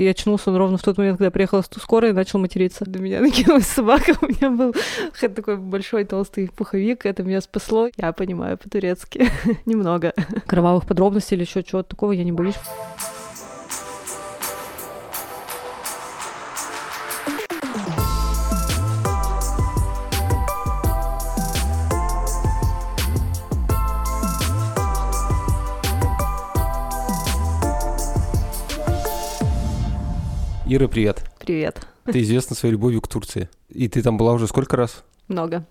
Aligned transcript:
И 0.00 0.06
очнулся 0.06 0.48
он 0.48 0.56
ровно 0.56 0.78
в 0.78 0.82
тот 0.82 0.96
момент, 0.96 1.18
когда 1.18 1.30
приехала 1.30 1.62
скорая 1.62 2.12
и 2.12 2.14
начал 2.14 2.38
материться. 2.38 2.86
До 2.86 2.98
меня 3.00 3.20
накинулась 3.20 3.66
собака, 3.66 4.16
у 4.22 4.28
меня 4.28 4.48
был 4.48 4.74
такой 5.20 5.58
большой 5.58 6.04
толстый 6.04 6.48
пуховик, 6.48 7.04
это 7.04 7.22
меня 7.22 7.42
спасло. 7.42 7.90
Я 7.98 8.12
понимаю 8.12 8.56
по-турецки 8.56 9.30
немного. 9.66 10.14
Кровавых 10.46 10.86
подробностей 10.86 11.36
или 11.36 11.44
еще 11.44 11.62
чего-то 11.62 11.90
такого 11.90 12.12
я 12.12 12.24
не 12.24 12.32
боюсь. 12.32 12.54
Ира, 30.72 30.86
привет. 30.86 31.24
Привет. 31.40 31.84
Ты 32.04 32.20
известна 32.20 32.54
своей 32.54 32.74
любовью 32.74 33.00
к 33.00 33.08
Турции. 33.08 33.48
И 33.70 33.88
ты 33.88 34.02
там 34.02 34.16
была 34.16 34.34
уже 34.34 34.46
сколько 34.46 34.76
раз? 34.76 35.02
Много. 35.26 35.66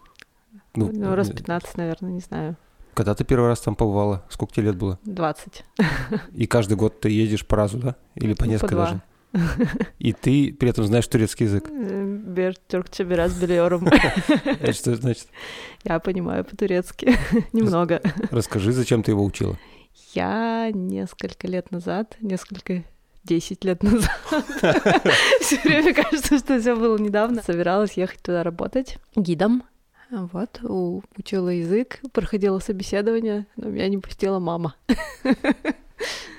Ну, 0.75 0.91
ну 0.91 1.15
раз 1.15 1.29
15, 1.29 1.77
наверное, 1.77 2.11
не 2.11 2.19
знаю. 2.19 2.57
Когда 2.95 3.15
ты 3.15 3.23
первый 3.23 3.47
раз 3.47 3.61
там 3.61 3.75
побывала? 3.75 4.25
Сколько 4.27 4.55
тебе 4.55 4.65
лет 4.65 4.75
было? 4.75 4.99
20. 5.05 5.63
И 6.33 6.47
каждый 6.47 6.75
год 6.75 6.99
ты 6.99 7.11
едешь 7.11 7.47
по 7.47 7.55
разу, 7.55 7.77
да? 7.77 7.95
Или 8.15 8.33
по 8.33 8.43
несколько 8.43 8.75
по 8.75 8.81
даже? 8.81 9.01
И 9.99 10.11
ты 10.11 10.51
при 10.51 10.69
этом 10.69 10.83
знаешь 10.83 11.07
турецкий 11.07 11.45
язык? 11.45 11.69
Бер 11.69 12.55
Türkçe 12.67 13.05
biraz 13.05 13.41
biliyorum. 13.41 13.87
Это 14.43 14.73
что 14.73 14.97
значит? 14.97 15.27
Я 15.85 15.99
понимаю 15.99 16.43
по-турецки. 16.43 17.15
Немного. 17.53 18.01
Расскажи, 18.31 18.73
зачем 18.73 19.01
ты 19.01 19.11
его 19.11 19.23
учила? 19.23 19.57
Я 20.13 20.71
несколько 20.73 21.47
лет 21.47 21.71
назад, 21.71 22.17
несколько 22.19 22.83
10 23.23 23.63
лет 23.65 23.83
назад. 23.83 24.11
Все 25.41 25.59
время 25.63 25.93
кажется, 25.93 26.37
что 26.37 26.59
все 26.59 26.75
было 26.75 26.97
недавно. 26.97 27.41
Собиралась 27.43 27.93
ехать 27.93 28.21
туда 28.21 28.43
работать 28.43 28.97
гидом. 29.15 29.63
Вот, 30.11 30.59
учила 31.17 31.49
язык, 31.49 31.99
проходила 32.13 32.57
собеседование, 32.59 33.45
но 33.55 33.69
меня 33.69 33.87
не 33.87 33.99
пустила 33.99 34.39
мама. 34.39 34.75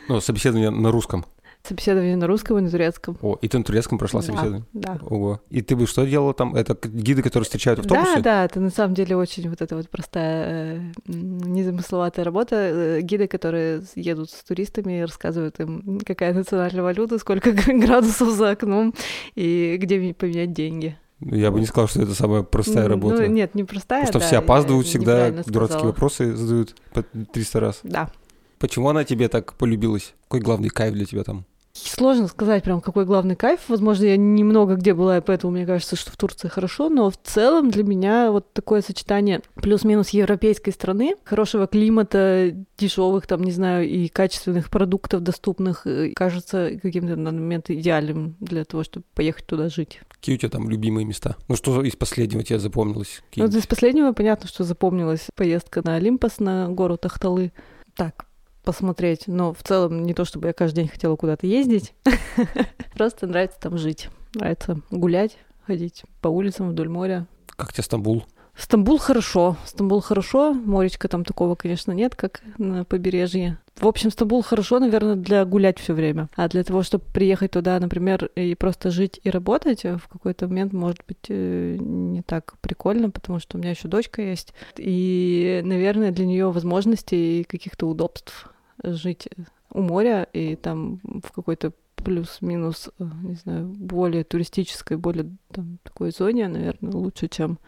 Ну, 0.09 0.21
собеседование 0.21 0.71
на 0.71 0.91
русском. 0.91 1.25
Собеседование 1.63 2.17
на 2.17 2.27
русском 2.27 2.59
и 2.59 2.61
на 2.61 2.71
турецком. 2.71 3.19
О, 3.21 3.39
и 3.41 3.49
ты 3.49 3.59
на 3.59 3.65
турецком 3.65 3.99
прошла 3.99 4.23
собеседование? 4.23 4.65
Да. 4.73 4.99
Ого. 5.03 5.41
И 5.51 5.63
ты 5.63 5.77
бы 5.77 5.87
что 5.87 6.07
делала 6.07 6.33
там? 6.33 6.55
Это 6.55 6.77
гиды, 6.89 7.23
которые 7.23 7.45
встречают 7.45 7.81
в 7.81 7.83
автобусе? 7.83 8.17
Да, 8.17 8.23
да, 8.23 8.45
это 8.45 8.61
на 8.61 8.71
самом 8.71 8.95
деле 8.95 9.17
очень 9.17 9.49
вот 9.49 9.61
эта 9.61 9.77
вот 9.77 9.89
простая, 9.91 10.77
э, 10.79 10.81
незамысловатая 11.07 12.25
работа. 12.25 12.57
Э, 12.57 13.01
гиды, 13.03 13.27
которые 13.29 13.83
едут 13.95 14.31
с 14.31 14.43
туристами 14.43 15.01
рассказывают 15.01 15.61
им, 15.61 16.01
какая 16.05 16.33
национальная 16.33 16.83
валюта, 16.83 17.19
сколько 17.19 17.53
градусов 17.53 18.31
за 18.31 18.51
окном 18.51 18.95
и 19.35 19.77
где 19.79 20.15
поменять 20.15 20.53
деньги. 20.53 20.97
Я 21.21 21.51
бы 21.51 21.61
не 21.61 21.67
сказал, 21.67 21.89
что 21.89 22.03
это 22.03 22.15
самая 22.15 22.43
простая 22.43 22.85
ну, 22.85 22.89
работа. 22.89 23.23
Ну, 23.23 23.27
нет, 23.27 23.55
не 23.55 23.65
простая. 23.65 24.07
Потому 24.07 24.13
что 24.13 24.19
да, 24.21 24.27
все 24.27 24.39
опаздывают 24.39 24.87
всегда, 24.87 25.31
дурацкие 25.31 25.85
вопросы 25.85 26.35
задают 26.35 26.75
по 26.95 27.03
300 27.03 27.61
раз. 27.61 27.81
Да. 27.83 28.11
Почему 28.59 28.89
она 28.89 29.05
тебе 29.05 29.29
так 29.29 29.55
полюбилась? 29.55 30.15
Какой 30.25 30.41
главный 30.41 30.71
кайф 30.71 30.95
для 30.95 31.05
тебя 31.05 31.25
там? 31.25 31.45
Сложно 31.73 32.27
сказать 32.27 32.65
прям, 32.65 32.81
какой 32.81 33.05
главный 33.05 33.37
кайф. 33.37 33.61
Возможно, 33.69 34.05
я 34.05 34.17
немного 34.17 34.75
где 34.75 34.93
была, 34.93 35.19
и 35.19 35.21
поэтому 35.21 35.53
мне 35.53 35.67
кажется, 35.67 35.95
что 35.95 36.11
в 36.11 36.17
Турции 36.17 36.49
хорошо, 36.49 36.89
но 36.89 37.11
в 37.11 37.17
целом 37.23 37.71
для 37.71 37.85
меня 37.85 38.33
вот 38.33 38.53
такое 38.53 38.83
сочетание 38.83 39.41
плюс-минус 39.55 40.11
европейской 40.11 40.73
страны, 40.73 41.15
хорошего 41.25 41.69
климата, 41.69 42.57
дешевых 42.77 43.27
там, 43.27 43.45
не 43.45 43.53
знаю, 43.53 43.89
и 43.89 44.09
качественных 44.09 44.69
продуктов 44.69 45.23
доступных, 45.23 45.87
э, 45.87 46.13
кажется 46.15 46.73
каким-то 46.83 47.15
на 47.15 47.31
момент 47.31 47.71
идеальным 47.71 48.37
для 48.41 48.65
того, 48.65 48.83
чтобы 48.83 49.05
поехать 49.15 49.47
туда 49.47 49.69
жить. 49.69 50.01
Какие 50.09 50.35
у 50.35 50.39
тебя 50.39 50.51
там 50.51 50.69
любимые 50.69 51.07
места? 51.07 51.37
Ну, 51.49 51.55
что 51.55 51.83
из 51.83 51.95
последнего 51.95 52.43
тебе 52.43 52.59
запомнилось? 52.59 53.23
Ну, 53.37 53.47
из 53.47 53.67
последнего 53.67 54.13
понятно, 54.13 54.49
что 54.49 54.65
запомнилась 54.65 55.29
поездка 55.37 55.83
на 55.85 55.95
Олимпос, 55.95 56.41
на 56.41 56.69
гору 56.69 56.97
Тахталы. 56.97 57.53
Так, 57.95 58.27
посмотреть. 58.63 59.27
Но 59.27 59.53
в 59.53 59.63
целом 59.63 60.05
не 60.05 60.15
то, 60.15 60.25
чтобы 60.25 60.49
я 60.49 60.53
каждый 60.53 60.77
день 60.77 60.89
хотела 60.89 61.17
куда-то 61.17 61.47
ездить. 61.47 61.95
Просто 62.95 63.27
нравится 63.27 63.59
там 63.61 63.79
жить. 63.79 64.09
Нравится 64.35 64.81
гулять, 64.91 65.39
ходить 65.67 66.05
по 66.21 66.29
улицам 66.29 66.71
вдоль 66.71 66.89
моря. 66.89 67.27
Как 67.57 67.73
тебе 67.73 67.85
Стамбул? 67.85 68.25
Стамбул 68.57 68.99
хорошо. 68.99 69.57
Стамбул 69.65 70.01
хорошо. 70.01 70.53
Моречка 70.53 71.09
там 71.09 71.25
такого, 71.25 71.55
конечно, 71.55 71.93
нет, 71.93 72.15
как 72.15 72.43
на 72.59 72.85
побережье. 72.85 73.59
В 73.77 73.87
общем, 73.87 74.11
Стамбул 74.11 74.43
хорошо, 74.43 74.79
наверное, 74.79 75.15
для 75.15 75.45
гулять 75.47 75.79
все 75.79 75.95
время. 75.95 76.29
А 76.37 76.49
для 76.49 76.63
того, 76.63 76.83
чтобы 76.83 77.05
приехать 77.15 77.53
туда, 77.53 77.81
например, 77.81 78.27
и 78.37 78.55
просто 78.55 78.91
жить 78.91 79.19
и 79.25 79.31
работать, 79.31 79.85
в 79.85 80.07
какой-то 80.09 80.47
момент 80.49 80.75
может 80.75 80.99
быть 81.09 81.27
э, 81.29 81.77
не 81.81 82.21
так 82.21 82.55
прикольно, 82.61 83.11
потому 83.11 83.39
что 83.39 83.57
у 83.57 83.61
меня 83.61 83.71
еще 83.71 83.89
дочка 83.89 84.21
есть. 84.21 84.53
И, 84.77 85.63
наверное, 85.65 86.11
для 86.11 86.27
нее 86.27 86.51
возможностей 86.51 87.41
и 87.41 87.45
каких-то 87.45 87.89
удобств 87.89 88.50
жить 88.83 89.29
у 89.73 89.81
моря 89.81 90.27
и 90.33 90.57
там 90.57 91.01
в 91.05 91.33
какой-то 91.33 91.73
плюс-минус, 92.03 92.91
э, 92.99 93.05
не 93.23 93.35
знаю, 93.35 93.67
более 93.67 94.25
туристической, 94.25 94.97
более 94.97 95.31
там, 95.53 95.79
такой 95.83 96.11
зоне, 96.11 96.49
наверное, 96.49 96.93
лучше, 96.93 97.29
чем 97.29 97.59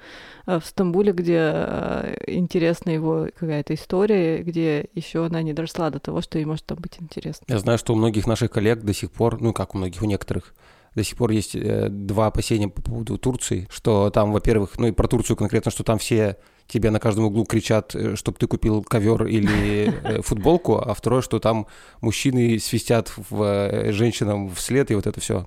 э, 0.47 0.59
в 0.59 0.65
Стамбуле, 0.65 1.12
где 1.12 1.39
э, 1.39 2.15
интересна 2.27 2.91
его 2.91 3.28
какая-то 3.34 3.75
история, 3.75 4.43
где 4.43 4.87
еще 4.95 5.27
она 5.27 5.43
не 5.43 5.53
доросла 5.53 5.91
до 5.91 5.99
того, 5.99 6.21
что 6.21 6.39
ей 6.39 6.45
может 6.45 6.65
там 6.65 6.78
быть 6.78 6.97
интересно. 6.99 7.44
Я 7.49 7.59
знаю, 7.59 7.79
что 7.79 7.93
у 7.93 7.97
многих 7.97 8.27
наших 8.27 8.50
коллег 8.50 8.83
до 8.83 8.94
сих 8.94 9.11
пор, 9.11 9.41
ну 9.41 9.53
как 9.53 9.75
у 9.75 9.79
многих, 9.79 10.03
у 10.03 10.06
некоторых, 10.06 10.55
до 10.95 11.05
сих 11.05 11.17
пор 11.17 11.31
есть 11.31 11.57
два 11.59 12.27
опасения 12.27 12.69
по 12.69 12.83
поводу 12.83 13.19
Турции, 13.19 13.67
что 13.71 14.11
там, 14.11 14.33
во-первых, 14.33 14.79
ну 14.79 14.89
и 14.89 14.93
про 14.93 15.09
Турцию 15.09 15.37
конкретно, 15.37 15.71
что 15.71 15.85
там 15.85 15.99
все 15.99 16.37
тебе 16.73 16.91
на 16.91 17.01
каждом 17.01 17.27
углу 17.27 17.45
кричат, 17.45 17.95
э, 17.95 18.17
чтобы 18.17 18.39
ты 18.39 18.47
купил 18.47 18.83
ковер 18.83 19.27
или 19.27 19.95
э, 20.03 20.23
футболку, 20.25 20.79
а 20.79 20.95
второе, 20.95 21.23
что 21.23 21.39
там 21.39 21.67
мужчины 22.01 22.59
свистят 22.59 23.13
в 23.17 23.43
э, 23.43 23.93
женщинам 23.93 24.51
вслед, 24.51 24.91
и 24.91 24.95
вот 24.95 25.07
это 25.07 25.21
все. 25.21 25.47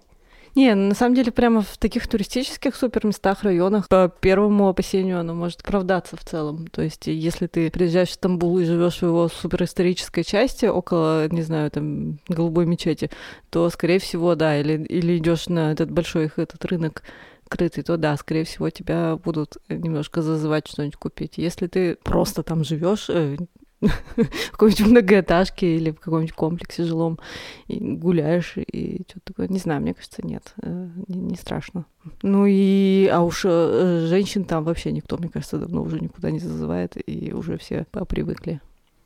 Не, 0.55 0.73
на 0.73 0.95
самом 0.95 1.15
деле 1.15 1.33
прямо 1.33 1.61
в 1.61 1.77
таких 1.77 2.07
туристических 2.07 2.77
супер 2.77 3.05
местах, 3.05 3.43
районах, 3.43 3.89
по 3.89 4.07
первому 4.07 4.69
опасению 4.69 5.19
оно 5.19 5.33
может 5.33 5.59
оправдаться 5.59 6.15
в 6.15 6.23
целом. 6.23 6.67
То 6.67 6.81
есть 6.81 7.07
если 7.07 7.47
ты 7.47 7.69
приезжаешь 7.69 8.09
в 8.09 8.13
Стамбул 8.13 8.57
и 8.59 8.63
живешь 8.63 8.99
в 8.99 9.03
его 9.03 9.27
суперисторической 9.27 10.23
части, 10.23 10.65
около, 10.65 11.27
не 11.27 11.41
знаю, 11.41 11.69
там, 11.71 12.19
голубой 12.29 12.65
мечети, 12.65 13.11
то, 13.49 13.69
скорее 13.69 13.99
всего, 13.99 14.35
да, 14.35 14.57
или, 14.57 14.81
или 14.85 15.17
идешь 15.17 15.47
на 15.47 15.73
этот 15.73 15.91
большой 15.91 16.31
этот 16.37 16.63
рынок 16.63 17.03
открытый, 17.43 17.83
то 17.83 17.97
да, 17.97 18.15
скорее 18.15 18.45
всего, 18.45 18.69
тебя 18.69 19.17
будут 19.17 19.57
немножко 19.67 20.21
зазывать 20.21 20.67
что-нибудь 20.67 20.95
купить. 20.95 21.33
Если 21.37 21.67
ты 21.67 21.95
просто 21.95 22.43
там 22.43 22.63
живешь, 22.63 23.07
э, 23.09 23.35
в 23.81 24.51
какой-нибудь 24.51 24.87
многоэтажке 24.87 25.75
или 25.75 25.91
в 25.91 25.99
каком-нибудь 25.99 26.33
комплексе 26.33 26.83
жилом 26.83 27.19
и 27.67 27.79
гуляешь 27.79 28.55
и 28.57 29.03
что-то 29.07 29.25
такое. 29.25 29.47
Не 29.47 29.59
знаю, 29.59 29.81
мне 29.81 29.93
кажется, 29.93 30.25
нет, 30.25 30.53
э, 30.61 30.89
не, 31.07 31.19
не 31.19 31.35
страшно. 31.35 31.85
Ну 32.21 32.45
и, 32.47 33.09
а 33.11 33.21
уж 33.21 33.43
э, 33.45 34.05
женщин 34.07 34.45
там 34.45 34.63
вообще 34.63 34.91
никто, 34.91 35.17
мне 35.17 35.29
кажется, 35.29 35.57
давно 35.57 35.81
уже 35.83 35.99
никуда 35.99 36.31
не 36.31 36.39
зазывает, 36.39 36.97
и 37.09 37.33
уже 37.33 37.57
все 37.57 37.85
попривыкли. 37.91 38.61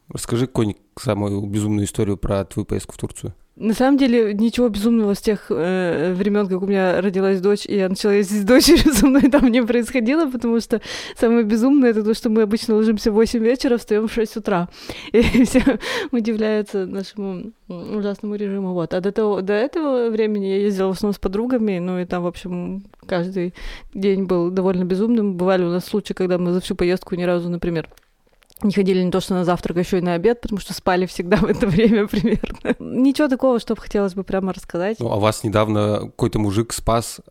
Расскажи 0.10 0.48
какую-нибудь 0.48 0.82
самую 0.98 1.46
безумную 1.46 1.86
историю 1.86 2.18
про 2.18 2.44
твою 2.46 2.66
поездку 2.66 2.94
в 2.94 2.98
Турцию. 2.98 3.34
На 3.60 3.74
самом 3.74 3.98
деле 3.98 4.34
ничего 4.34 4.70
безумного 4.70 5.14
с 5.14 5.20
тех 5.20 5.48
э, 5.50 6.14
времен, 6.14 6.48
как 6.48 6.62
у 6.62 6.66
меня 6.66 7.02
родилась 7.02 7.42
дочь, 7.42 7.66
и 7.66 7.76
я 7.76 7.90
начала 7.90 8.14
ездить 8.14 8.44
с 8.44 8.46
дочерью, 8.46 8.94
со 8.94 9.06
мной 9.06 9.24
там 9.24 9.50
не 9.50 9.62
происходило, 9.62 10.32
потому 10.32 10.62
что 10.62 10.80
самое 11.18 11.44
безумное 11.44 11.90
это 11.90 12.02
то, 12.02 12.14
что 12.14 12.30
мы 12.30 12.44
обычно 12.44 12.76
ложимся 12.76 13.12
в 13.12 13.16
8 13.16 13.44
вечера, 13.44 13.78
встаем 13.78 14.08
в 14.08 14.14
6 14.14 14.38
утра. 14.38 14.70
И 15.12 15.44
все 15.44 15.62
удивляются 16.12 16.86
нашему 16.86 17.52
ужасному 17.68 18.36
режиму. 18.36 18.74
Вот. 18.74 18.94
А 18.94 19.02
до, 19.02 19.12
того, 19.12 19.42
до 19.42 19.54
этого 19.54 20.10
времени 20.10 20.46
я 20.46 20.58
ездила 20.62 20.88
в 20.88 20.92
основном 20.92 21.14
с 21.14 21.20
подругами, 21.20 21.80
ну 21.80 22.00
и 22.00 22.06
там, 22.06 22.24
в 22.24 22.28
общем, 22.28 22.86
каждый 23.06 23.54
день 23.94 24.24
был 24.24 24.52
довольно 24.52 24.86
безумным. 24.86 25.36
Бывали 25.36 25.66
у 25.66 25.70
нас 25.70 25.84
случаи, 25.84 26.14
когда 26.14 26.38
мы 26.38 26.54
за 26.54 26.62
всю 26.62 26.76
поездку 26.76 27.16
ни 27.16 27.24
разу, 27.24 27.50
например, 27.50 27.90
не 28.64 28.74
ходили 28.74 29.02
не 29.02 29.12
то 29.12 29.22
что 29.22 29.34
на 29.34 29.46
завтрак, 29.46 29.78
а 29.78 29.80
еще 29.82 30.00
и 30.00 30.02
на 30.02 30.14
обед, 30.14 30.42
потому 30.42 30.60
что 30.60 30.74
спали 30.74 31.06
всегда 31.06 31.38
в 31.38 31.46
это 31.46 31.68
время 31.68 32.08
примерно. 32.08 32.76
Ничего 32.80 33.28
такого, 33.28 33.60
что 33.60 33.76
хотелось 33.76 34.14
бы 34.14 34.24
прямо 34.24 34.54
рассказать. 34.54 35.00
Ну, 35.00 35.12
а 35.12 35.18
вас 35.18 35.44
недавно 35.44 36.02
какой-то 36.02 36.40
мужик 36.40 36.74
спас 36.74 37.22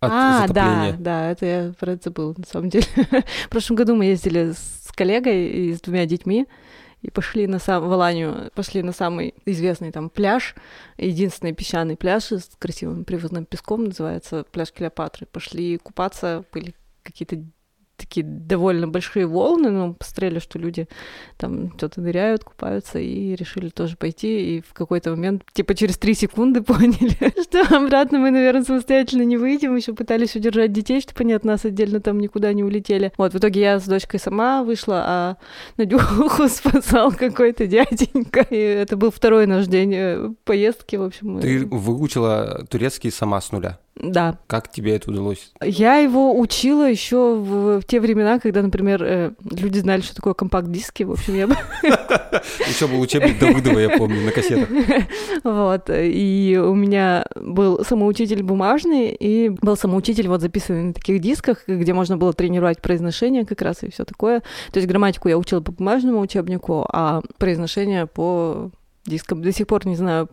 от 0.00 0.10
а, 0.12 0.40
затопления. 0.46 0.92
да, 0.92 0.98
да, 0.98 1.30
это 1.30 1.46
я 1.46 1.72
про 1.78 1.92
это 1.92 2.04
забыла, 2.04 2.34
на 2.36 2.46
самом 2.46 2.70
деле. 2.70 2.86
в 3.46 3.48
прошлом 3.50 3.76
году 3.76 3.94
мы 3.94 4.06
ездили 4.06 4.52
с 4.52 4.92
коллегой 4.94 5.48
и 5.48 5.74
с 5.74 5.80
двумя 5.80 6.06
детьми, 6.06 6.46
и 7.02 7.10
пошли 7.10 7.46
на 7.46 7.58
сам, 7.58 7.86
в 7.86 7.92
Аланию, 7.92 8.50
пошли 8.54 8.82
на 8.82 8.92
самый 8.92 9.34
известный 9.46 9.90
там 9.90 10.10
пляж, 10.10 10.54
единственный 10.98 11.52
песчаный 11.52 11.96
пляж 11.96 12.32
с 12.32 12.50
красивым 12.58 13.04
привозным 13.04 13.46
песком, 13.46 13.84
называется 13.84 14.44
пляж 14.50 14.72
Клеопатры. 14.72 15.26
Пошли 15.26 15.78
купаться, 15.78 16.44
были 16.52 16.74
какие-то 17.02 17.42
такие 18.00 18.24
довольно 18.24 18.88
большие 18.88 19.26
волны, 19.26 19.70
но 19.70 19.94
посмотрели, 19.94 20.38
что 20.38 20.58
люди 20.58 20.88
там 21.36 21.72
что-то 21.76 22.00
ныряют, 22.00 22.44
купаются, 22.44 22.98
и 22.98 23.34
решили 23.34 23.68
тоже 23.68 23.96
пойти, 23.96 24.56
и 24.56 24.60
в 24.62 24.72
какой-то 24.72 25.10
момент, 25.10 25.42
типа 25.52 25.74
через 25.74 25.98
три 25.98 26.14
секунды 26.14 26.62
поняли, 26.62 27.32
что 27.42 27.76
обратно 27.76 28.18
мы, 28.18 28.30
наверное, 28.30 28.64
самостоятельно 28.64 29.22
не 29.22 29.36
выйдем, 29.36 29.76
еще 29.76 29.92
пытались 29.92 30.34
удержать 30.34 30.72
детей, 30.72 31.00
чтобы 31.00 31.20
они 31.20 31.34
от 31.34 31.44
нас 31.44 31.64
отдельно 31.64 32.00
там 32.00 32.18
никуда 32.18 32.52
не 32.52 32.64
улетели. 32.64 33.12
Вот, 33.16 33.34
в 33.34 33.38
итоге 33.38 33.60
я 33.60 33.78
с 33.78 33.84
дочкой 33.84 34.20
сама 34.20 34.62
вышла, 34.64 35.04
а 35.06 35.36
Надюху 35.76 36.48
спасал 36.48 37.12
какой-то 37.12 37.66
дяденька, 37.66 38.40
и 38.50 38.56
это 38.56 38.96
был 38.96 39.10
второй 39.10 39.46
наш 39.46 39.66
день 39.66 39.94
э, 39.94 40.30
поездки, 40.44 40.96
в 40.96 41.02
общем. 41.02 41.40
Ты 41.40 41.66
выучила 41.66 42.66
турецкий 42.70 43.10
сама 43.10 43.40
с 43.40 43.52
нуля? 43.52 43.78
Да. 44.02 44.38
Как 44.46 44.70
тебе 44.70 44.96
это 44.96 45.10
удалось? 45.10 45.52
Я 45.62 45.96
его 45.96 46.38
учила 46.38 46.88
еще 46.88 47.34
в, 47.34 47.80
в 47.80 47.84
те 47.84 48.00
времена, 48.00 48.38
когда, 48.38 48.62
например, 48.62 49.02
э, 49.02 49.32
люди 49.50 49.78
знали, 49.78 50.00
что 50.00 50.14
такое 50.14 50.34
компакт-диски. 50.34 51.02
В 51.02 51.12
общем, 51.12 51.34
я 51.34 51.46
бы... 51.46 51.56
Еще 52.66 52.86
был 52.86 53.00
учебник 53.00 53.38
Давыдова, 53.38 53.78
я 53.78 53.98
помню, 53.98 54.22
на 54.24 54.32
кассетах. 54.32 54.68
Вот. 55.44 55.90
И 55.90 56.60
у 56.62 56.74
меня 56.74 57.24
был 57.34 57.84
самоучитель 57.84 58.42
бумажный, 58.42 59.10
и 59.10 59.48
был 59.48 59.76
самоучитель 59.76 60.28
вот 60.28 60.40
записанный 60.40 60.84
на 60.84 60.92
таких 60.92 61.20
дисках, 61.20 61.64
где 61.66 61.92
можно 61.92 62.16
было 62.16 62.32
тренировать 62.32 62.80
произношение 62.80 63.44
как 63.44 63.62
раз 63.62 63.82
и 63.82 63.90
все 63.90 64.04
такое. 64.04 64.40
То 64.72 64.78
есть 64.78 64.88
грамматику 64.88 65.28
я 65.28 65.38
учила 65.38 65.60
по 65.60 65.72
бумажному 65.72 66.20
учебнику, 66.20 66.86
а 66.90 67.22
произношение 67.38 68.06
по 68.06 68.70
дискам. 69.06 69.42
До 69.42 69.52
сих 69.52 69.66
пор 69.66 69.86
не 69.86 69.96
знаю, 69.96 70.28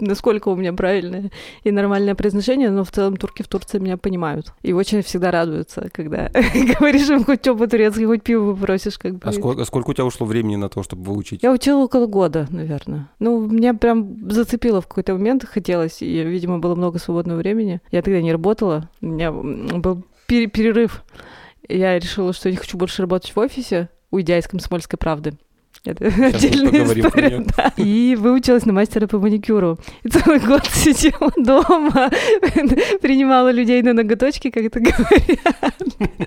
насколько 0.00 0.48
у 0.48 0.56
меня 0.56 0.72
правильное 0.72 1.30
и 1.64 1.70
нормальное 1.70 2.14
произношение, 2.14 2.70
но 2.70 2.84
в 2.84 2.90
целом 2.90 3.16
турки 3.16 3.42
в 3.42 3.48
Турции 3.48 3.78
меня 3.78 3.96
понимают. 3.96 4.52
И 4.62 4.72
очень 4.72 5.02
всегда 5.02 5.30
радуются, 5.30 5.88
когда 5.92 6.30
говоришь 6.78 7.08
им 7.08 7.24
хоть 7.24 7.40
что 7.40 7.56
по-турецки, 7.56 8.04
хоть 8.04 8.22
пиво 8.22 8.54
попросишь. 8.54 8.98
Как 8.98 9.14
бы. 9.14 9.20
а, 9.22 9.32
сколько, 9.32 9.62
а 9.62 9.64
сколько 9.64 9.90
у 9.90 9.94
тебя 9.94 10.04
ушло 10.04 10.26
времени 10.26 10.56
на 10.56 10.68
то, 10.68 10.82
чтобы 10.82 11.04
выучить? 11.04 11.42
Я 11.42 11.52
учила 11.52 11.84
около 11.84 12.06
года, 12.06 12.46
наверное. 12.50 13.08
Ну, 13.18 13.46
меня 13.46 13.74
прям 13.74 14.30
зацепило 14.30 14.80
в 14.80 14.86
какой-то 14.86 15.14
момент, 15.14 15.44
хотелось, 15.44 16.02
и, 16.02 16.22
видимо, 16.22 16.58
было 16.58 16.74
много 16.74 16.98
свободного 16.98 17.38
времени. 17.38 17.80
Я 17.90 18.02
тогда 18.02 18.20
не 18.20 18.32
работала, 18.32 18.88
у 19.00 19.06
меня 19.06 19.32
был 19.32 20.04
перерыв. 20.26 21.02
Я 21.68 21.98
решила, 21.98 22.32
что 22.32 22.48
я 22.48 22.52
не 22.52 22.58
хочу 22.58 22.76
больше 22.76 23.02
работать 23.02 23.34
в 23.34 23.38
офисе, 23.38 23.88
уйдя 24.10 24.38
из 24.38 24.46
«Комсомольской 24.46 24.98
правды». 24.98 25.34
Это 25.84 26.10
Сейчас 26.10 26.34
отдельная 26.34 26.84
история, 26.84 27.46
да. 27.56 27.72
И 27.76 28.14
выучилась 28.14 28.66
на 28.66 28.72
мастера 28.72 29.06
по 29.06 29.18
маникюру. 29.18 29.78
И 30.02 30.08
целый 30.08 30.38
год 30.38 30.66
сидела 30.72 31.32
дома, 31.36 32.10
принимала 33.00 33.50
людей 33.50 33.82
на 33.82 33.94
ноготочки, 33.94 34.50
как 34.50 34.64
это 34.64 34.80
говорят. 34.80 35.74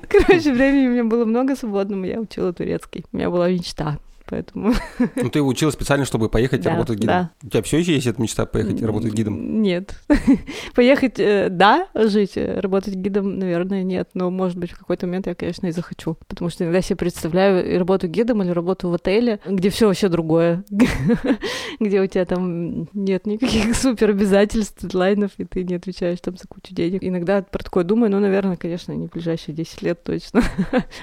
Короче, 0.09 0.53
времени 0.53 0.87
у 0.87 0.91
меня 0.91 1.03
было 1.03 1.25
много 1.25 1.55
свободного, 1.55 2.05
я 2.05 2.19
учила 2.19 2.51
турецкий. 2.51 3.05
У 3.11 3.17
меня 3.17 3.29
была 3.29 3.49
мечта 3.49 3.99
поэтому... 4.27 4.73
Ну, 5.15 5.29
ты 5.29 5.41
училась 5.41 5.75
специально, 5.75 6.05
чтобы 6.05 6.29
поехать 6.29 6.61
да, 6.61 6.71
работать 6.71 6.99
гидом? 6.99 7.07
Да. 7.07 7.31
У 7.43 7.49
тебя 7.49 7.61
все 7.63 7.77
еще 7.77 7.93
есть 7.93 8.07
эта 8.07 8.21
мечта 8.21 8.45
поехать 8.45 8.81
работать 8.81 9.13
гидом? 9.13 9.61
Нет. 9.61 9.95
поехать, 10.75 11.19
э, 11.19 11.49
да, 11.49 11.87
жить, 11.93 12.33
э, 12.35 12.59
работать 12.59 12.95
гидом, 12.95 13.39
наверное, 13.39 13.83
нет, 13.83 14.09
но, 14.13 14.29
может 14.29 14.57
быть, 14.57 14.71
в 14.71 14.77
какой-то 14.77 15.07
момент 15.07 15.27
я, 15.27 15.35
конечно, 15.35 15.67
и 15.67 15.71
захочу, 15.71 16.17
потому 16.27 16.49
что 16.49 16.63
иногда 16.63 16.81
себе 16.81 16.95
представляю 16.95 17.73
и 17.73 17.77
работу 17.77 18.07
гидом 18.07 18.41
или 18.43 18.49
работу 18.49 18.89
в 18.89 18.93
отеле, 18.93 19.39
где 19.45 19.69
все 19.69 19.87
вообще 19.87 20.09
другое, 20.09 20.63
где 21.79 22.01
у 22.01 22.07
тебя 22.07 22.25
там 22.25 22.87
нет 22.93 23.25
никаких 23.25 23.75
супер 23.83 24.11
обязательств, 24.11 24.81
дедлайнов, 24.81 25.31
и 25.37 25.45
ты 25.45 25.63
не 25.63 25.75
отвечаешь 25.75 26.19
там 26.21 26.37
за 26.37 26.47
кучу 26.47 26.73
денег. 26.73 27.03
Иногда 27.03 27.41
про 27.41 27.63
такое 27.63 27.83
думаю, 27.83 28.11
но, 28.11 28.19
наверное, 28.19 28.57
конечно, 28.57 28.91
не 28.93 29.07
в 29.07 29.11
ближайшие 29.11 29.55
10 29.55 29.81
лет 29.81 30.03
точно, 30.03 30.43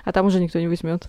а 0.05 0.12
там 0.12 0.26
уже 0.26 0.40
никто 0.40 0.58
не 0.58 0.69
возьмет. 0.69 1.08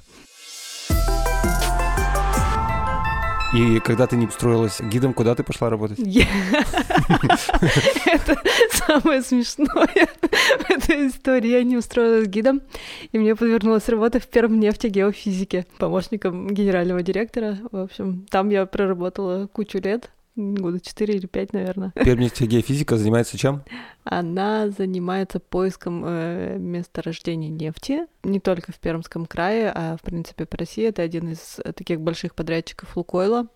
И 3.53 3.81
когда 3.81 4.07
ты 4.07 4.15
не 4.15 4.27
устроилась 4.27 4.79
гидом, 4.79 5.13
куда 5.13 5.35
ты 5.35 5.43
пошла 5.43 5.69
работать? 5.69 5.99
Это 8.05 8.41
самое 8.71 9.21
смешное 9.21 10.07
в 10.21 10.69
этой 10.69 11.07
истории. 11.07 11.49
Я 11.49 11.63
не 11.63 11.75
устроилась 11.75 12.27
гидом, 12.27 12.61
и 13.11 13.19
мне 13.19 13.35
подвернулась 13.35 13.89
работа 13.89 14.21
в 14.21 14.27
первом 14.27 14.57
нефте 14.59 14.87
геофизике, 14.87 15.65
помощником 15.77 16.47
генерального 16.47 17.03
директора. 17.03 17.57
В 17.71 17.77
общем, 17.77 18.25
там 18.29 18.49
я 18.49 18.65
проработала 18.65 19.47
кучу 19.47 19.79
лет, 19.79 20.11
года 20.35 20.79
4 20.79 21.13
или 21.13 21.25
5, 21.25 21.53
наверное. 21.53 21.91
Пермская 21.91 22.47
геофизика 22.47 22.97
занимается 22.97 23.37
чем? 23.37 23.63
Она 24.03 24.69
занимается 24.69 25.39
поиском 25.39 26.03
э, 26.05 26.57
месторождений 26.57 27.49
нефти, 27.49 28.07
не 28.23 28.39
только 28.39 28.71
в 28.71 28.79
Пермском 28.79 29.25
крае, 29.25 29.71
а 29.73 29.97
в 29.97 30.01
принципе 30.01 30.45
по 30.45 30.57
России. 30.57 30.85
Это 30.85 31.01
один 31.01 31.29
из 31.29 31.59
таких 31.75 32.01
больших 32.01 32.35
подрядчиков 32.35 32.95
Лукойла. 32.95 33.47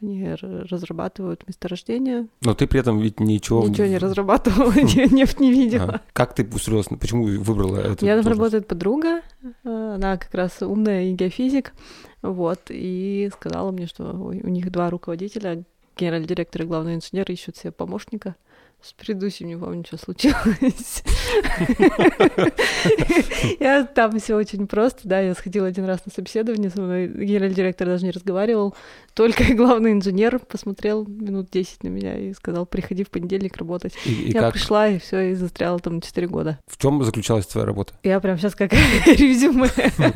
Они 0.00 0.34
разрабатывают 0.34 1.46
месторождения. 1.46 2.26
Но 2.42 2.54
ты 2.54 2.66
при 2.66 2.80
этом 2.80 2.98
ведь 2.98 3.20
ничего... 3.20 3.66
Ничего 3.66 3.86
не 3.86 3.98
разрабатывала, 3.98 4.72
нефть 4.76 5.40
не 5.40 5.52
видела. 5.52 6.02
Как 6.12 6.34
ты 6.34 6.44
устроилась, 6.44 6.88
почему 6.88 7.24
выбрала 7.24 7.78
это? 7.78 8.04
Я 8.04 8.20
работает 8.20 8.66
подруга, 8.66 9.22
э, 9.42 9.94
она 9.94 10.16
как 10.16 10.34
раз 10.34 10.60
умная 10.62 11.04
и 11.04 11.12
геофизик, 11.12 11.72
вот, 12.22 12.62
и 12.70 13.30
сказала 13.32 13.70
мне, 13.70 13.86
что 13.86 14.04
у 14.12 14.32
них 14.32 14.70
два 14.72 14.90
руководителя, 14.90 15.64
генеральный 15.96 16.28
директор 16.28 16.62
и 16.62 16.66
главный 16.66 16.94
инженер 16.94 17.30
ищут 17.30 17.56
себе 17.56 17.72
помощника. 17.72 18.36
С 18.82 18.92
предыдущим 18.92 19.46
не 19.46 19.56
помню, 19.56 19.82
что 19.86 19.96
случилось. 19.96 21.02
Я 23.58 23.84
там 23.84 24.18
все 24.18 24.36
очень 24.36 24.66
просто, 24.66 25.08
да, 25.08 25.20
я 25.20 25.34
сходила 25.34 25.68
один 25.68 25.86
раз 25.86 26.04
на 26.04 26.12
собеседование, 26.12 26.68
со 26.68 26.82
мной 26.82 27.08
генеральный 27.08 27.54
директор 27.54 27.86
даже 27.86 28.04
не 28.04 28.10
разговаривал, 28.10 28.74
только 29.14 29.44
главный 29.54 29.92
инженер 29.92 30.38
посмотрел 30.40 31.06
минут 31.06 31.48
10 31.50 31.84
на 31.84 31.88
меня 31.88 32.18
и 32.18 32.32
сказал, 32.34 32.66
приходи 32.66 33.04
в 33.04 33.10
понедельник 33.10 33.56
работать. 33.56 33.94
Я 34.04 34.50
пришла, 34.50 34.88
и 34.88 34.98
все, 34.98 35.30
и 35.30 35.34
застряла 35.34 35.78
там 35.78 36.00
4 36.00 36.26
года. 36.26 36.58
В 36.66 36.76
чем 36.80 37.02
заключалась 37.02 37.46
твоя 37.46 37.66
работа? 37.66 37.94
Я 38.02 38.20
прям 38.20 38.38
сейчас 38.38 38.54
как 38.54 38.72
резюме. 39.06 39.70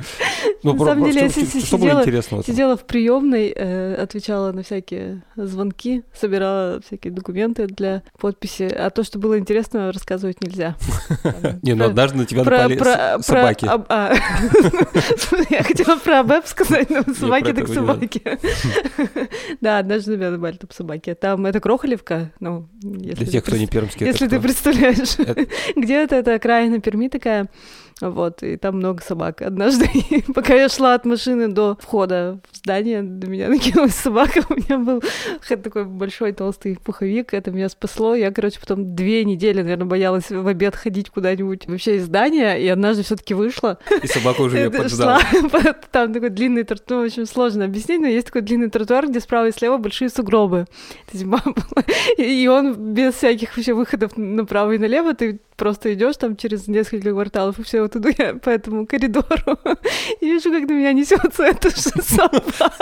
Ну, 0.65 0.73
на 0.73 0.87
самом 0.87 1.05
деле, 1.05 1.21
я 1.23 1.31
сидела 1.31 2.77
в 2.77 2.85
приемной, 2.85 3.53
э, 3.55 3.95
отвечала 3.95 4.50
на 4.50 4.65
всякие 4.65 5.23
звонки, 5.37 6.03
собирала 6.12 6.81
всякие 6.85 7.12
документы 7.12 7.69
для 7.69 8.03
подписи 8.19 8.65
а 8.65 8.91
то, 8.91 9.05
что 9.05 9.21
было 9.21 9.39
интересно, 9.39 9.93
рассказывать 9.93 10.43
нельзя. 10.43 10.75
Не, 11.62 11.75
ну 11.75 11.85
однажды 11.85 12.19
на 12.19 12.27
тебя 12.27 12.43
напали 12.43 12.77
собаки. 13.23 13.67
А, 13.69 14.15
я 15.50 15.62
хотела 15.62 15.97
про 15.97 16.21
АБЭП 16.21 16.47
сказать, 16.47 16.91
но 16.91 17.03
собаки 17.15 17.53
так 17.53 17.69
собаки. 17.69 18.23
Да, 19.61 19.79
однажды 19.79 20.12
на 20.12 20.17
меня 20.17 20.31
напали 20.31 20.56
там 20.56 20.70
собаки. 20.70 21.14
Там 21.14 21.46
это 21.46 21.61
Крохолевка, 21.61 22.32
ну... 22.40 22.69
Для 22.81 23.26
тех, 23.26 23.44
кто 23.44 23.56
не 23.56 23.67
пермский. 23.67 24.06
Если 24.06 24.29
ты 24.29 24.40
представляешь, 24.40 25.17
где-то 25.76 26.16
это 26.16 26.35
окраина 26.37 26.80
Перми 26.80 27.09
такая, 27.09 27.49
вот, 28.00 28.43
и 28.43 28.57
там 28.57 28.76
много 28.76 29.02
собак. 29.02 29.43
Однажды, 29.43 29.88
пока 30.35 30.55
я 30.55 30.69
шла 30.69 30.95
от 30.95 31.05
машины 31.05 31.49
до 31.49 31.76
входа 31.81 32.40
в 32.50 32.57
здание, 32.57 33.02
до 33.02 33.28
меня 33.28 33.49
накинулась 33.49 33.95
собака, 33.95 34.43
у 34.49 34.55
меня 34.55 34.78
был 34.78 35.02
такой 35.49 35.85
большой 35.85 36.33
толстый 36.33 36.78
пуховик, 36.83 37.35
это 37.35 37.50
меня 37.50 37.69
спасло. 37.69 38.14
Я, 38.14 38.31
короче, 38.31 38.61
потом 38.61 38.95
две 38.95 39.25
недели, 39.25 39.62
наверное, 39.62 39.87
боялась 39.87 40.31
в 40.31 40.47
обед 40.47 40.76
ходить 40.76 41.11
куда-нибудь 41.11 41.67
вообще 41.67 41.97
из 41.97 42.05
здания, 42.05 42.55
и 42.55 42.69
однажды 42.69 43.02
все 43.02 43.17
таки 43.17 43.35
вышла. 43.35 43.78
И 44.02 44.07
собака 44.07 44.43
уже 44.43 44.59
ее 44.59 44.71
поджидала. 44.71 45.21
Там 45.90 46.12
такой 46.12 46.31
длинный 46.31 46.64
тротуар, 46.64 46.99
ну, 46.99 47.02
в 47.05 47.07
общем, 47.07 47.26
сложно 47.26 47.64
объяснить, 47.64 48.00
но 48.00 48.07
есть 48.07 48.26
такой 48.26 48.43
длинный 48.43 48.71
тротуар, 48.71 49.09
где 49.09 49.21
справа 49.21 49.47
и 49.47 49.52
слева 49.52 49.76
большие 49.76 50.09
сугробы. 50.09 50.67
Это 51.07 51.17
зима 51.17 51.40
была. 51.45 51.85
И 52.17 52.47
он 52.49 52.75
без 52.95 53.14
всяких 53.14 53.57
вообще 53.57 53.75
выходов 53.75 54.17
направо 54.17 54.73
и 54.73 54.78
налево, 54.78 55.14
ты 55.14 55.40
просто 55.59 55.93
идешь 55.93 56.17
там 56.17 56.37
через 56.37 56.69
несколько 56.69 57.11
кварталов, 57.11 57.59
и 57.59 57.62
все, 57.62 57.83
вот 57.83 57.95
иду 57.97 58.09
я 58.17 58.35
по 58.35 58.49
этому 58.49 58.87
коридору, 58.87 59.59
и 60.21 60.27
вижу, 60.27 60.50
как 60.50 60.62
на 60.62 60.73
меня 60.73 60.93
несется 60.93 61.43
эта 61.43 61.69
же 61.69 61.77
собака. 62.03 62.73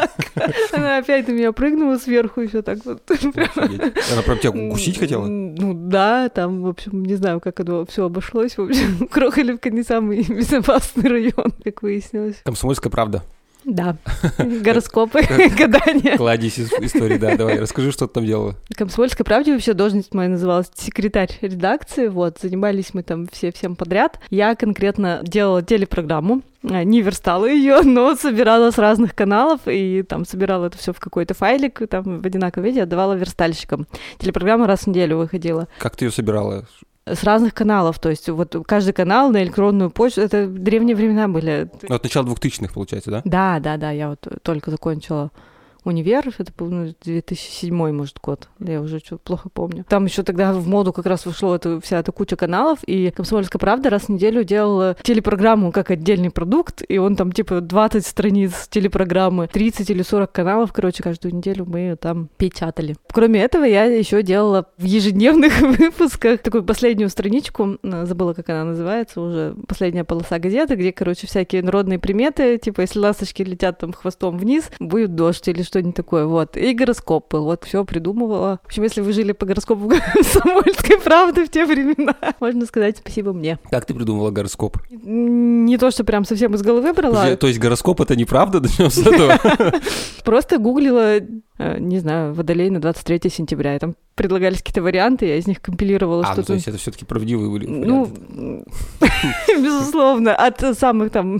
Она 0.72 0.98
опять 0.98 1.26
на 1.26 1.32
меня 1.32 1.52
прыгнула 1.52 1.96
сверху, 1.96 2.42
и 2.42 2.46
все 2.46 2.62
так 2.62 2.78
вот. 2.84 3.02
Она 3.10 4.22
прям 4.22 4.38
тебя 4.38 4.50
укусить 4.50 4.98
хотела? 4.98 5.26
Ну 5.26 5.74
да, 5.74 6.28
там, 6.28 6.62
в 6.62 6.68
общем, 6.68 7.04
не 7.04 7.14
знаю, 7.14 7.40
как 7.40 7.58
оно 7.60 7.84
все 7.86 8.04
обошлось. 8.04 8.56
В 8.58 8.62
общем, 8.62 9.08
Крохолевка 9.08 9.70
не 9.70 9.82
самый 9.82 10.22
безопасный 10.22 11.08
район, 11.08 11.52
как 11.64 11.82
выяснилось. 11.82 12.36
Комсомольская 12.44 12.90
правда. 12.90 13.24
Да, 13.66 13.96
гороскопы, 14.38 15.22
гадания. 15.58 16.16
Кладезь 16.16 16.60
истории, 16.60 17.18
да, 17.18 17.36
давай, 17.36 17.58
расскажи, 17.58 17.90
что 17.90 18.06
ты 18.06 18.14
там 18.14 18.24
делала. 18.24 18.54
Комсомольской 18.76 19.26
правде 19.26 19.52
вообще 19.52 19.74
должность 19.74 20.14
моя 20.14 20.28
называлась 20.28 20.70
секретарь 20.76 21.36
редакции, 21.40 22.06
вот, 22.06 22.38
занимались 22.40 22.94
мы 22.94 23.02
там 23.02 23.26
все 23.26 23.50
всем 23.50 23.74
подряд. 23.74 24.20
Я 24.30 24.54
конкретно 24.54 25.20
делала 25.24 25.62
телепрограмму, 25.62 26.42
а, 26.62 26.84
не 26.84 27.02
верстала 27.02 27.46
ее, 27.46 27.80
но 27.84 28.14
собирала 28.14 28.70
с 28.70 28.78
разных 28.78 29.16
каналов 29.16 29.62
и 29.66 30.04
там 30.04 30.24
собирала 30.24 30.66
это 30.66 30.78
все 30.78 30.92
в 30.92 31.00
какой-то 31.00 31.34
файлик, 31.34 31.82
там 31.88 32.20
в 32.22 32.26
одинаковом 32.26 32.66
виде 32.66 32.84
отдавала 32.84 33.14
верстальщикам. 33.14 33.88
Телепрограмма 34.18 34.68
раз 34.68 34.82
в 34.82 34.86
неделю 34.86 35.16
выходила. 35.16 35.66
Как 35.78 35.96
ты 35.96 36.04
ее 36.04 36.12
собирала? 36.12 36.66
С 37.06 37.22
разных 37.22 37.54
каналов. 37.54 37.98
То 37.98 38.10
есть 38.10 38.28
вот 38.28 38.56
каждый 38.66 38.92
канал 38.92 39.30
на 39.30 39.42
электронную 39.42 39.90
почту, 39.90 40.20
это 40.22 40.46
древние 40.46 40.96
времена 40.96 41.28
были. 41.28 41.70
Ну, 41.88 41.94
от 41.94 42.02
начала 42.02 42.26
2000-х, 42.26 42.74
получается, 42.74 43.10
да? 43.10 43.22
Да, 43.24 43.60
да, 43.60 43.76
да, 43.76 43.90
я 43.90 44.10
вот 44.10 44.26
только 44.42 44.70
закончила 44.70 45.30
универ, 45.86 46.28
это 46.36 46.52
был 46.56 46.70
ну, 46.70 46.94
2007 47.02 47.92
может 47.92 48.18
год, 48.20 48.48
я 48.58 48.80
уже 48.80 48.98
что 48.98 49.18
плохо 49.18 49.48
помню. 49.48 49.84
Там 49.88 50.04
еще 50.04 50.22
тогда 50.22 50.52
в 50.52 50.66
моду 50.66 50.92
как 50.92 51.06
раз 51.06 51.26
вышло 51.26 51.54
это, 51.54 51.80
вся 51.80 52.00
эта 52.00 52.12
куча 52.12 52.36
каналов, 52.36 52.80
и 52.84 53.10
«Комсомольская 53.10 53.60
правда» 53.60 53.90
раз 53.90 54.02
в 54.04 54.08
неделю 54.08 54.44
делала 54.44 54.96
телепрограмму 55.02 55.72
как 55.72 55.90
отдельный 55.90 56.30
продукт, 56.30 56.82
и 56.88 56.98
он 56.98 57.16
там 57.16 57.32
типа 57.32 57.60
20 57.60 58.06
страниц 58.06 58.68
телепрограммы, 58.68 59.48
30 59.48 59.88
или 59.90 60.02
40 60.02 60.32
каналов, 60.32 60.72
короче, 60.72 61.02
каждую 61.02 61.34
неделю 61.34 61.64
мы 61.66 61.78
ее 61.80 61.96
там 61.96 62.28
печатали. 62.36 62.96
Кроме 63.12 63.42
этого, 63.42 63.64
я 63.64 63.84
еще 63.84 64.22
делала 64.22 64.66
в 64.76 64.84
ежедневных 64.84 65.60
выпусках 65.78 66.40
такую 66.40 66.64
последнюю 66.64 67.08
страничку, 67.08 67.78
забыла, 67.82 68.34
как 68.34 68.48
она 68.50 68.64
называется, 68.64 69.20
уже 69.20 69.54
последняя 69.68 70.04
полоса 70.04 70.38
газеты, 70.38 70.74
где, 70.74 70.92
короче, 70.92 71.26
всякие 71.26 71.62
народные 71.62 71.98
приметы, 71.98 72.58
типа, 72.58 72.82
если 72.82 72.98
ласточки 72.98 73.42
летят 73.42 73.78
там 73.78 73.92
хвостом 73.92 74.38
вниз, 74.38 74.70
будет 74.80 75.14
дождь 75.14 75.46
или 75.48 75.62
что 75.62 75.75
что-нибудь 75.76 75.94
такое, 75.94 76.24
вот. 76.24 76.56
И 76.56 76.72
гороскопы, 76.72 77.38
вот, 77.38 77.64
все 77.64 77.84
придумывала. 77.84 78.60
В 78.62 78.66
общем, 78.66 78.82
если 78.82 79.02
вы 79.02 79.12
жили 79.12 79.32
по 79.32 79.44
гороскопу 79.44 79.92
Самольской 80.22 80.98
правды 80.98 81.44
в 81.44 81.50
те 81.50 81.66
времена, 81.66 82.14
можно 82.40 82.64
сказать 82.64 82.96
спасибо 82.96 83.34
мне. 83.34 83.58
Как 83.70 83.84
ты 83.84 83.92
придумала 83.92 84.30
гороскоп? 84.30 84.78
Не 84.90 85.76
то, 85.76 85.90
что 85.90 86.04
прям 86.04 86.24
совсем 86.24 86.54
из 86.54 86.62
головы 86.62 86.94
брала. 86.94 87.36
То 87.36 87.46
есть 87.46 87.58
гороскоп 87.58 88.00
это 88.00 88.16
неправда? 88.16 88.60
Начнем 88.66 88.90
с 88.90 88.98
этого. 88.98 89.38
Просто 90.24 90.58
гуглила 90.58 91.20
Э, 91.58 91.78
не 91.78 92.00
знаю, 92.00 92.34
Водолей 92.34 92.68
на 92.68 92.80
23 92.80 93.30
сентября. 93.30 93.76
И 93.76 93.78
там 93.78 93.94
предлагались 94.14 94.58
какие-то 94.58 94.82
варианты, 94.82 95.26
я 95.26 95.36
из 95.36 95.46
них 95.46 95.62
компилировала 95.62 96.22
а, 96.22 96.32
что-то. 96.32 96.40
Ну, 96.40 96.46
то 96.46 96.52
есть 96.54 96.68
это 96.68 96.76
все-таки 96.76 97.04
правдивые 97.06 97.50
были 97.50 97.66
Ну, 97.66 98.64
безусловно, 99.48 100.34
от 100.34 100.60
самых 100.76 101.10
там 101.10 101.36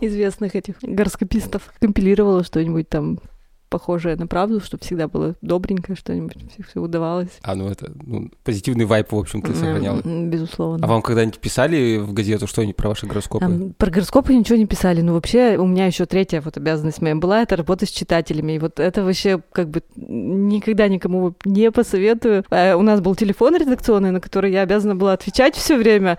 известных 0.00 0.56
этих 0.56 0.76
гороскопистов 0.82 1.70
компилировала 1.80 2.42
что-нибудь 2.42 2.88
там 2.88 3.20
похожее 3.68 4.16
на 4.16 4.26
правду, 4.26 4.60
чтобы 4.60 4.84
всегда 4.84 5.08
было 5.08 5.34
добренькое 5.42 5.96
что-нибудь, 5.96 6.36
все, 6.68 6.80
удавалось. 6.80 7.38
А, 7.42 7.54
ну 7.54 7.68
это 7.68 7.92
ну, 8.04 8.30
позитивный 8.44 8.84
вайп, 8.84 9.12
в 9.12 9.16
общем, 9.16 9.42
ты 9.42 9.54
сохраняла. 9.54 10.02
Безусловно. 10.02 10.84
А 10.84 10.88
вам 10.88 11.02
когда-нибудь 11.02 11.38
писали 11.38 11.98
в 11.98 12.12
газету 12.12 12.46
что-нибудь 12.46 12.76
про 12.76 12.88
ваши 12.88 13.06
гороскопы? 13.06 13.44
Там, 13.44 13.72
про 13.76 13.90
гороскопы 13.90 14.34
ничего 14.34 14.56
не 14.56 14.66
писали, 14.66 15.00
но 15.00 15.14
вообще 15.14 15.56
у 15.56 15.66
меня 15.66 15.86
еще 15.86 16.06
третья 16.06 16.40
вот 16.40 16.56
обязанность 16.56 17.02
моя 17.02 17.16
была, 17.16 17.42
это 17.42 17.56
работа 17.56 17.86
с 17.86 17.90
читателями. 17.90 18.52
И 18.52 18.58
вот 18.58 18.80
это 18.80 19.02
вообще 19.02 19.40
как 19.52 19.68
бы 19.68 19.82
никогда 19.96 20.88
никому 20.88 21.34
не 21.44 21.70
посоветую. 21.70 22.44
А 22.50 22.76
у 22.76 22.82
нас 22.82 23.00
был 23.00 23.14
телефон 23.14 23.56
редакционный, 23.56 24.10
на 24.10 24.20
который 24.20 24.52
я 24.52 24.62
обязана 24.62 24.94
была 24.94 25.12
отвечать 25.12 25.56
все 25.56 25.76
время. 25.76 26.18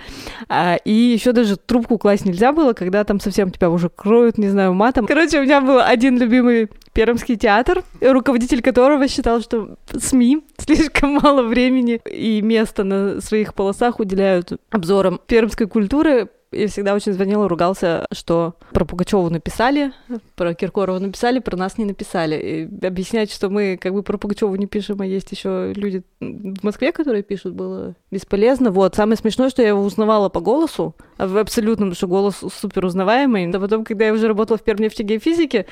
А, 0.49 0.75
и 0.83 0.91
еще 0.91 1.31
даже 1.31 1.57
трубку 1.57 1.97
класть 1.97 2.25
нельзя 2.25 2.51
было, 2.51 2.73
когда 2.73 3.03
там 3.03 3.19
совсем 3.19 3.51
тебя 3.51 3.69
уже 3.69 3.89
кроют, 3.89 4.37
не 4.37 4.49
знаю, 4.49 4.73
матом. 4.73 5.07
Короче, 5.07 5.39
у 5.39 5.43
меня 5.43 5.61
был 5.61 5.79
один 5.79 6.17
любимый 6.17 6.69
пермский 6.97 7.35
театр, 7.35 7.83
руководитель 8.01 8.63
которого 8.63 9.07
считал, 9.07 9.39
что 9.39 9.77
СМИ 9.95 10.41
слишком 10.57 11.11
мало 11.11 11.43
времени 11.43 12.01
и 12.11 12.41
места 12.41 12.83
на 12.83 13.21
своих 13.21 13.53
полосах 13.53 13.99
уделяют 13.99 14.53
обзорам 14.71 15.21
пермской 15.27 15.67
культуры, 15.67 16.27
и 16.51 16.67
всегда 16.67 16.93
очень 16.93 17.13
звонил 17.13 17.43
и 17.43 17.47
ругался, 17.47 18.05
что 18.11 18.55
про 18.71 18.85
Пугачеву 18.85 19.29
написали, 19.29 19.91
про 20.35 20.53
Киркорова 20.53 20.99
написали, 20.99 21.39
про 21.39 21.57
нас 21.57 21.77
не 21.77 21.85
написали. 21.85 22.35
И 22.35 22.85
объяснять, 22.85 23.31
что 23.31 23.49
мы 23.49 23.77
как 23.77 23.93
бы 23.93 24.03
про 24.03 24.17
Пугачеву 24.17 24.55
не 24.55 24.65
пишем, 24.65 25.01
а 25.01 25.05
есть 25.05 25.31
еще 25.31 25.73
люди 25.75 26.03
в 26.19 26.63
Москве, 26.63 26.91
которые 26.91 27.23
пишут, 27.23 27.53
было 27.53 27.95
бесполезно. 28.11 28.71
Вот. 28.71 28.95
Самое 28.95 29.17
смешное, 29.17 29.49
что 29.49 29.61
я 29.61 29.69
его 29.69 29.81
узнавала 29.81 30.29
по 30.29 30.39
голосу, 30.39 30.95
в 31.17 31.37
абсолютном, 31.37 31.93
что 31.93 32.07
голос 32.07 32.43
супер 32.59 32.85
узнаваемый. 32.85 33.49
А 33.49 33.59
потом, 33.59 33.83
когда 33.83 34.05
я 34.05 34.13
уже 34.13 34.27
работала 34.27 34.57
в 34.57 34.63
Пермнефтегеофизике, 34.63 35.65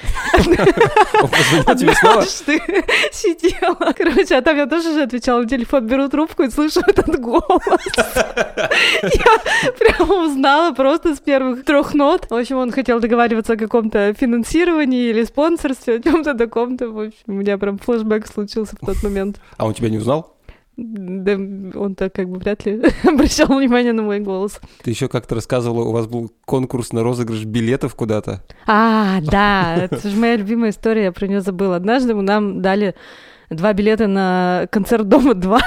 однажды 1.65 2.59
сидела. 3.11 3.93
Короче, 3.95 4.35
а 4.35 4.41
там 4.41 4.57
я 4.57 4.65
тоже 4.65 4.93
же 4.93 5.03
отвечала 5.03 5.41
на 5.41 5.47
телефон, 5.47 5.87
беру 5.87 6.09
трубку 6.09 6.43
и 6.43 6.49
слышу 6.49 6.81
этот 6.85 7.19
голос. 7.19 7.61
Я 9.03 9.71
прямо 9.77 10.25
узнала 10.25 10.64
просто 10.73 11.15
с 11.15 11.19
первых 11.19 11.65
трех 11.65 11.93
нот. 11.93 12.27
В 12.29 12.33
общем, 12.33 12.57
он 12.57 12.71
хотел 12.71 12.99
договариваться 12.99 13.53
о 13.53 13.57
каком-то 13.57 14.13
финансировании 14.13 15.09
или 15.09 15.23
спонсорстве, 15.23 15.95
о 15.95 16.01
чем-то 16.01 16.33
таком-то. 16.33 16.89
В 16.89 16.99
общем, 16.99 17.23
у 17.27 17.33
меня 17.33 17.57
прям 17.57 17.77
флешбэк 17.77 18.27
случился 18.27 18.75
в 18.81 18.85
тот 18.85 19.01
момент. 19.03 19.39
А 19.57 19.65
он 19.65 19.73
тебя 19.73 19.89
не 19.89 19.97
узнал? 19.97 20.35
Да, 20.77 21.33
он-то 21.33 22.09
как 22.09 22.27
бы 22.27 22.37
вряд 22.37 22.65
ли 22.65 22.81
обращал 23.03 23.47
внимание 23.47 23.93
на 23.93 24.01
мой 24.01 24.19
голос. 24.19 24.59
Ты 24.83 24.89
еще 24.89 25.07
как-то 25.07 25.35
рассказывала, 25.35 25.85
у 25.85 25.91
вас 25.91 26.05
был 26.05 26.31
конкурс 26.43 26.91
на 26.91 27.01
розыгрыш 27.01 27.45
билетов 27.45 27.95
куда-то. 27.95 28.43
А, 28.67 29.21
да, 29.21 29.75
это 29.75 30.09
же 30.09 30.17
моя 30.17 30.35
любимая 30.35 30.71
история, 30.71 31.05
я 31.05 31.11
про 31.13 31.27
нее 31.27 31.39
забыла. 31.39 31.77
Однажды 31.77 32.13
нам 32.13 32.61
дали 32.61 32.93
два 33.49 33.73
билета 33.73 34.07
на 34.07 34.67
концерт 34.69 35.07
Дома 35.07 35.33
2 35.33 35.59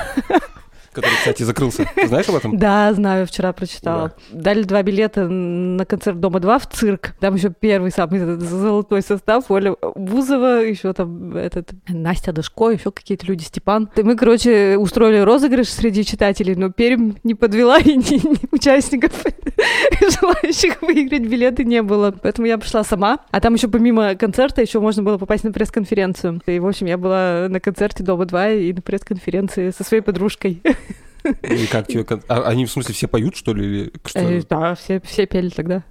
который, 1.01 1.17
кстати, 1.17 1.43
закрылся. 1.43 1.89
Ты 1.95 2.09
знаешь 2.09 2.29
об 2.29 2.35
этом? 2.35 2.59
Да, 2.59 2.93
знаю, 2.93 3.27
вчера 3.27 3.53
прочитала. 3.53 4.13
Да. 4.31 4.41
Дали 4.41 4.63
два 4.63 4.83
билета 4.83 5.29
на 5.29 5.85
концерт 5.85 6.21
Дома-2 6.21 6.59
в 6.61 6.67
цирк. 6.67 7.15
Там 7.21 7.35
еще 7.37 7.51
первый 7.51 7.91
самый 7.91 8.19
золотой 8.39 9.03
состав. 9.03 9.51
Оля 9.51 9.75
Бузова, 9.95 10.63
еще 10.65 10.93
там 10.93 11.37
этот 11.37 11.71
Настя 11.89 12.33
Дашко, 12.33 12.71
еще 12.71 12.91
какие-то 12.91 13.27
люди, 13.27 13.45
Степан. 13.45 13.89
И 13.97 14.03
мы, 14.03 14.17
короче, 14.17 14.77
устроили 14.77 15.19
розыгрыш 15.19 15.69
среди 15.69 16.05
читателей, 16.05 16.55
но 16.55 16.71
Пермь 16.71 17.15
не 17.25 17.35
подвела, 17.35 17.79
и 17.79 17.97
ни, 17.97 18.27
ни 18.27 18.55
участников, 18.55 19.13
желающих 20.21 20.83
выиграть 20.83 21.23
билеты 21.23 21.65
не 21.65 21.83
было. 21.83 22.15
Поэтому 22.23 22.47
я 22.47 22.59
пришла 22.59 22.85
сама. 22.85 23.19
А 23.31 23.41
там 23.41 23.55
еще 23.55 23.69
помимо 23.69 24.15
концерта 24.15 24.63
еще 24.63 24.81
можно 24.81 25.03
было 25.03 25.19
попасть 25.19 25.45
на 25.45 25.53
пресс-конференцию. 25.53 26.41
И, 26.47 26.59
в 26.59 26.67
общем, 26.67 26.87
я 26.87 26.99
была 26.99 27.47
на 27.49 27.61
концерте 27.61 28.03
Дома-2 28.03 28.69
и 28.69 28.73
на 28.73 28.83
пресс-конференции 28.83 29.71
со 29.71 29.85
своей 29.85 30.03
подружкой. 30.03 30.63
И 31.25 31.67
как 31.67 31.87
тебе... 31.87 32.05
А, 32.29 32.43
они, 32.43 32.67
в 32.67 32.71
смысле, 32.71 32.95
все 32.95 33.09
поют, 33.09 33.37
что 33.37 33.55
ли? 33.55 33.67
Или 33.67 33.93
что? 34.05 34.19
Э, 34.21 34.43
да, 34.49 34.75
все, 34.75 35.01
все 35.01 35.27
пели 35.27 35.49
тогда. 35.49 35.85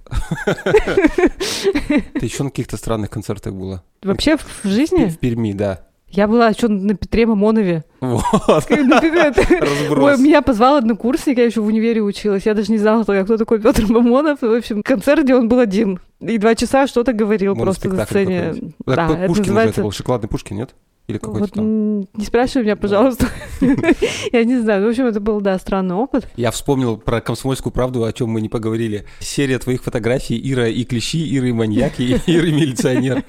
Ты 1.86 2.24
еще 2.26 2.42
на 2.42 2.50
каких-то 2.50 2.76
странных 2.76 3.10
концертах 3.10 3.54
была? 3.54 3.82
Вообще 4.02 4.36
в 4.36 4.64
жизни? 4.64 5.06
В 5.06 5.18
Перми, 5.18 5.52
да. 5.52 5.88
Я 6.10 6.26
была 6.26 6.52
что 6.52 6.68
на 6.68 6.94
Петре 6.94 7.26
Мамонове. 7.26 7.84
Вот. 8.00 8.22
Ой, 8.70 10.18
меня 10.18 10.40
позвал 10.40 10.76
однокурсник, 10.76 11.36
я 11.36 11.44
еще 11.44 11.60
в 11.60 11.66
универе 11.66 12.00
училась. 12.00 12.46
Я 12.46 12.54
даже 12.54 12.72
не 12.72 12.78
знала, 12.78 13.02
кто 13.02 13.36
такой 13.36 13.60
Петр 13.60 13.84
Мамонов. 13.86 14.40
В 14.40 14.56
общем, 14.56 14.82
концерт, 14.82 15.24
где 15.24 15.34
он 15.34 15.48
был 15.48 15.58
один. 15.58 16.00
И 16.20 16.38
два 16.38 16.54
часа 16.54 16.86
что-то 16.86 17.12
говорил 17.12 17.54
просто 17.54 17.90
на 17.90 18.06
сцене. 18.06 18.54
Да, 18.86 19.10
это 19.14 19.38
называется... 19.38 19.82
был 19.82 19.92
шоколадный 19.92 20.28
Пушкин, 20.28 20.56
нет? 20.56 20.74
Или 21.08 21.16
какой-то 21.16 21.40
вот, 21.40 21.52
там? 21.52 22.00
Не 22.00 22.24
спрашивай 22.26 22.64
меня, 22.64 22.76
пожалуйста. 22.76 23.28
Я 24.32 24.44
не 24.44 24.58
знаю. 24.58 24.84
В 24.84 24.90
общем, 24.90 25.06
это 25.06 25.20
был, 25.20 25.40
да, 25.40 25.58
странный 25.58 25.94
опыт. 25.94 26.28
Я 26.36 26.50
вспомнил 26.50 26.98
про 26.98 27.22
комсомольскую 27.22 27.72
правду, 27.72 28.04
о 28.04 28.12
чем 28.12 28.28
мы 28.28 28.42
не 28.42 28.50
поговорили. 28.50 29.06
Серия 29.18 29.58
твоих 29.58 29.82
фотографий 29.82 30.38
Ира 30.52 30.68
и 30.68 30.84
клещи, 30.84 31.34
Ира 31.34 31.48
и 31.48 31.52
маньяк, 31.52 31.98
и 31.98 32.12
Ира 32.26 32.46
и 32.46 32.52
милиционер. 32.52 33.24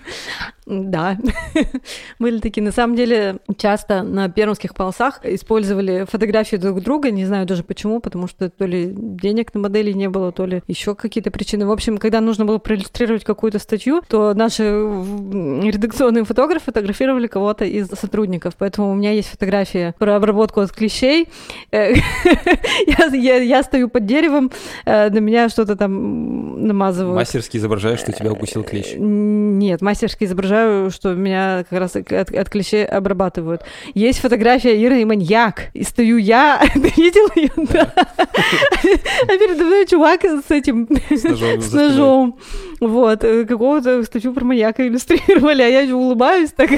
Да, 0.69 1.17
были 2.19 2.39
такие. 2.39 2.61
На 2.61 2.71
самом 2.71 2.95
деле, 2.95 3.37
часто 3.57 4.03
на 4.03 4.29
пермских 4.29 4.75
полосах 4.75 5.19
использовали 5.23 6.05
фотографии 6.07 6.57
друг 6.57 6.81
друга, 6.81 7.09
не 7.09 7.25
знаю 7.25 7.47
даже 7.47 7.63
почему, 7.63 7.99
потому 7.99 8.27
что 8.27 8.51
то 8.51 8.65
ли 8.67 8.93
денег 8.95 9.55
на 9.55 9.61
модели 9.61 9.91
не 9.93 10.09
было, 10.09 10.31
то 10.31 10.45
ли 10.45 10.61
еще 10.67 10.93
какие-то 10.93 11.31
причины. 11.31 11.65
В 11.65 11.71
общем, 11.71 11.97
когда 11.97 12.21
нужно 12.21 12.45
было 12.45 12.59
проиллюстрировать 12.59 13.23
какую-то 13.23 13.57
статью, 13.57 14.03
то 14.07 14.35
наши 14.35 14.63
редакционные 14.63 16.23
фотографы 16.23 16.65
фотографировали 16.65 17.25
кого-то 17.25 17.65
из 17.65 17.87
сотрудников. 17.87 18.53
Поэтому 18.55 18.91
у 18.91 18.93
меня 18.93 19.11
есть 19.11 19.29
фотография 19.29 19.95
про 19.97 20.17
обработку 20.17 20.59
от 20.59 20.71
клещей. 20.71 21.29
Э, 21.71 21.95
я, 23.15 23.63
стою 23.63 23.89
под 23.89 24.05
деревом, 24.05 24.51
э, 24.85 25.09
на 25.09 25.17
меня 25.17 25.49
что-то 25.49 25.75
там 25.75 26.67
намазывают. 26.67 27.15
Мастерски 27.15 27.57
изображаешь, 27.57 28.01
что 28.01 28.11
тебя 28.11 28.31
укусил 28.31 28.63
клещ? 28.63 28.93
Нет, 28.99 29.81
мастерски 29.81 30.25
изображаю 30.25 30.58
изображаю, 30.59 30.91
что 30.91 31.13
меня 31.13 31.65
как 31.69 31.79
раз 31.79 31.95
от, 31.95 32.11
от 32.11 32.49
клещей 32.49 32.85
обрабатывают. 32.85 33.61
Есть 33.93 34.19
фотография 34.19 34.79
Иры 34.81 35.01
и 35.01 35.05
маньяк. 35.05 35.69
И 35.73 35.83
стою 35.83 36.17
я, 36.17 36.61
ты 36.73 36.93
видел 36.95 37.27
ее? 37.35 37.49
Да. 37.69 37.91
А 37.95 39.27
передо 39.27 39.63
мной 39.63 39.85
чувак 39.85 40.23
с 40.23 40.49
этим, 40.49 40.87
с 41.09 41.71
ножом. 41.71 42.39
Вот, 42.79 43.23
э, 43.23 43.45
какого-то 43.45 44.03
статью 44.03 44.33
про 44.33 44.43
маньяка 44.45 44.87
иллюстрировали, 44.87 45.61
а 45.61 45.67
я 45.67 45.95
улыбаюсь 45.95 46.51
так. 46.51 46.69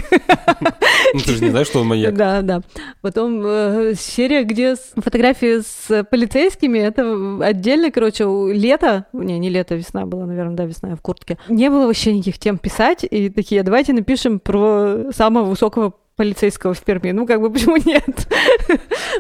Ну, 1.14 1.20
ты 1.20 1.34
же 1.34 1.44
не 1.44 1.50
знаешь, 1.52 1.68
что 1.68 1.80
он 1.82 1.88
маньяк. 1.88 2.16
Да, 2.16 2.42
да. 2.42 2.62
Потом 3.02 3.42
э, 3.46 3.94
серия, 3.98 4.44
где 4.44 4.76
фотографии 4.96 5.62
с 5.62 6.04
полицейскими, 6.04 6.80
это 6.80 7.46
отдельно, 7.46 7.92
короче, 7.92 8.26
лето, 8.52 9.06
не, 9.14 9.40
не 9.40 9.50
лето, 9.50 9.76
весна 9.76 10.06
была, 10.06 10.26
наверное, 10.26 10.56
да, 10.56 10.66
весна, 10.66 10.90
я 10.90 10.96
в 10.96 11.02
куртке. 11.02 11.38
Не 11.48 11.70
было 11.70 11.86
вообще 11.86 12.14
никаких 12.14 12.40
тем 12.40 12.58
писать, 12.58 13.06
и 13.10 13.30
такие, 13.30 13.62
давайте 13.72 13.94
напишем 13.94 14.40
про 14.40 15.12
самого 15.12 15.46
высокого 15.46 15.94
полицейского 16.18 16.74
в 16.74 16.84
Перми. 16.84 17.12
Ну, 17.12 17.26
как 17.26 17.42
бы, 17.42 17.50
почему 17.54 17.78
нет? 17.78 18.28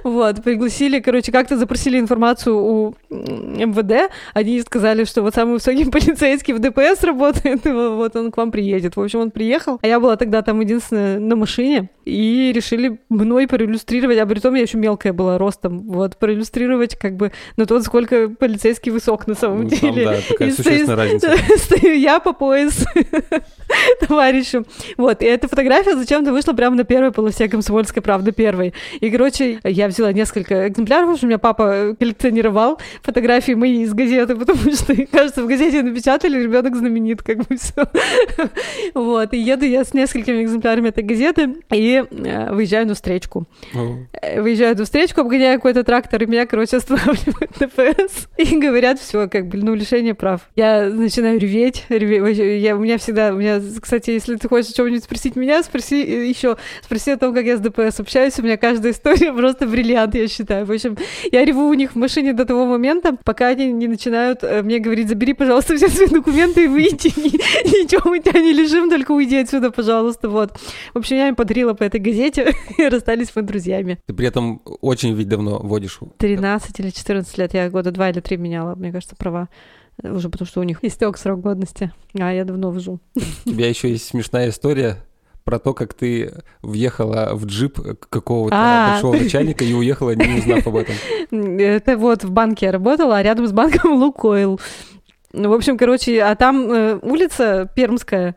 вот, 0.03 0.43
пригласили, 0.43 0.99
короче, 0.99 1.31
как-то 1.31 1.57
запросили 1.57 1.97
информацию 1.97 2.55
у 2.57 2.95
МВД. 3.09 4.11
Они 4.33 4.61
сказали, 4.61 5.05
что 5.05 5.21
вот 5.21 5.33
самый 5.33 5.53
высокий 5.53 5.85
полицейский 5.91 6.53
в 6.53 6.59
ДПС 6.59 7.03
работает, 7.03 7.61
вот 7.65 8.15
он 8.15 8.31
к 8.31 8.37
вам 8.37 8.51
приедет. 8.51 8.97
В 8.97 9.01
общем, 9.01 9.19
он 9.21 9.31
приехал, 9.31 9.79
а 9.81 9.87
я 9.87 9.99
была 9.99 10.15
тогда 10.17 10.41
там 10.41 10.59
единственная 10.59 11.17
на 11.19 11.35
машине, 11.35 11.89
и 12.05 12.51
решили 12.53 12.99
мной 13.09 13.47
проиллюстрировать, 13.47 14.17
а 14.17 14.25
при 14.25 14.39
том 14.39 14.55
я 14.55 14.61
еще 14.61 14.77
мелкая 14.77 15.13
была 15.13 15.37
ростом, 15.37 15.79
вот, 15.79 16.17
проиллюстрировать 16.17 16.95
как 16.95 17.15
бы 17.15 17.31
на 17.57 17.65
то, 17.65 17.79
сколько 17.81 18.29
полицейский 18.29 18.91
высок 18.91 19.27
на 19.27 19.35
самом 19.35 19.63
ну, 19.63 19.69
деле. 19.69 20.05
Там, 20.05 20.13
да, 20.13 20.19
такая 20.27 20.47
и 20.47 20.51
существенная 20.51 20.85
стою, 20.85 20.97
разница. 20.97 21.57
Стою 21.57 21.93
я 21.93 22.19
по 22.19 22.33
пояс 22.33 22.85
товарищу. 24.07 24.65
Вот, 24.97 25.21
и 25.21 25.25
эта 25.25 25.47
фотография 25.47 25.95
зачем-то 25.95 26.31
вышла 26.31 26.53
прямо 26.53 26.75
на 26.75 26.83
первой 26.83 27.11
полосе 27.11 27.47
«Комсомольской 27.49 28.01
правды» 28.01 28.31
первой. 28.31 28.73
И, 28.99 29.09
короче, 29.09 29.59
я 29.63 29.87
взяла 29.87 30.11
несколько 30.11 30.67
экземпляров, 30.67 31.03
потому 31.03 31.17
что 31.17 31.25
у 31.25 31.29
меня 31.29 31.39
папа 31.39 31.95
коллекционировал 31.99 32.79
фотографии 33.03 33.53
мои 33.53 33.83
из 33.83 33.93
газеты, 33.93 34.35
потому 34.37 34.71
что, 34.73 34.95
кажется, 35.05 35.43
в 35.43 35.47
газете 35.47 35.81
напечатали 35.83 36.41
«Ребенок 36.41 36.75
знаменит», 36.75 37.21
как 37.21 37.37
бы 37.37 37.57
все. 37.57 37.85
Вот, 38.93 39.33
и 39.33 39.37
еду 39.37 39.65
я 39.65 39.83
с 39.83 39.93
несколькими 39.93 40.43
экземплярами 40.43 40.89
этой 40.89 41.03
газеты 41.03 41.55
и 41.71 41.90
э, 41.97 42.53
выезжаю 42.53 42.87
на 42.87 42.95
встречку. 42.95 43.45
Э, 43.73 44.41
выезжаю 44.41 44.77
на 44.77 44.85
встречку, 44.85 45.21
обгоняю 45.21 45.57
какой-то 45.57 45.83
трактор, 45.83 46.23
и 46.23 46.25
меня, 46.25 46.45
короче, 46.45 46.77
останавливают 46.77 47.51
ДПС. 47.59 48.27
И 48.37 48.57
говорят, 48.57 48.99
все, 48.99 49.27
как 49.27 49.47
бы, 49.47 49.57
ну, 49.57 49.73
лишение 49.73 50.13
прав. 50.13 50.49
Я 50.55 50.89
начинаю 50.89 51.39
реветь, 51.39 51.85
реветь. 51.89 52.37
Я, 52.63 52.75
у 52.75 52.79
меня 52.79 52.97
всегда, 52.97 53.33
у 53.33 53.37
меня, 53.37 53.61
кстати, 53.81 54.11
если 54.11 54.35
ты 54.35 54.47
хочешь 54.47 54.71
что-нибудь 54.71 55.03
спросить 55.03 55.35
меня, 55.35 55.61
спроси 55.63 56.03
э, 56.03 56.25
еще, 56.27 56.57
спроси 56.81 57.11
о 57.11 57.17
том, 57.17 57.33
как 57.33 57.45
я 57.45 57.57
с 57.57 57.59
ДПС 57.59 57.99
общаюсь. 57.99 58.39
У 58.39 58.43
меня 58.43 58.57
каждая 58.57 58.91
история 58.93 59.33
просто 59.33 59.67
бриллиант, 59.67 60.15
я 60.15 60.27
считаю. 60.27 60.65
В 60.65 60.71
общем, 60.71 60.97
я 61.31 61.45
реву 61.45 61.67
у 61.67 61.73
них 61.73 61.93
в 61.93 61.95
машине 61.95 62.33
до 62.33 62.45
того 62.45 62.65
момента, 62.65 63.17
пока 63.23 63.47
они 63.47 63.71
не 63.71 63.87
начинают 63.87 64.43
мне 64.63 64.79
говорить, 64.79 65.09
забери, 65.09 65.33
пожалуйста, 65.33 65.75
все 65.75 65.89
свои 65.89 66.07
документы 66.07 66.65
и 66.65 66.67
выйди. 66.67 67.07
Ничего 67.65 68.09
мы 68.09 68.19
тебя 68.19 68.39
не 68.39 68.53
лежим, 68.53 68.89
только 68.89 69.11
уйди 69.11 69.37
отсюда, 69.37 69.71
пожалуйста. 69.71 70.29
Вот. 70.29 70.51
В 70.93 70.97
общем, 70.97 71.17
я 71.17 71.27
им 71.27 71.35
подарила 71.35 71.73
по 71.81 71.85
этой 71.85 71.99
газете, 71.99 72.53
и 72.77 72.87
расстались 72.87 73.31
мы 73.33 73.41
друзьями. 73.41 73.97
Ты 74.05 74.13
при 74.13 74.27
этом 74.27 74.61
очень 74.81 75.15
ведь 75.15 75.27
давно 75.27 75.57
водишь. 75.57 75.97
13 76.19 76.79
или 76.79 76.91
14 76.91 77.37
лет. 77.39 77.55
Я 77.55 77.71
года 77.71 77.89
два 77.89 78.11
или 78.11 78.19
три 78.19 78.37
меняла, 78.37 78.75
мне 78.75 78.91
кажется, 78.91 79.15
права 79.15 79.49
уже 80.03 80.29
потому 80.29 80.47
что 80.47 80.59
у 80.59 80.63
них 80.63 80.83
истек 80.83 81.17
срок 81.17 81.41
годности, 81.41 81.91
а 82.19 82.31
я 82.31 82.45
давно 82.45 82.69
вожу. 82.69 82.99
У 83.45 83.49
тебя 83.49 83.67
еще 83.67 83.89
есть 83.89 84.05
смешная 84.05 84.49
история 84.49 84.97
про 85.43 85.57
то, 85.57 85.73
как 85.73 85.95
ты 85.95 86.33
въехала 86.61 87.31
в 87.33 87.45
джип 87.45 87.79
какого-то 88.09 88.55
а. 88.55 88.91
большого 88.91 89.15
начальника 89.15 89.63
и 89.63 89.73
уехала, 89.73 90.15
не 90.15 90.39
узнав 90.39 90.67
об 90.67 90.75
этом. 90.75 90.95
Это 91.59 91.97
вот 91.97 92.23
в 92.23 92.31
банке 92.31 92.67
я 92.67 92.71
работала, 92.71 93.17
а 93.17 93.23
рядом 93.23 93.47
с 93.47 93.51
банком 93.51 93.93
Лукойл. 94.01 94.59
Ну, 95.33 95.49
в 95.49 95.53
общем, 95.53 95.77
короче, 95.77 96.21
а 96.21 96.35
там 96.35 96.71
э, 96.71 96.99
улица 97.01 97.69
Пермская, 97.75 98.35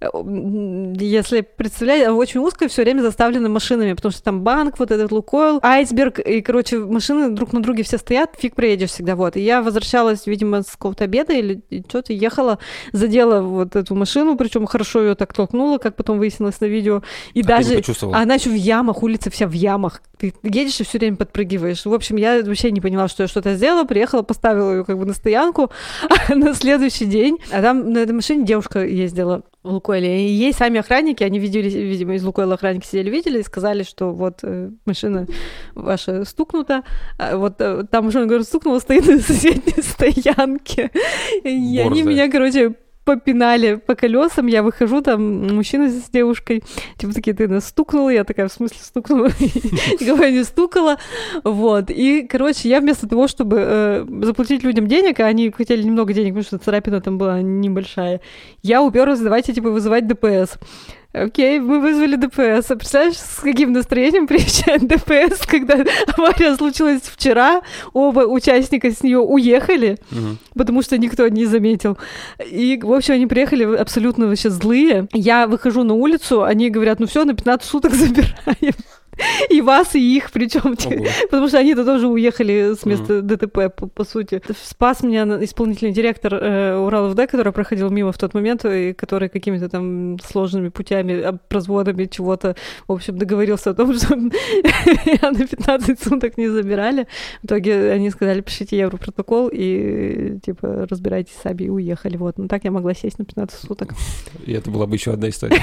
если 0.00 1.42
представлять, 1.42 2.08
очень 2.08 2.40
узкая, 2.40 2.68
все 2.68 2.82
время 2.82 3.02
заставлена 3.02 3.48
машинами, 3.48 3.92
потому 3.92 4.12
что 4.12 4.22
там 4.22 4.40
банк, 4.40 4.78
вот 4.78 4.90
этот 4.90 5.12
Лукойл, 5.12 5.60
айсберг, 5.62 6.18
и, 6.20 6.40
короче, 6.40 6.78
машины 6.78 7.30
друг 7.30 7.52
на 7.52 7.62
друге 7.62 7.82
все 7.82 7.98
стоят, 7.98 8.34
фиг 8.38 8.54
проедешь 8.54 8.90
всегда, 8.90 9.14
вот. 9.14 9.36
И 9.36 9.40
я 9.40 9.60
возвращалась, 9.60 10.26
видимо, 10.26 10.62
с 10.62 10.70
какого-то 10.70 11.04
обеда 11.04 11.34
или 11.34 11.60
что-то, 11.88 12.14
ехала, 12.14 12.58
задела 12.92 13.42
вот 13.42 13.76
эту 13.76 13.94
машину, 13.94 14.36
причем 14.36 14.66
хорошо 14.66 15.02
ее 15.02 15.14
так 15.14 15.34
толкнула, 15.34 15.76
как 15.78 15.96
потом 15.96 16.18
выяснилось 16.18 16.60
на 16.60 16.66
видео, 16.66 17.02
и 17.34 17.42
а 17.42 17.46
даже... 17.46 17.82
Она 18.12 18.34
еще 18.34 18.50
в 18.50 18.54
ямах, 18.54 19.02
улица 19.02 19.30
вся 19.30 19.46
в 19.46 19.52
ямах, 19.52 20.00
ты 20.16 20.32
едешь 20.42 20.80
и 20.80 20.84
все 20.84 20.98
время 20.98 21.16
подпрыгиваешь. 21.16 21.84
В 21.84 21.92
общем, 21.92 22.16
я 22.16 22.42
вообще 22.42 22.70
не 22.70 22.80
поняла, 22.80 23.08
что 23.08 23.22
я 23.22 23.28
что-то 23.28 23.54
сделала, 23.54 23.84
приехала, 23.84 24.22
поставила 24.22 24.72
ее 24.72 24.84
как 24.84 24.98
бы 24.98 25.04
на 25.04 25.14
стоянку, 25.14 25.70
а 26.08 26.34
на 26.34 26.54
следующий 26.54 27.06
день, 27.06 27.38
а 27.50 27.60
там 27.60 27.92
на 27.92 27.98
этой 27.98 28.12
машине 28.12 28.44
девушка 28.44 28.84
ездила, 28.84 29.42
в 29.62 29.70
Лукойле. 29.70 30.26
И 30.26 30.30
ей 30.30 30.52
сами 30.52 30.80
охранники, 30.80 31.22
они 31.22 31.38
видели, 31.38 31.68
видимо, 31.68 32.14
из 32.14 32.24
Лукойла 32.24 32.54
охранники 32.54 32.86
сидели, 32.86 33.10
видели 33.10 33.40
и 33.40 33.42
сказали, 33.42 33.82
что 33.82 34.12
вот 34.12 34.40
э, 34.42 34.70
машина 34.86 35.26
ваша 35.74 36.24
стукнута, 36.24 36.82
а 37.18 37.36
вот 37.36 37.60
э, 37.60 37.84
там 37.90 38.06
машина, 38.06 38.26
говорю, 38.26 38.44
стукнула, 38.44 38.78
стоит 38.78 39.06
на 39.06 39.18
соседней 39.18 39.82
стоянке. 39.82 40.90
И 41.44 41.78
они 41.78 42.02
меня, 42.02 42.30
короче, 42.30 42.74
попинали 43.16 43.74
по 43.74 43.94
колесам, 43.94 44.46
я 44.46 44.62
выхожу, 44.62 45.02
там 45.02 45.54
мужчина 45.54 45.88
с 45.88 46.08
девушкой, 46.10 46.62
типа 46.96 47.12
такие, 47.12 47.34
ты 47.34 47.48
нас 47.48 47.68
стукнула, 47.68 48.10
я 48.10 48.24
такая, 48.24 48.48
в 48.48 48.52
смысле 48.52 48.78
стукнула? 48.80 49.26
Никого 50.00 50.24
не 50.26 50.44
стукала, 50.44 50.98
вот, 51.44 51.90
и, 51.90 52.26
короче, 52.26 52.68
я 52.68 52.80
вместо 52.80 53.08
того, 53.08 53.28
чтобы 53.28 53.56
э, 53.60 54.06
заплатить 54.22 54.62
людям 54.62 54.86
денег, 54.86 55.20
а 55.20 55.26
они 55.26 55.50
хотели 55.50 55.82
немного 55.82 56.12
денег, 56.12 56.30
потому 56.34 56.44
что 56.44 56.58
царапина 56.58 57.00
там 57.00 57.18
была 57.18 57.40
небольшая, 57.42 58.20
я 58.62 58.82
уперлась, 58.82 59.20
давайте, 59.20 59.52
типа, 59.52 59.70
вызывать 59.70 60.06
ДПС. 60.06 60.58
Окей, 61.12 61.58
мы 61.58 61.80
вызвали 61.80 62.14
ДПС. 62.14 62.70
А 62.70 62.76
представляешь, 62.76 63.16
с 63.16 63.40
каким 63.40 63.72
настроением 63.72 64.26
приезжает 64.28 64.86
ДПС, 64.86 65.44
когда 65.44 65.84
авария 66.16 66.54
случилась 66.56 67.02
вчера, 67.02 67.62
оба 67.92 68.20
участника 68.20 68.90
с 68.92 69.02
нее 69.02 69.18
уехали, 69.18 69.98
угу. 70.12 70.36
потому 70.54 70.82
что 70.82 70.98
никто 70.98 71.26
не 71.26 71.46
заметил. 71.46 71.98
И, 72.48 72.78
в 72.80 72.92
общем, 72.92 73.14
они 73.14 73.26
приехали 73.26 73.64
абсолютно 73.76 74.28
вообще 74.28 74.50
злые. 74.50 75.08
Я 75.12 75.48
выхожу 75.48 75.82
на 75.82 75.94
улицу, 75.94 76.44
они 76.44 76.70
говорят, 76.70 77.00
ну 77.00 77.06
все, 77.06 77.24
на 77.24 77.34
15 77.34 77.68
суток 77.68 77.92
забираем. 77.94 78.74
И 79.50 79.60
вас, 79.60 79.94
и 79.94 80.16
их, 80.16 80.30
причем, 80.30 80.76
потому 81.30 81.48
что 81.48 81.58
они-то 81.58 81.84
тоже 81.84 82.06
уехали 82.08 82.74
с 82.74 82.84
места 82.84 83.14
mm-hmm. 83.14 83.22
ДТП, 83.22 83.74
по, 83.74 83.86
по 83.86 84.04
сути. 84.04 84.42
Спас 84.62 85.02
меня 85.02 85.24
исполнительный 85.44 85.92
директор 85.92 86.34
э, 86.34 86.76
Урал 86.76 87.10
ФД, 87.10 87.30
который 87.30 87.52
проходил 87.52 87.90
мимо 87.90 88.12
в 88.12 88.18
тот 88.18 88.34
момент, 88.34 88.64
и 88.64 88.92
который 88.92 89.28
какими-то 89.28 89.68
там 89.68 90.18
сложными 90.20 90.68
путями, 90.68 91.24
разводами 91.50 92.04
чего-то, 92.06 92.56
в 92.86 92.92
общем, 92.92 93.18
договорился 93.18 93.70
о 93.70 93.74
том, 93.74 93.94
что 93.98 94.14
я 94.14 95.30
на 95.30 95.46
15 95.46 96.00
суток 96.00 96.36
не 96.38 96.48
забирали. 96.48 97.06
В 97.42 97.46
итоге 97.46 97.92
они 97.92 98.10
сказали, 98.10 98.40
пишите 98.40 98.78
европротокол 98.78 99.48
и, 99.52 100.38
типа, 100.44 100.86
разбирайтесь 100.88 101.34
сами, 101.42 101.64
и 101.64 101.68
уехали. 101.68 102.16
Вот. 102.16 102.38
Ну 102.38 102.48
так 102.48 102.64
я 102.64 102.70
могла 102.70 102.94
сесть 102.94 103.18
на 103.18 103.24
15 103.24 103.60
суток. 103.60 103.94
И 104.46 104.52
это 104.52 104.70
была 104.70 104.86
бы 104.86 104.94
еще 104.94 105.12
одна 105.12 105.28
история, 105.28 105.60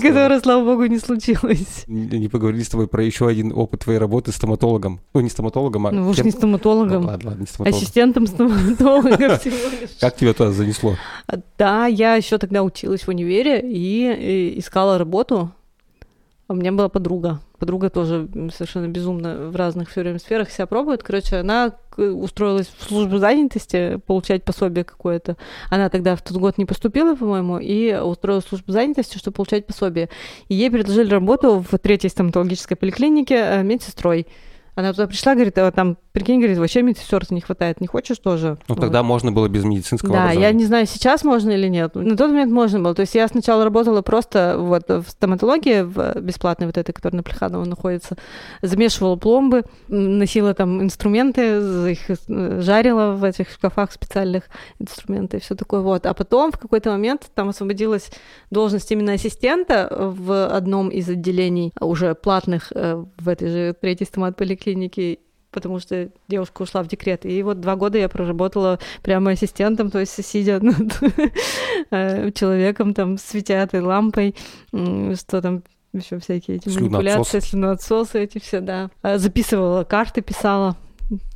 которая, 0.00 0.40
слава 0.40 0.64
богу, 0.64 0.86
не 0.86 0.98
случилась 0.98 1.84
не 1.86 2.28
поговорили 2.32 2.62
с 2.62 2.68
тобой 2.68 2.88
про 2.88 3.04
еще 3.04 3.28
один 3.28 3.52
опыт 3.52 3.82
твоей 3.82 3.98
работы 3.98 4.32
стоматологом. 4.32 5.00
Ну, 5.14 5.20
не 5.20 5.28
стоматологом, 5.28 5.86
а... 5.86 5.92
Ну, 5.92 6.08
уж 6.08 6.18
не 6.18 6.30
стоматологом. 6.30 7.02
Ну, 7.02 7.08
ладно, 7.08 7.30
ладно, 7.30 7.40
не 7.42 7.46
стоматологом. 7.46 7.82
Ассистентом 7.82 8.26
стоматолога 8.26 9.38
всего 9.40 9.68
лишь. 9.80 9.90
Как 10.00 10.16
тебя 10.16 10.32
туда 10.32 10.50
занесло? 10.50 10.96
Да, 11.58 11.86
я 11.86 12.16
еще 12.16 12.38
тогда 12.38 12.62
училась 12.62 13.02
в 13.02 13.08
универе 13.08 13.60
и 13.62 14.58
искала 14.58 14.98
работу. 14.98 15.52
У 16.48 16.54
меня 16.54 16.72
была 16.72 16.88
подруга. 16.88 17.40
Подруга 17.62 17.90
тоже 17.90 18.28
совершенно 18.52 18.88
безумно 18.88 19.48
в 19.48 19.54
разных 19.54 19.88
все 19.88 20.00
время 20.00 20.18
сферах 20.18 20.50
себя 20.50 20.66
пробует. 20.66 21.04
Короче, 21.04 21.36
она 21.36 21.70
устроилась 21.96 22.68
в 22.76 22.82
службу 22.82 23.18
занятости, 23.18 24.00
получать 24.04 24.42
пособие 24.42 24.82
какое-то. 24.82 25.36
Она 25.70 25.88
тогда 25.88 26.16
в 26.16 26.22
тот 26.22 26.38
год 26.38 26.58
не 26.58 26.64
поступила, 26.64 27.14
по-моему, 27.14 27.60
и 27.60 27.94
устроилась 27.94 28.46
в 28.46 28.48
службу 28.48 28.72
занятости, 28.72 29.16
чтобы 29.16 29.36
получать 29.36 29.64
пособие. 29.64 30.08
И 30.48 30.56
ей 30.56 30.72
предложили 30.72 31.08
работу 31.08 31.64
в 31.70 31.78
третьей 31.78 32.10
стоматологической 32.10 32.76
поликлинике 32.76 33.36
э, 33.36 33.62
медсестрой. 33.62 34.26
Она 34.74 34.92
туда 34.92 35.06
пришла, 35.06 35.34
говорит, 35.34 35.58
а 35.58 35.70
там, 35.70 35.98
прикинь, 36.12 36.38
говорит, 36.38 36.56
вообще 36.56 36.80
медсестер 36.80 37.24
не 37.28 37.42
хватает, 37.42 37.82
не 37.82 37.86
хочешь 37.86 38.18
тоже? 38.18 38.56
Ну, 38.68 38.74
тогда 38.74 39.02
вот. 39.02 39.08
можно 39.08 39.30
было 39.30 39.46
без 39.46 39.64
медицинского 39.64 40.12
Да, 40.14 40.30
я 40.30 40.50
не 40.52 40.64
знаю, 40.64 40.86
сейчас 40.86 41.24
можно 41.24 41.50
или 41.50 41.68
нет. 41.68 41.94
На 41.94 42.16
тот 42.16 42.30
момент 42.30 42.50
можно 42.50 42.80
было. 42.80 42.94
То 42.94 43.02
есть 43.02 43.14
я 43.14 43.28
сначала 43.28 43.64
работала 43.64 44.00
просто 44.00 44.56
вот 44.58 44.88
в 44.88 45.04
стоматологии, 45.08 45.82
в 45.82 46.20
бесплатной 46.20 46.68
вот 46.68 46.78
этой, 46.78 46.92
которая 46.92 47.18
на 47.18 47.22
Плеханово 47.22 47.66
находится, 47.66 48.16
замешивала 48.62 49.16
пломбы, 49.16 49.64
носила 49.88 50.54
там 50.54 50.82
инструменты, 50.82 51.90
их 51.90 52.08
э, 52.08 52.60
жарила 52.62 53.12
в 53.12 53.24
этих 53.24 53.50
шкафах 53.50 53.92
специальных 53.92 54.44
инструменты 54.78 55.36
и 55.36 55.40
все 55.40 55.54
такое 55.54 55.80
вот. 55.80 56.06
А 56.06 56.14
потом 56.14 56.50
в 56.50 56.58
какой-то 56.58 56.90
момент 56.90 57.30
там 57.34 57.50
освободилась 57.50 58.10
должность 58.50 58.90
именно 58.90 59.12
ассистента 59.12 59.86
в 59.90 60.46
одном 60.46 60.88
из 60.88 61.10
отделений 61.10 61.74
уже 61.78 62.14
платных 62.14 62.72
э, 62.74 63.04
в 63.18 63.28
этой 63.28 63.48
же 63.48 63.76
третьей 63.78 64.06
стоматполиклинике 64.06 64.61
клинике, 64.62 65.18
потому 65.50 65.78
что 65.78 66.10
девушка 66.28 66.62
ушла 66.62 66.82
в 66.82 66.88
декрет. 66.88 67.24
И 67.26 67.42
вот 67.42 67.60
два 67.60 67.76
года 67.76 67.98
я 67.98 68.08
проработала 68.08 68.78
прямо 69.02 69.32
ассистентом, 69.32 69.90
то 69.90 69.98
есть 69.98 70.24
сидя 70.24 70.60
над 70.60 70.98
э, 71.90 72.30
человеком, 72.32 72.94
там, 72.94 73.18
светя 73.18 73.54
этой 73.54 73.80
лампой, 73.80 74.34
что 74.70 75.42
там 75.42 75.62
еще 75.92 76.18
всякие 76.18 76.56
эти 76.56 76.68
манипуляции, 76.70 77.40
слюноотсосы 77.40 78.24
эти 78.24 78.38
все, 78.38 78.60
да. 78.60 78.90
А 79.02 79.18
записывала 79.18 79.84
карты, 79.84 80.22
писала, 80.22 80.76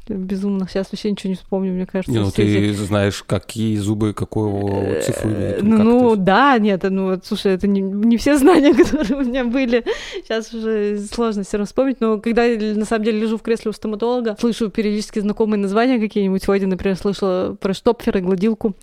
безумно. 0.08 0.68
Сейчас 0.68 0.92
вообще 0.92 1.10
ничего 1.10 1.30
не 1.30 1.36
вспомню, 1.36 1.72
мне 1.72 1.86
кажется. 1.86 2.12
Не, 2.12 2.20
ну 2.20 2.30
ты 2.30 2.42
эти- 2.42 2.74
знаешь, 2.76 3.22
какие 3.26 3.76
зубы, 3.76 4.12
какую 4.14 5.02
цифру 5.02 5.30
имеют, 5.30 5.62
Ну, 5.62 5.76
как 5.76 5.84
ну, 5.84 6.12
это? 6.14 6.22
да, 6.22 6.58
нет, 6.58 6.82
ну 6.84 7.06
вот, 7.06 7.26
слушай, 7.26 7.52
это 7.52 7.66
не, 7.66 7.80
не 7.80 8.16
все 8.16 8.36
знания, 8.38 8.72
которые 8.72 9.16
у 9.20 9.24
меня 9.24 9.44
были. 9.44 9.84
Сейчас 10.22 10.52
уже 10.54 10.98
сложно 11.12 11.42
все 11.42 11.56
равно 11.56 11.66
вспомнить, 11.66 12.00
но 12.00 12.18
когда 12.20 12.44
я, 12.44 12.74
на 12.74 12.84
самом 12.84 13.04
деле 13.04 13.20
лежу 13.20 13.36
в 13.38 13.42
кресле 13.42 13.70
у 13.70 13.72
стоматолога, 13.74 14.36
слышу 14.38 14.70
периодически 14.70 15.18
знакомые 15.18 15.58
названия 15.60 15.98
какие-нибудь. 15.98 16.42
Сегодня, 16.44 16.68
например, 16.68 16.96
слышала 16.96 17.56
про 17.60 17.74
штопфер 17.74 18.16
и 18.18 18.20
гладилку. 18.20 18.74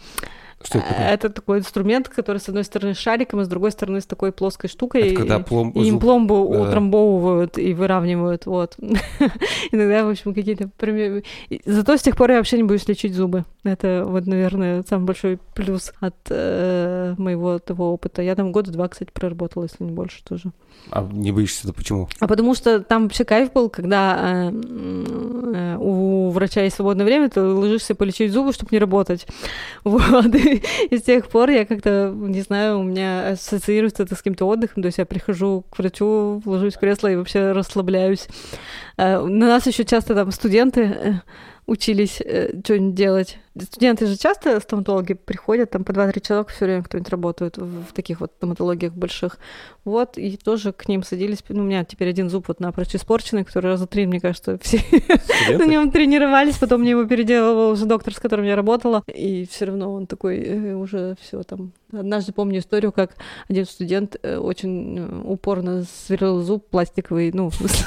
Что 0.64 0.80
это 0.80 0.88
такое? 0.88 1.08
Это 1.10 1.30
такой 1.30 1.60
инструмент, 1.60 2.10
который 2.10 2.38
с 2.38 2.48
одной 2.50 2.64
стороны 2.64 2.94
с 2.94 2.98
шариком, 2.98 3.40
а 3.40 3.46
с 3.46 3.48
другой 3.48 3.72
стороны 3.72 4.02
с 4.02 4.06
такой 4.06 4.32
плоской 4.32 4.70
штукой. 4.70 5.02
Это 5.10 5.16
когда 5.18 5.38
И- 5.38 5.44
пломб- 5.44 5.74
и 5.76 5.88
им 5.88 6.00
пломбу 6.00 6.48
да-да. 6.52 6.64
утрамбовывают 6.70 7.58
и 7.58 7.74
выравнивают, 7.74 8.46
вот. 8.46 8.76
Иногда, 9.72 10.06
в 10.06 10.10
общем, 10.10 10.34
какие-то... 10.34 10.70
примеры- 10.78 11.24
Зато 11.66 11.98
с 11.98 12.02
тех 12.02 12.16
пор 12.16 12.32
я 12.32 12.38
вообще 12.38 12.58
не 12.58 12.64
боюсь 12.64 12.88
лечить 12.88 13.14
зубы. 13.14 13.46
Это 13.64 14.04
вот, 14.08 14.26
наверное, 14.28 14.84
самый 14.88 15.06
большой 15.06 15.40
плюс 15.56 15.94
от 16.00 16.16
э, 16.30 17.16
моего 17.18 17.60
того 17.60 17.94
опыта. 17.94 18.22
Я 18.22 18.36
там 18.36 18.52
года 18.52 18.72
два, 18.72 18.88
кстати, 18.90 19.10
проработала, 19.14 19.64
если 19.64 19.84
не 19.84 19.92
больше 19.92 20.24
тоже. 20.24 20.52
А 20.92 21.08
не 21.12 21.32
боишься 21.32 21.62
это 21.68 21.74
почему? 21.74 22.10
А 22.20 22.28
потому 22.28 22.56
что 22.56 22.82
там 22.82 23.04
вообще 23.04 23.24
кайф 23.24 23.54
был, 23.54 23.70
когда 23.70 24.50
э, 24.50 24.52
э, 25.54 25.78
у 25.80 26.30
врача 26.32 26.62
есть 26.62 26.76
свободное 26.76 27.06
время, 27.06 27.30
ты 27.30 27.42
ложишься 27.42 27.96
полечить 27.96 28.32
зубы, 28.34 28.52
чтобы 28.54 28.70
не 28.72 28.80
работать. 28.80 29.26
Вот. 29.84 30.34
И, 30.36 30.53
и 30.90 30.98
с 30.98 31.02
тех 31.02 31.28
пор 31.28 31.50
я 31.50 31.66
как-то, 31.66 32.14
не 32.16 32.42
знаю, 32.42 32.80
у 32.80 32.84
меня 32.84 33.30
ассоциируется 33.30 34.04
это 34.04 34.16
с 34.16 34.20
каким-то 34.20 34.46
отдыхом. 34.46 34.84
То 34.84 34.88
есть 34.88 34.98
я 34.98 35.06
прихожу 35.06 35.66
к 35.70 35.78
врачу, 35.78 36.42
ложусь 36.46 36.76
в 36.76 36.80
кресло 36.80 37.08
и 37.12 37.16
вообще 37.16 37.52
расслабляюсь. 37.52 38.28
Э, 38.98 39.20
На 39.22 39.48
нас 39.48 39.68
еще 39.68 39.86
часто 39.86 40.16
там 40.16 40.32
студенты 40.32 40.82
э, 40.82 41.14
учились 41.66 42.22
что-нибудь 42.64 42.96
делать. 42.96 43.38
Студенты 43.62 44.08
же 44.08 44.18
часто 44.18 44.60
стоматологи 44.60 45.14
приходят, 45.14 45.70
там 45.70 45.84
по 45.84 45.92
2-3 45.92 46.22
человека 46.22 46.52
все 46.52 46.66
время 46.66 46.84
кто-нибудь 46.84 47.10
работает 47.10 47.58
в 47.58 47.94
таких 47.94 48.20
вот 48.20 48.32
стоматологиях 48.38 48.94
больших. 48.94 49.38
Вот, 49.86 50.18
и 50.18 50.38
тоже 50.38 50.74
к 50.74 50.88
ним 50.88 51.04
садились. 51.04 51.44
Ну, 51.50 51.62
у 51.62 51.66
меня 51.66 51.84
теперь 51.84 52.10
один 52.10 52.32
зуб 52.32 52.48
вот 52.48 52.60
напрочь 52.60 52.96
испорченный, 52.96 53.44
который 53.44 53.68
раза 53.68 53.86
три, 53.86 54.08
мне 54.08 54.20
кажется, 54.20 54.58
все 54.62 54.80
на 55.58 55.66
нем 55.66 55.92
тренировались, 55.92 56.58
потом 56.58 56.82
мне 56.82 56.92
его 56.92 57.06
переделывал 57.06 57.72
уже 57.72 57.86
доктор, 57.86 58.16
с 58.16 58.20
которым 58.20 58.46
я 58.46 58.56
работала, 58.56 59.04
и 59.08 59.46
все 59.46 59.66
равно 59.66 59.94
он 59.94 60.08
такой 60.08 60.40
э, 60.40 60.74
уже 60.74 61.16
все 61.22 61.44
там. 61.44 61.74
Однажды 61.92 62.34
помню 62.34 62.60
историю, 62.60 62.92
как 62.92 63.12
один 63.50 63.66
студент 63.66 64.16
э, 64.24 64.38
очень 64.38 64.98
э, 64.98 65.22
упорно 65.26 65.86
сверлил 66.08 66.42
зуб 66.42 66.66
пластиковый, 66.70 67.32
ну, 67.32 67.50
в 67.52 67.56
смысле, 67.56 67.86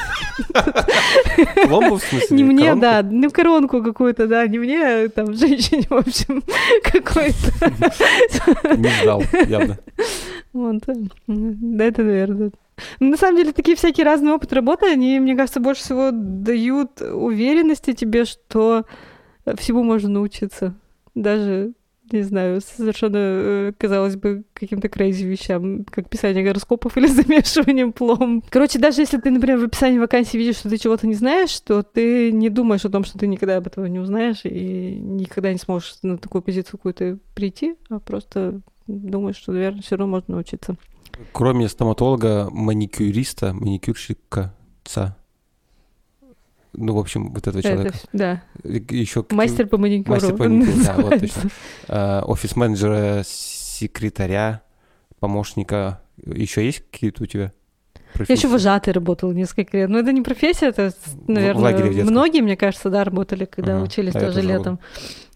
Пломбу, 1.66 1.96
в 1.96 2.02
смысле? 2.02 2.36
не 2.36 2.44
мне, 2.44 2.74
да, 2.76 3.02
ну, 3.02 3.30
коронку 3.30 3.82
какую-то, 3.82 4.28
да, 4.28 4.46
не 4.46 4.60
мне, 4.60 5.08
там, 5.08 5.34
женщине, 5.34 5.55
в 5.88 5.92
общем, 5.92 6.42
какой-то. 6.82 8.76
Не 8.76 8.88
ждал, 9.02 9.22
явно. 9.48 9.78
Вот, 10.52 10.88
э, 10.88 10.94
да, 11.26 11.84
это, 11.84 12.02
наверное. 12.02 12.50
Ну, 13.00 13.10
На 13.10 13.16
самом 13.16 13.36
деле, 13.36 13.52
такие 13.52 13.76
всякие 13.76 14.04
разные 14.04 14.34
опыт 14.34 14.52
работы, 14.52 14.86
они, 14.86 15.18
мне 15.20 15.34
кажется, 15.36 15.60
больше 15.60 15.82
всего 15.82 16.10
дают 16.12 17.00
уверенности 17.00 17.92
тебе, 17.92 18.24
что 18.24 18.84
всему 19.56 19.82
можно 19.82 20.08
научиться. 20.08 20.74
Даже, 21.14 21.72
не 22.12 22.22
знаю, 22.22 22.60
совершенно, 22.60 23.16
э, 23.18 23.72
казалось 23.78 24.16
бы, 24.16 24.44
каким-то 24.54 24.88
крейзи 24.88 25.24
вещам, 25.24 25.84
как 25.84 26.08
писание 26.08 26.44
гороскопов 26.44 26.96
или 26.96 27.06
замешиванием 27.06 27.92
плом. 27.92 28.42
Короче, 28.48 28.78
даже 28.78 29.02
если 29.02 29.18
ты, 29.18 29.30
например, 29.30 29.58
в 29.58 29.64
описании 29.64 29.98
вакансии 29.98 30.36
видишь, 30.36 30.56
что 30.56 30.70
ты 30.70 30.78
чего-то 30.78 31.06
не 31.06 31.14
знаешь, 31.14 31.58
то 31.60 31.82
ты 31.82 32.32
не 32.32 32.48
думаешь 32.48 32.84
о 32.84 32.90
том, 32.90 33.04
что 33.04 33.18
ты 33.18 33.26
никогда 33.26 33.56
об 33.56 33.66
этом 33.66 33.86
не 33.86 33.98
узнаешь 33.98 34.40
и 34.44 34.98
никогда 34.98 35.52
не 35.52 35.58
сможешь 35.58 35.96
на 36.02 36.18
такую 36.18 36.42
позицию 36.42 36.72
какую-то 36.78 37.18
прийти, 37.34 37.76
а 37.88 37.98
просто 37.98 38.60
думаешь, 38.86 39.36
что, 39.36 39.52
наверное, 39.52 39.82
все 39.82 39.96
равно 39.96 40.12
можно 40.12 40.34
научиться. 40.34 40.76
Кроме 41.32 41.68
стоматолога, 41.68 42.48
маникюриста, 42.50 43.52
маникюрщика, 43.54 44.54
ца. 44.84 45.16
Ну, 46.78 46.92
в 46.94 46.98
общем, 46.98 47.32
вот 47.32 47.38
этого 47.46 47.58
Это 47.60 47.68
человека. 47.68 47.96
вс- 47.96 48.08
да. 48.12 48.42
Еще 48.64 49.24
Мастер 49.30 49.66
по 49.66 49.78
маникюру. 49.78 50.12
Мастер 50.14 50.36
по 50.36 50.44
маникюру, 50.44 50.84
да, 50.84 50.94
вот 50.98 51.10
точно. 51.20 51.50
э, 51.88 52.20
офис-менеджера, 52.20 53.22
секретаря, 53.24 54.62
помощника. 55.20 56.00
Еще 56.24 56.64
есть 56.64 56.84
какие-то 56.90 57.22
у 57.22 57.26
тебя? 57.26 57.52
Я 58.18 58.22
еще 58.22 58.26
профессии? 58.26 58.46
вожатой 58.46 58.92
работала 58.94 59.32
несколько 59.32 59.76
лет. 59.76 59.88
Но 59.90 59.98
это 59.98 60.10
не 60.12 60.22
профессия, 60.22 60.68
это, 60.68 60.92
наверное, 61.26 62.04
многие, 62.04 62.40
мне 62.40 62.56
кажется, 62.56 62.88
да, 62.88 63.04
работали, 63.04 63.44
когда 63.44 63.76
Ага, 63.76 63.84
учились 63.84 64.14
я 64.14 64.20
тоже 64.20 64.40
летом. 64.42 64.78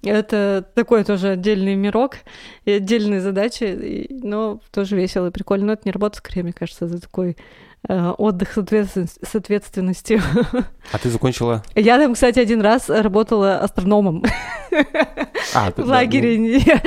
Это 0.02 0.66
такой 0.74 1.04
тоже 1.04 1.28
отдельный 1.30 1.74
мирок 1.74 2.16
и 2.64 2.70
отдельные 2.72 3.20
задачи, 3.20 3.64
и- 3.64 4.14
но 4.22 4.60
тоже 4.72 4.96
весело 4.96 5.26
и 5.26 5.30
прикольно. 5.30 5.66
Но 5.66 5.72
это 5.74 5.82
не 5.84 5.90
работа, 5.92 6.16
скорее, 6.18 6.42
мне 6.42 6.52
кажется, 6.54 6.86
это 6.86 6.98
такой 7.00 7.36
отдых 7.88 8.52
с, 8.52 8.58
ответственн- 8.58 9.08
с 9.08 9.34
ответственностью. 9.34 10.20
А 10.92 10.98
ты 10.98 11.08
закончила? 11.10 11.62
Я 11.74 11.98
там, 11.98 12.14
кстати, 12.14 12.38
один 12.38 12.60
раз 12.60 12.88
работала 12.88 13.58
астрономом 13.58 14.22
А, 15.54 15.70
в 15.70 15.76
да, 15.76 15.84
лагере. 15.84 16.38
ну, 16.38 16.46
Я 16.46 16.82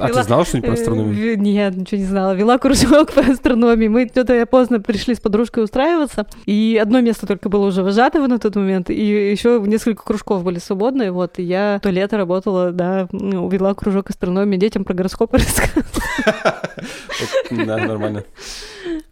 а 0.00 0.08
ты 0.08 0.22
знала 0.22 0.44
что-нибудь 0.44 0.70
про 0.70 0.74
астрономию? 0.74 1.32
Э, 1.32 1.36
Нет, 1.36 1.76
ничего 1.76 2.00
не 2.00 2.06
знала. 2.06 2.32
Вела 2.34 2.58
кружок 2.58 3.12
по 3.14 3.20
астрономии. 3.20 3.88
Мы 3.88 4.08
что-то 4.08 4.44
поздно 4.46 4.80
пришли 4.80 5.14
с 5.14 5.20
подружкой 5.20 5.64
устраиваться. 5.64 6.26
И 6.46 6.78
одно 6.82 7.00
место 7.00 7.26
только 7.26 7.48
было 7.48 7.66
уже 7.66 7.82
вожатого 7.82 8.26
на 8.26 8.38
тот 8.38 8.56
момент. 8.56 8.90
И 8.90 9.30
еще 9.30 9.62
несколько 9.64 10.02
кружков 10.02 10.42
были 10.44 10.58
свободные. 10.58 11.12
Вот. 11.12 11.38
И 11.38 11.42
я 11.42 11.78
то 11.82 11.90
лето 11.90 12.16
работала, 12.16 12.72
да, 12.72 13.06
ну, 13.12 13.48
вела 13.48 13.74
кружок 13.74 14.10
астрономии. 14.10 14.56
Детям 14.56 14.84
про 14.84 14.94
гороскопы 14.94 15.36
рассказывала. 15.38 16.62
Да, 17.50 17.76
нормально. 17.78 18.24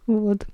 Вот. 0.07 0.45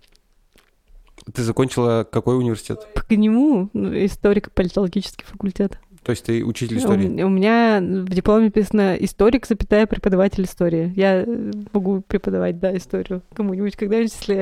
Ты 1.34 1.44
закончила 1.44 2.08
какой 2.10 2.38
университет? 2.38 2.88
По 3.08 3.14
нему 3.14 3.70
ну, 3.74 3.94
историко-политологический 4.06 5.26
факультет. 5.26 5.80
То 6.04 6.12
есть 6.12 6.26
ты 6.26 6.44
учитель 6.44 6.78
У, 6.78 6.80
истории? 6.80 7.06
м- 7.06 7.28
у 7.28 7.30
меня 7.30 7.80
в 7.80 8.10
дипломе 8.10 8.46
написано 8.46 8.96
историк, 8.96 9.46
запятая, 9.46 9.86
преподаватель 9.86 10.46
истории. 10.46 10.92
Я 10.96 11.22
э, 11.22 11.52
могу 11.74 12.02
преподавать, 12.02 12.60
да, 12.60 12.76
историю 12.76 13.22
кому-нибудь 13.36 13.76
когда-нибудь, 13.76 14.12
если 14.20 14.34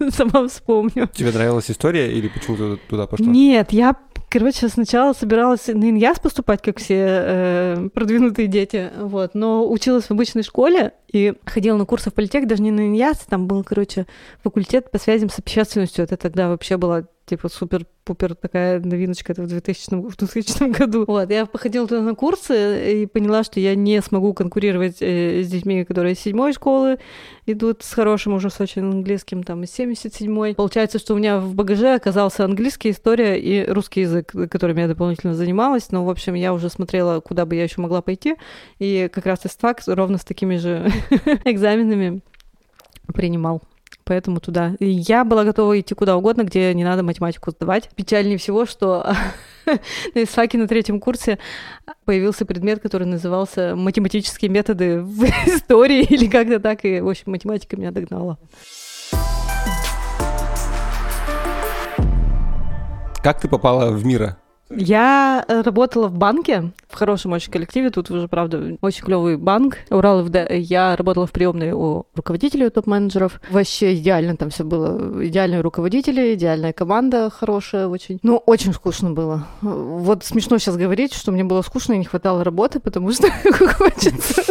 я 0.00 0.10
сама 0.10 0.46
вспомню. 0.46 1.08
Тебе 1.12 1.32
нравилась 1.32 1.68
история 1.68 2.12
или 2.12 2.28
почему 2.28 2.56
ты 2.56 2.76
туда 2.88 3.08
пошла? 3.08 3.26
Нет, 3.26 3.72
я, 3.72 3.96
короче, 4.30 4.68
сначала 4.68 5.12
собиралась 5.12 5.66
на 5.66 5.90
ИНЯС 5.90 6.20
поступать, 6.20 6.62
как 6.62 6.78
все 6.78 6.96
э, 6.98 7.88
продвинутые 7.92 8.48
дети, 8.48 8.90
вот, 8.98 9.34
но 9.34 9.68
училась 9.70 10.04
в 10.04 10.10
обычной 10.12 10.44
школе 10.44 10.92
и 11.12 11.34
ходила 11.44 11.76
на 11.76 11.84
курсы 11.84 12.10
в 12.10 12.14
политех, 12.14 12.46
даже 12.46 12.62
не 12.62 12.70
на 12.70 12.86
ИНЯС, 12.86 13.18
там 13.28 13.46
был, 13.46 13.64
короче, 13.64 14.06
факультет 14.42 14.90
по 14.90 14.98
связям 14.98 15.28
с 15.28 15.38
общественностью, 15.38 16.04
это 16.04 16.16
тогда 16.16 16.48
вообще 16.48 16.76
была 16.76 17.04
типа 17.30 17.48
супер-пупер 17.48 18.34
такая 18.34 18.80
новиночка, 18.80 19.32
это 19.32 19.42
в 19.42 19.46
2000, 19.46 19.94
в 19.94 20.16
2000 20.16 20.76
году. 20.76 21.04
Вот, 21.06 21.30
я 21.30 21.46
походила 21.46 21.86
туда 21.86 22.02
на 22.02 22.16
курсы 22.16 23.02
и 23.02 23.06
поняла, 23.06 23.44
что 23.44 23.60
я 23.60 23.76
не 23.76 24.02
смогу 24.02 24.34
конкурировать 24.34 24.96
э, 25.00 25.42
с 25.44 25.48
детьми, 25.48 25.84
которые 25.84 26.14
из 26.14 26.20
седьмой 26.20 26.52
школы 26.52 26.98
идут 27.46 27.84
с 27.84 27.94
хорошим 27.94 28.34
уже 28.34 28.50
с 28.50 28.60
очень 28.60 28.82
английским, 28.82 29.44
там, 29.44 29.62
из 29.62 29.78
77-й. 29.78 30.56
Получается, 30.56 30.98
что 30.98 31.14
у 31.14 31.18
меня 31.18 31.38
в 31.38 31.54
багаже 31.54 31.94
оказался 31.94 32.44
английский, 32.44 32.90
история 32.90 33.40
и 33.40 33.64
русский 33.70 34.00
язык, 34.00 34.32
которым 34.50 34.78
я 34.78 34.88
дополнительно 34.88 35.34
занималась. 35.34 35.92
Но, 35.92 36.04
в 36.04 36.10
общем, 36.10 36.34
я 36.34 36.52
уже 36.52 36.68
смотрела, 36.68 37.20
куда 37.20 37.46
бы 37.46 37.54
я 37.54 37.62
еще 37.62 37.80
могла 37.80 38.02
пойти. 38.02 38.34
И 38.80 39.08
как 39.12 39.26
раз 39.26 39.46
ИСТФАК 39.46 39.82
ровно 39.86 40.18
с 40.18 40.24
такими 40.24 40.56
же 40.56 40.90
экзаменами 41.44 42.22
принимал. 43.14 43.62
Поэтому 44.10 44.40
туда. 44.40 44.74
И 44.80 44.86
я 44.88 45.24
была 45.24 45.44
готова 45.44 45.78
идти 45.78 45.94
куда 45.94 46.16
угодно, 46.16 46.42
где 46.42 46.74
не 46.74 46.82
надо 46.82 47.04
математику 47.04 47.52
сдавать. 47.52 47.88
Печальнее 47.94 48.38
всего, 48.38 48.66
что 48.66 49.06
на 49.66 50.24
ИСФАКе 50.24 50.58
на 50.58 50.66
третьем 50.66 50.98
курсе 50.98 51.38
появился 52.04 52.44
предмет, 52.44 52.80
который 52.80 53.06
назывался 53.06 53.76
«Математические 53.76 54.50
методы 54.50 55.00
в 55.00 55.22
истории» 55.46 56.02
или 56.02 56.26
как-то 56.26 56.58
так. 56.58 56.84
И, 56.84 57.00
в 57.00 57.08
общем, 57.08 57.30
математика 57.30 57.76
меня 57.76 57.92
догнала. 57.92 58.36
Как 63.22 63.40
ты 63.40 63.46
попала 63.46 63.92
в 63.92 64.04
мира? 64.04 64.38
Я 64.70 65.44
э, 65.48 65.62
работала 65.62 66.06
в 66.08 66.16
банке, 66.16 66.70
в 66.88 66.94
хорошем 66.94 67.32
очень 67.32 67.50
коллективе. 67.50 67.90
Тут 67.90 68.10
уже, 68.10 68.28
правда, 68.28 68.76
очень 68.80 69.04
клевый 69.04 69.36
банк. 69.36 69.78
Урал 69.90 70.24
ФД. 70.24 70.50
Я 70.50 70.96
работала 70.96 71.26
в 71.26 71.32
приемной 71.32 71.72
у 71.72 72.06
руководителей, 72.14 72.66
у 72.66 72.70
топ-менеджеров. 72.70 73.40
Вообще 73.50 73.94
идеально 73.94 74.36
там 74.36 74.50
все 74.50 74.64
было. 74.64 75.24
Идеальные 75.24 75.60
руководители, 75.60 76.34
идеальная 76.34 76.72
команда 76.72 77.30
хорошая 77.30 77.88
очень. 77.88 78.20
Но 78.22 78.38
очень 78.38 78.72
скучно 78.72 79.10
было. 79.10 79.46
Вот 79.60 80.24
смешно 80.24 80.58
сейчас 80.58 80.76
говорить, 80.76 81.14
что 81.14 81.32
мне 81.32 81.44
было 81.44 81.62
скучно 81.62 81.94
и 81.94 81.98
не 81.98 82.04
хватало 82.04 82.44
работы, 82.44 82.80
потому 82.80 83.12
что 83.12 83.28
хочется 83.52 84.42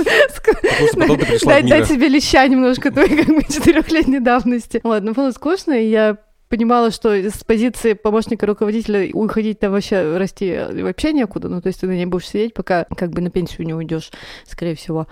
дать, 1.45 1.87
себе 1.87 2.07
леща 2.09 2.45
немножко 2.47 2.91
той 2.91 3.09
как 3.09 3.27
бы 3.27 3.43
четырехлетней 3.43 4.19
давности. 4.19 4.81
Вот, 4.83 5.03
но 5.03 5.13
было 5.13 5.31
скучно, 5.31 5.73
и 5.73 5.89
я 5.89 6.17
понимала, 6.49 6.91
что 6.91 7.13
с 7.13 7.43
позиции 7.43 7.93
помощника 7.93 8.45
руководителя 8.45 9.09
уходить-то 9.13 9.69
вообще 9.69 10.17
расти 10.17 10.59
вообще 10.81 11.13
некуда. 11.13 11.47
Ну, 11.47 11.61
то 11.61 11.67
есть 11.67 11.79
ты 11.79 11.87
на 11.87 11.93
ней 11.93 12.05
будешь 12.05 12.27
сидеть, 12.27 12.53
пока 12.53 12.85
как 12.85 13.11
бы 13.11 13.21
на 13.21 13.29
пенсию 13.29 13.65
не 13.67 13.73
уйдешь, 13.73 14.11
скорее 14.45 14.75
всего. 14.75 15.07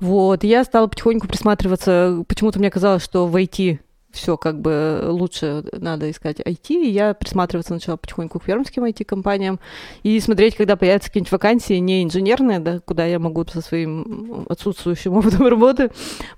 Вот. 0.00 0.44
Я 0.44 0.64
стала 0.64 0.88
потихоньку 0.88 1.28
присматриваться. 1.28 2.24
Почему-то 2.28 2.58
мне 2.58 2.70
казалось, 2.70 3.04
что 3.04 3.26
в 3.26 3.36
IT 3.36 3.78
все 4.12 4.36
как 4.36 4.60
бы 4.60 5.04
лучше 5.06 5.64
надо 5.72 6.10
искать 6.10 6.40
IT, 6.40 6.74
и 6.74 6.90
я 6.90 7.14
присматриваться 7.14 7.72
начала 7.72 7.96
потихоньку 7.96 8.40
к 8.40 8.44
пермским 8.44 8.84
IT-компаниям 8.84 9.60
и 10.02 10.18
смотреть, 10.20 10.56
когда 10.56 10.76
появятся 10.76 11.08
какие-нибудь 11.08 11.32
вакансии 11.32 11.74
не 11.74 12.02
инженерные, 12.02 12.58
да, 12.58 12.80
куда 12.80 13.06
я 13.06 13.18
могу 13.18 13.44
со 13.46 13.60
своим 13.60 14.46
отсутствующим 14.48 15.16
опытом 15.16 15.46
работы 15.48 15.90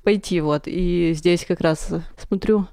пойти, 0.02 0.40
вот. 0.40 0.64
И 0.66 1.12
здесь 1.14 1.46
как 1.46 1.60
раз 1.60 1.88
смотрю 2.18 2.66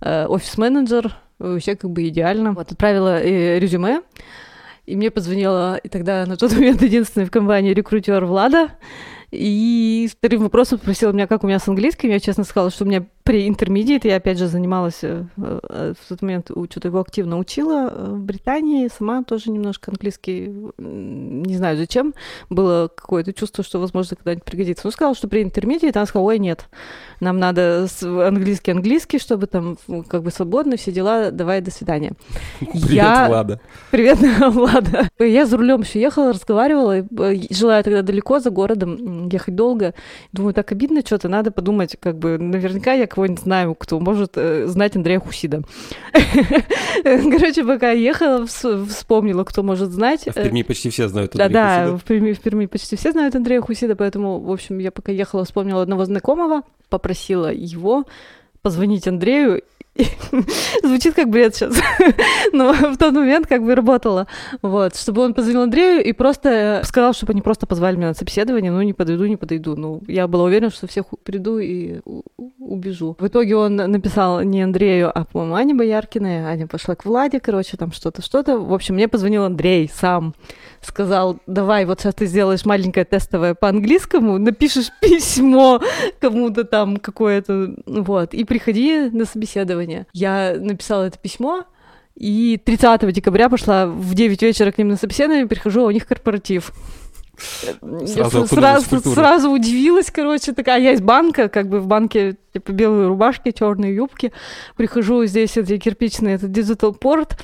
офис-менеджер, 0.00 1.16
вообще 1.38 1.76
как 1.76 1.90
бы 1.90 2.06
идеально. 2.08 2.52
Вот, 2.52 2.70
отправила 2.72 3.20
э, 3.20 3.58
резюме, 3.58 4.02
и 4.86 4.96
мне 4.96 5.10
позвонила, 5.10 5.76
и 5.76 5.88
тогда 5.88 6.26
на 6.26 6.36
тот 6.36 6.52
момент 6.54 6.82
единственный 6.82 7.24
в 7.24 7.30
компании 7.30 7.74
рекрутер 7.74 8.24
Влада, 8.24 8.70
и 9.30 10.08
вторым 10.10 10.42
вопросом 10.42 10.78
спросила 10.78 11.12
меня, 11.12 11.28
как 11.28 11.44
у 11.44 11.46
меня 11.46 11.60
с 11.60 11.68
английским. 11.68 12.10
Я 12.10 12.18
честно 12.18 12.42
сказала, 12.42 12.70
что 12.70 12.84
у 12.84 12.88
меня 12.88 13.06
при 13.22 13.46
интермедиат 13.46 14.04
я 14.04 14.16
опять 14.16 14.38
же 14.38 14.48
занималась 14.48 15.04
э, 15.04 15.24
э, 15.36 15.94
в 15.96 16.08
тот 16.08 16.22
момент, 16.22 16.50
что-то 16.50 16.88
его 16.88 16.98
активно 16.98 17.38
учила 17.38 17.90
э, 17.92 18.10
в 18.10 18.24
Британии, 18.24 18.88
сама 18.88 19.22
тоже 19.22 19.52
немножко 19.52 19.92
английский, 19.92 20.52
не 20.78 21.56
знаю 21.56 21.76
зачем, 21.76 22.12
было 22.48 22.88
какое-то 22.88 23.32
чувство, 23.32 23.62
что, 23.62 23.78
возможно, 23.78 24.16
когда-нибудь 24.16 24.44
пригодится. 24.44 24.84
Но 24.86 24.90
сказала, 24.90 25.14
что 25.14 25.28
при 25.28 25.44
интермедиат, 25.44 25.96
она 25.96 26.06
сказала, 26.06 26.26
ой, 26.26 26.40
нет, 26.40 26.68
нам 27.20 27.38
надо 27.38 27.86
английский-английский, 28.02 29.18
чтобы 29.18 29.46
там 29.46 29.76
как 30.08 30.22
бы 30.22 30.30
свободно, 30.30 30.76
все 30.76 30.90
дела, 30.90 31.30
давай, 31.30 31.60
до 31.60 31.70
свидания. 31.70 32.12
Привет, 32.60 32.90
я... 32.90 33.28
Влада. 33.28 33.60
Привет, 33.90 34.18
Влада. 34.48 35.08
Я 35.18 35.46
за 35.46 35.56
рулем 35.56 35.82
еще 35.82 36.00
ехала, 36.00 36.32
разговаривала, 36.32 37.06
жила 37.50 37.76
я 37.76 37.82
тогда 37.82 38.02
далеко, 38.02 38.40
за 38.40 38.50
городом, 38.50 39.28
ехать 39.28 39.54
долго. 39.54 39.94
Думаю, 40.32 40.54
так 40.54 40.72
обидно 40.72 41.02
что-то, 41.02 41.28
надо 41.28 41.50
подумать, 41.50 41.96
как 42.00 42.18
бы, 42.18 42.38
наверняка 42.38 42.94
я 42.94 43.06
кого-нибудь 43.06 43.42
знаю, 43.42 43.74
кто 43.74 44.00
может 44.00 44.32
э, 44.36 44.66
знать 44.66 44.96
Андрея 44.96 45.20
Хусида. 45.20 45.62
Короче, 47.02 47.64
пока 47.64 47.90
ехала, 47.90 48.46
вспомнила, 48.46 49.44
кто 49.44 49.62
может 49.62 49.90
знать. 49.90 50.26
В 50.26 50.32
Перми 50.32 50.62
почти 50.62 50.90
все 50.90 51.08
знают 51.08 51.32
Андрея 51.34 51.48
Да, 51.48 51.86
да, 51.86 51.96
в 51.96 52.04
Перми, 52.04 52.32
в 52.32 52.40
Перми 52.40 52.66
почти 52.66 52.96
все 52.96 53.12
знают 53.12 53.34
Андрея 53.34 53.60
Хусида, 53.60 53.96
поэтому, 53.96 54.40
в 54.40 54.50
общем, 54.50 54.78
я 54.78 54.90
пока 54.90 55.12
ехала, 55.12 55.44
вспомнила 55.44 55.82
одного 55.82 56.04
знакомого, 56.04 56.62
попросила 57.10 57.52
его 57.52 58.04
позвонить 58.62 59.08
Андрею 59.08 59.62
Звучит 60.82 61.14
как 61.14 61.28
бред 61.28 61.54
сейчас. 61.54 61.76
Но 62.52 62.72
в 62.72 62.96
тот 62.96 63.12
момент 63.12 63.46
как 63.46 63.62
бы 63.62 63.74
работало. 63.74 64.26
Вот, 64.62 64.96
чтобы 64.96 65.22
он 65.22 65.34
позвонил 65.34 65.62
Андрею 65.62 66.02
и 66.02 66.12
просто 66.12 66.80
сказал, 66.84 67.12
чтобы 67.12 67.32
они 67.32 67.42
просто 67.42 67.66
позвали 67.66 67.96
меня 67.96 68.08
на 68.08 68.14
собеседование, 68.14 68.70
ну, 68.70 68.80
не 68.82 68.92
подойду, 68.92 69.26
не 69.26 69.36
подойду. 69.36 69.76
Ну, 69.76 70.00
я 70.06 70.26
была 70.28 70.44
уверена, 70.44 70.70
что 70.70 70.86
всех 70.86 71.06
приду 71.24 71.58
и 71.58 72.00
убежу. 72.70 73.16
В 73.18 73.26
итоге 73.26 73.56
он 73.56 73.76
написал 73.76 74.42
не 74.42 74.62
Андрею, 74.62 75.10
а, 75.12 75.24
по-моему, 75.24 75.54
Ане 75.54 75.74
Бояркиной. 75.74 76.44
Аня 76.44 76.66
пошла 76.66 76.94
к 76.94 77.04
Владе, 77.04 77.40
короче, 77.40 77.76
там 77.76 77.92
что-то, 77.92 78.22
что-то. 78.22 78.58
В 78.58 78.72
общем, 78.72 78.94
мне 78.94 79.08
позвонил 79.08 79.44
Андрей 79.44 79.90
сам. 79.92 80.34
Сказал, 80.80 81.38
давай, 81.46 81.84
вот 81.84 82.00
сейчас 82.00 82.14
ты 82.14 82.26
сделаешь 82.26 82.64
маленькое 82.64 83.04
тестовое 83.04 83.54
по 83.54 83.68
английскому, 83.68 84.38
напишешь 84.38 84.90
письмо 85.00 85.80
кому-то 86.20 86.64
там 86.64 86.96
какое-то, 86.96 87.74
вот, 87.86 88.32
и 88.32 88.44
приходи 88.44 89.10
на 89.10 89.24
собеседование. 89.24 90.06
Я 90.12 90.54
написала 90.58 91.04
это 91.04 91.18
письмо, 91.18 91.64
и 92.14 92.60
30 92.62 93.12
декабря 93.12 93.48
пошла 93.48 93.86
в 93.86 94.14
9 94.14 94.42
вечера 94.42 94.70
к 94.72 94.78
ним 94.78 94.88
на 94.88 94.96
собеседование, 94.96 95.46
прихожу, 95.46 95.82
а 95.82 95.86
у 95.86 95.90
них 95.90 96.06
корпоратив. 96.06 96.72
Сразу, 98.06 98.46
сразу, 98.46 99.00
сразу 99.00 99.50
удивилась, 99.50 100.10
короче, 100.10 100.52
такая, 100.52 100.80
я 100.80 100.92
из 100.92 101.00
банка, 101.00 101.48
как 101.48 101.68
бы 101.68 101.80
в 101.80 101.86
банке, 101.86 102.36
типа, 102.52 102.72
белые 102.72 103.08
рубашки, 103.08 103.50
черные 103.50 103.94
юбки, 103.94 104.32
прихожу, 104.76 105.24
здесь 105.24 105.56
эти 105.56 105.78
кирпичные, 105.78 106.36
это 106.36 106.48
digital 106.48 106.92
порт, 106.92 107.36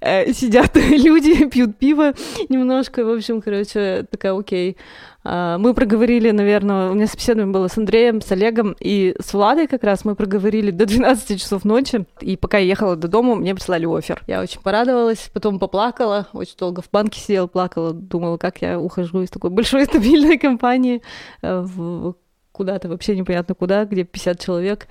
э, 0.00 0.32
сидят 0.32 0.76
люди, 0.76 1.46
пьют 1.46 1.76
пиво 1.78 2.12
немножко, 2.48 3.04
в 3.04 3.10
общем, 3.10 3.40
короче, 3.40 4.06
такая, 4.10 4.38
окей. 4.38 4.76
А, 5.24 5.58
мы 5.58 5.74
проговорили, 5.74 6.30
наверное, 6.30 6.90
у 6.90 6.94
меня 6.94 7.06
собеседование 7.06 7.52
было 7.52 7.68
с 7.68 7.76
Андреем, 7.76 8.20
с 8.20 8.30
Олегом 8.32 8.76
и 8.80 9.14
с 9.20 9.32
Владой 9.32 9.66
как 9.66 9.82
раз. 9.82 10.04
Мы 10.04 10.14
проговорили 10.14 10.70
до 10.70 10.86
12 10.86 11.40
часов 11.40 11.64
ночи. 11.64 12.06
И 12.20 12.36
пока 12.36 12.58
я 12.58 12.66
ехала 12.66 12.96
до 12.96 13.08
дома, 13.08 13.34
мне 13.34 13.54
прислали 13.54 13.86
оффер. 13.86 14.22
Я 14.26 14.40
очень 14.40 14.60
порадовалась, 14.60 15.30
потом 15.32 15.58
поплакала, 15.58 16.28
очень 16.32 16.56
долго 16.56 16.82
в 16.82 16.90
банке 16.90 17.20
сидела, 17.20 17.46
плакала, 17.46 17.92
думала, 17.92 18.36
как 18.36 18.62
я 18.62 18.78
ухожу 18.78 19.22
из 19.22 19.30
такой 19.30 19.50
большой 19.50 19.84
стабильной 19.86 20.38
компании 20.38 21.02
э, 21.42 21.60
в 21.60 22.14
куда-то 22.52 22.88
вообще 22.88 23.16
непонятно 23.16 23.54
куда, 23.54 23.84
где 23.84 24.02
50 24.04 24.40
человек 24.40 24.88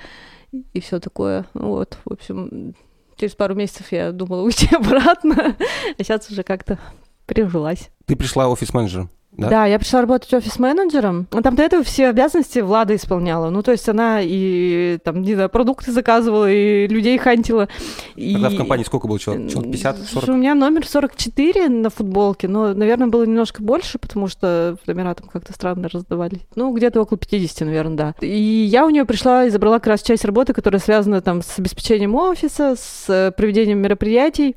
и 0.52 0.80
все 0.80 1.00
такое. 1.00 1.46
Вот, 1.54 1.98
в 2.06 2.14
общем, 2.14 2.74
через 3.18 3.36
пару 3.36 3.56
месяцев 3.56 3.92
я 3.92 4.12
думала 4.12 4.42
уйти 4.44 4.74
обратно, 4.76 5.56
а 5.98 6.04
сейчас 6.04 6.30
уже 6.30 6.44
как-то 6.44 6.80
прижилась. 7.26 7.90
Ты 8.06 8.16
пришла 8.16 8.48
офис-менеджером? 8.48 9.10
Да? 9.38 9.50
да, 9.50 9.66
я 9.68 9.78
пришла 9.78 10.02
работать 10.02 10.34
офис-менеджером. 10.34 11.26
Там 11.26 11.56
до 11.56 11.64
этого 11.64 11.84
все 11.84 12.08
обязанности 12.08 12.60
Влада 12.60 12.96
исполняла. 12.96 13.52
Ну, 13.52 13.62
то 13.62 13.72
есть 13.72 13.88
она 13.88 14.20
и 14.22 14.98
там, 15.04 15.22
не 15.22 15.36
знаю, 15.36 15.50
продукты 15.50 15.92
заказывала, 15.92 16.52
и 16.52 16.88
людей 16.88 17.18
хантила. 17.20 17.68
И... 18.16 18.34
Тогда 18.34 18.50
в 18.50 18.58
компании 18.58 18.84
сколько 18.84 19.08
было 19.08 19.20
человек? 19.20 19.52
Человек 19.52 19.74
50, 19.74 19.98
40? 19.98 20.30
У 20.30 20.34
меня 20.34 20.56
номер 20.56 20.88
44 20.88 21.70
на 21.70 21.92
футболке, 21.92 22.48
но, 22.48 22.74
наверное, 22.74 23.08
было 23.08 23.26
немножко 23.26 23.62
больше, 23.62 24.00
потому 24.00 24.28
что 24.28 24.78
номера 24.88 25.14
там 25.14 25.30
как-то 25.30 25.54
странно 25.54 25.88
раздавались. 25.88 26.42
Ну, 26.56 26.74
где-то 26.74 27.02
около 27.02 27.20
50, 27.20 27.68
наверное, 27.68 27.96
да. 27.96 28.16
И 28.22 28.28
я 28.68 28.86
у 28.86 28.90
нее 28.90 29.06
пришла 29.06 29.46
и 29.46 29.52
забрала 29.52 29.78
как 29.78 29.88
раз 29.88 30.02
часть 30.02 30.26
работы, 30.26 30.54
которая 30.54 30.82
связана 30.82 31.22
там 31.22 31.44
с 31.44 31.60
обеспечением 31.60 32.16
офиса, 32.16 32.76
с 32.76 33.34
проведением 33.38 33.80
мероприятий 33.80 34.56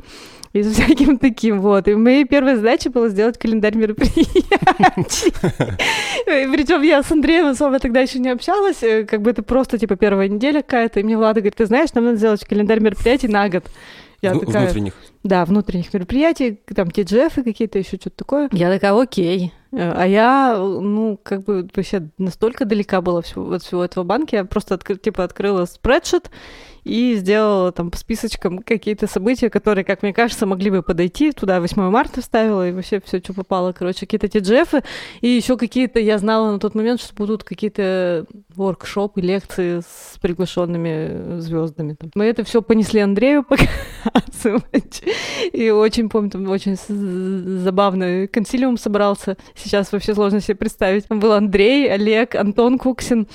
и 0.53 0.63
с 0.63 0.73
всяким 0.73 1.19
таким, 1.19 1.61
вот. 1.61 1.87
И 1.87 1.95
моей 1.95 2.25
первой 2.25 2.57
задачей 2.57 2.89
было 2.89 3.09
сделать 3.09 3.39
календарь 3.39 3.77
мероприятий. 3.77 4.45
Причем 6.25 6.83
я 6.83 7.03
с 7.03 7.13
Андреем 7.13 7.47
особо 7.47 7.79
тогда 7.79 8.01
еще 8.01 8.19
не 8.19 8.31
общалась, 8.31 8.83
э, 8.83 9.05
как 9.05 9.23
бы 9.23 9.31
это 9.31 9.43
просто, 9.43 9.79
типа, 9.79 9.97
первая 9.97 10.29
неделя 10.29 10.63
какая-то, 10.63 11.01
и 11.01 11.03
мне 11.05 11.17
Влада 11.17 11.41
говорит, 11.41 11.57
ты 11.57 11.67
знаешь, 11.67 11.93
нам 11.95 12.05
надо 12.05 12.17
сделать 12.17 12.45
календарь 12.45 12.81
мероприятий 12.81 13.29
на 13.29 13.49
год. 13.49 13.65
Я 14.23 14.35
такая, 14.35 14.65
внутренних? 14.65 14.95
Да, 15.23 15.45
внутренних 15.45 15.95
мероприятий, 15.95 16.61
там 16.75 16.89
TGF 16.89 17.43
какие-то, 17.43 17.79
еще 17.79 17.97
что-то 17.97 18.17
такое. 18.17 18.49
Я 18.53 18.71
такая, 18.71 18.93
окей. 18.93 19.53
Э, 19.73 19.93
а 19.97 20.07
я, 20.07 20.57
ну, 20.59 21.19
как 21.23 21.45
бы 21.45 21.69
вообще 21.75 22.09
настолько 22.19 22.65
далека 22.65 23.01
была 23.01 23.21
от 23.21 23.27
всего 23.27 23.85
этого 23.85 24.03
банка, 24.03 24.37
я 24.37 24.45
просто, 24.45 24.75
откры, 24.75 24.97
типа, 24.97 25.23
открыла 25.23 25.65
спредшит 25.67 26.29
и 26.85 27.15
сделала 27.17 27.73
там 27.73 27.91
по 27.91 27.97
списочкам 27.97 28.59
какие-то 28.59 29.07
события, 29.07 29.51
которые, 29.51 29.85
как 29.85 30.03
мне 30.03 30.13
кажется, 30.13 30.47
могли 30.47 30.71
бы 30.71 30.83
подойти. 30.83 31.33
Туда 31.33 31.61
8 31.61 31.91
марта 31.91 32.21
вставила 32.21 32.69
и 32.69 32.73
вообще 32.73 33.01
все, 33.05 33.19
что 33.19 33.35
попало. 33.35 33.73
Короче, 33.73 34.01
какие-то 34.01 34.27
TGF 34.27 34.85
и 35.21 35.29
еще 35.29 35.57
какие-то, 35.57 36.01
я 36.01 36.19
знала 36.19 36.53
на 36.53 36.59
тот 36.59 36.75
момент, 36.75 37.01
что 37.01 37.15
будут 37.15 37.45
какие-то 37.45 38.27
воркшопы, 38.55 39.21
лекции 39.21 39.81
с 39.81 40.19
приглашенными 40.21 41.41
звездами. 41.41 41.97
Мы 42.15 42.25
это 42.25 42.45
все 42.45 42.63
понесли 42.63 43.01
Андрею 43.01 43.45
показывать. 44.05 45.03
И 45.53 45.71
очень 45.71 46.09
помню, 46.09 46.31
там 46.31 46.49
очень 46.49 46.77
забавный 47.63 48.27
консилиум 48.29 48.77
собрался. 48.77 49.37
Сейчас 49.55 49.93
вообще 49.93 50.15
сложно 50.15 50.41
себе 50.41 50.55
представить. 50.55 51.07
Там 51.07 51.21
был 51.21 51.33
Андрей, 51.33 51.91
Олег, 51.93 52.35
Антон 52.35 52.79
Куксин, 52.79 53.27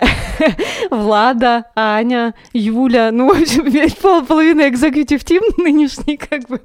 Влада, 0.90 1.64
Аня, 1.74 2.34
Юля, 2.52 3.10
ну, 3.12 3.28
в 3.34 3.40
общем, 3.40 4.00
пол, 4.00 4.24
половина 4.24 4.68
экзекутив 4.68 5.24
тим 5.24 5.42
нынешний, 5.56 6.16
как 6.16 6.48
бы, 6.48 6.60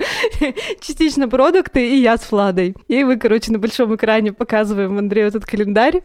частично 0.80 1.28
продукты, 1.28 1.88
и 1.89 2.02
я 2.02 2.17
с 2.17 2.32
Владой. 2.32 2.76
И 2.88 3.04
мы, 3.04 3.17
короче, 3.17 3.52
на 3.52 3.60
большом 3.60 3.96
экране 3.96 4.34
показываем 4.34 4.98
Андрею 4.98 5.28
этот 5.28 5.46
календарь, 5.46 6.04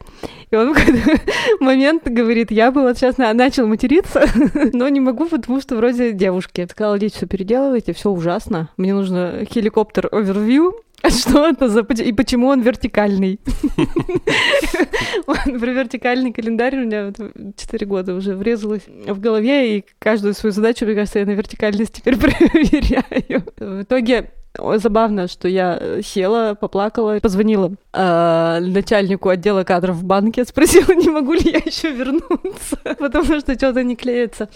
и 0.50 0.56
он 0.56 0.72
в 0.72 0.76
какой-то 0.76 1.20
момент 1.60 2.04
говорит, 2.06 2.50
я 2.50 2.70
бы 2.70 2.82
вот 2.82 2.96
сейчас 2.98 3.18
начал 3.18 3.66
материться, 3.66 4.26
но 4.72 4.88
не 4.88 5.00
могу, 5.00 5.26
потому 5.26 5.60
что 5.60 5.76
вроде 5.76 6.12
девушки. 6.12 6.66
Сказала, 6.70 6.98
дети, 6.98 7.14
все 7.16 7.26
переделываете, 7.26 7.92
все 7.92 8.10
ужасно, 8.10 8.70
мне 8.76 8.94
нужно 8.94 9.44
хеликоптер 9.50 10.08
овервью, 10.12 10.74
что 11.10 11.48
это 11.48 11.68
за... 11.68 11.80
И 11.80 12.12
почему 12.12 12.48
он 12.48 12.60
вертикальный? 12.60 13.38
Про 15.26 15.72
вертикальный 15.72 16.32
календарь 16.32 16.76
у 16.76 16.84
меня 16.84 17.12
4 17.56 17.86
года 17.86 18.14
уже 18.14 18.34
врезалось 18.34 18.82
в 18.86 19.20
голове, 19.20 19.78
и 19.78 19.84
каждую 19.98 20.34
свою 20.34 20.52
задачу, 20.52 20.84
мне 20.84 20.94
кажется, 20.94 21.20
я 21.20 21.26
на 21.26 21.30
вертикальность 21.30 21.94
теперь 21.94 22.16
проверяю. 22.18 23.44
В 23.58 23.82
итоге 23.82 24.30
Забавно, 24.76 25.28
что 25.28 25.48
я 25.48 26.00
села, 26.02 26.54
поплакала, 26.54 27.18
позвонила 27.20 27.72
э, 27.92 28.58
начальнику 28.60 29.28
отдела 29.28 29.64
кадров 29.64 29.96
в 29.96 30.04
банке, 30.04 30.44
спросила, 30.44 30.92
не 30.92 31.08
могу 31.08 31.34
ли 31.34 31.50
я 31.50 31.58
еще 31.58 31.92
вернуться, 31.92 32.76
потому 32.98 33.38
что 33.40 33.54
что-то 33.54 33.82
не 33.84 33.96
клеится. 33.96 34.48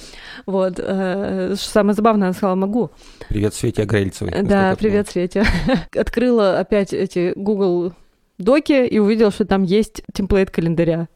Вот. 0.47 0.75
Э, 0.79 1.55
что 1.57 1.71
самое 1.71 1.95
забавное, 1.95 2.29
она 2.29 2.35
сказала, 2.35 2.57
могу. 2.57 2.91
Привет, 3.29 3.55
Свете 3.55 3.83
Агрельцевой. 3.83 4.43
Да, 4.43 4.75
привет, 4.79 5.09
Свете. 5.09 5.45
Открыла 5.97 6.59
опять 6.59 6.93
эти 6.93 7.33
Google 7.37 7.93
доки 8.39 8.87
и 8.87 8.99
увидела, 8.99 9.31
что 9.31 9.45
там 9.45 9.63
есть 9.63 10.03
темплейт 10.13 10.51
календаря. 10.51 11.09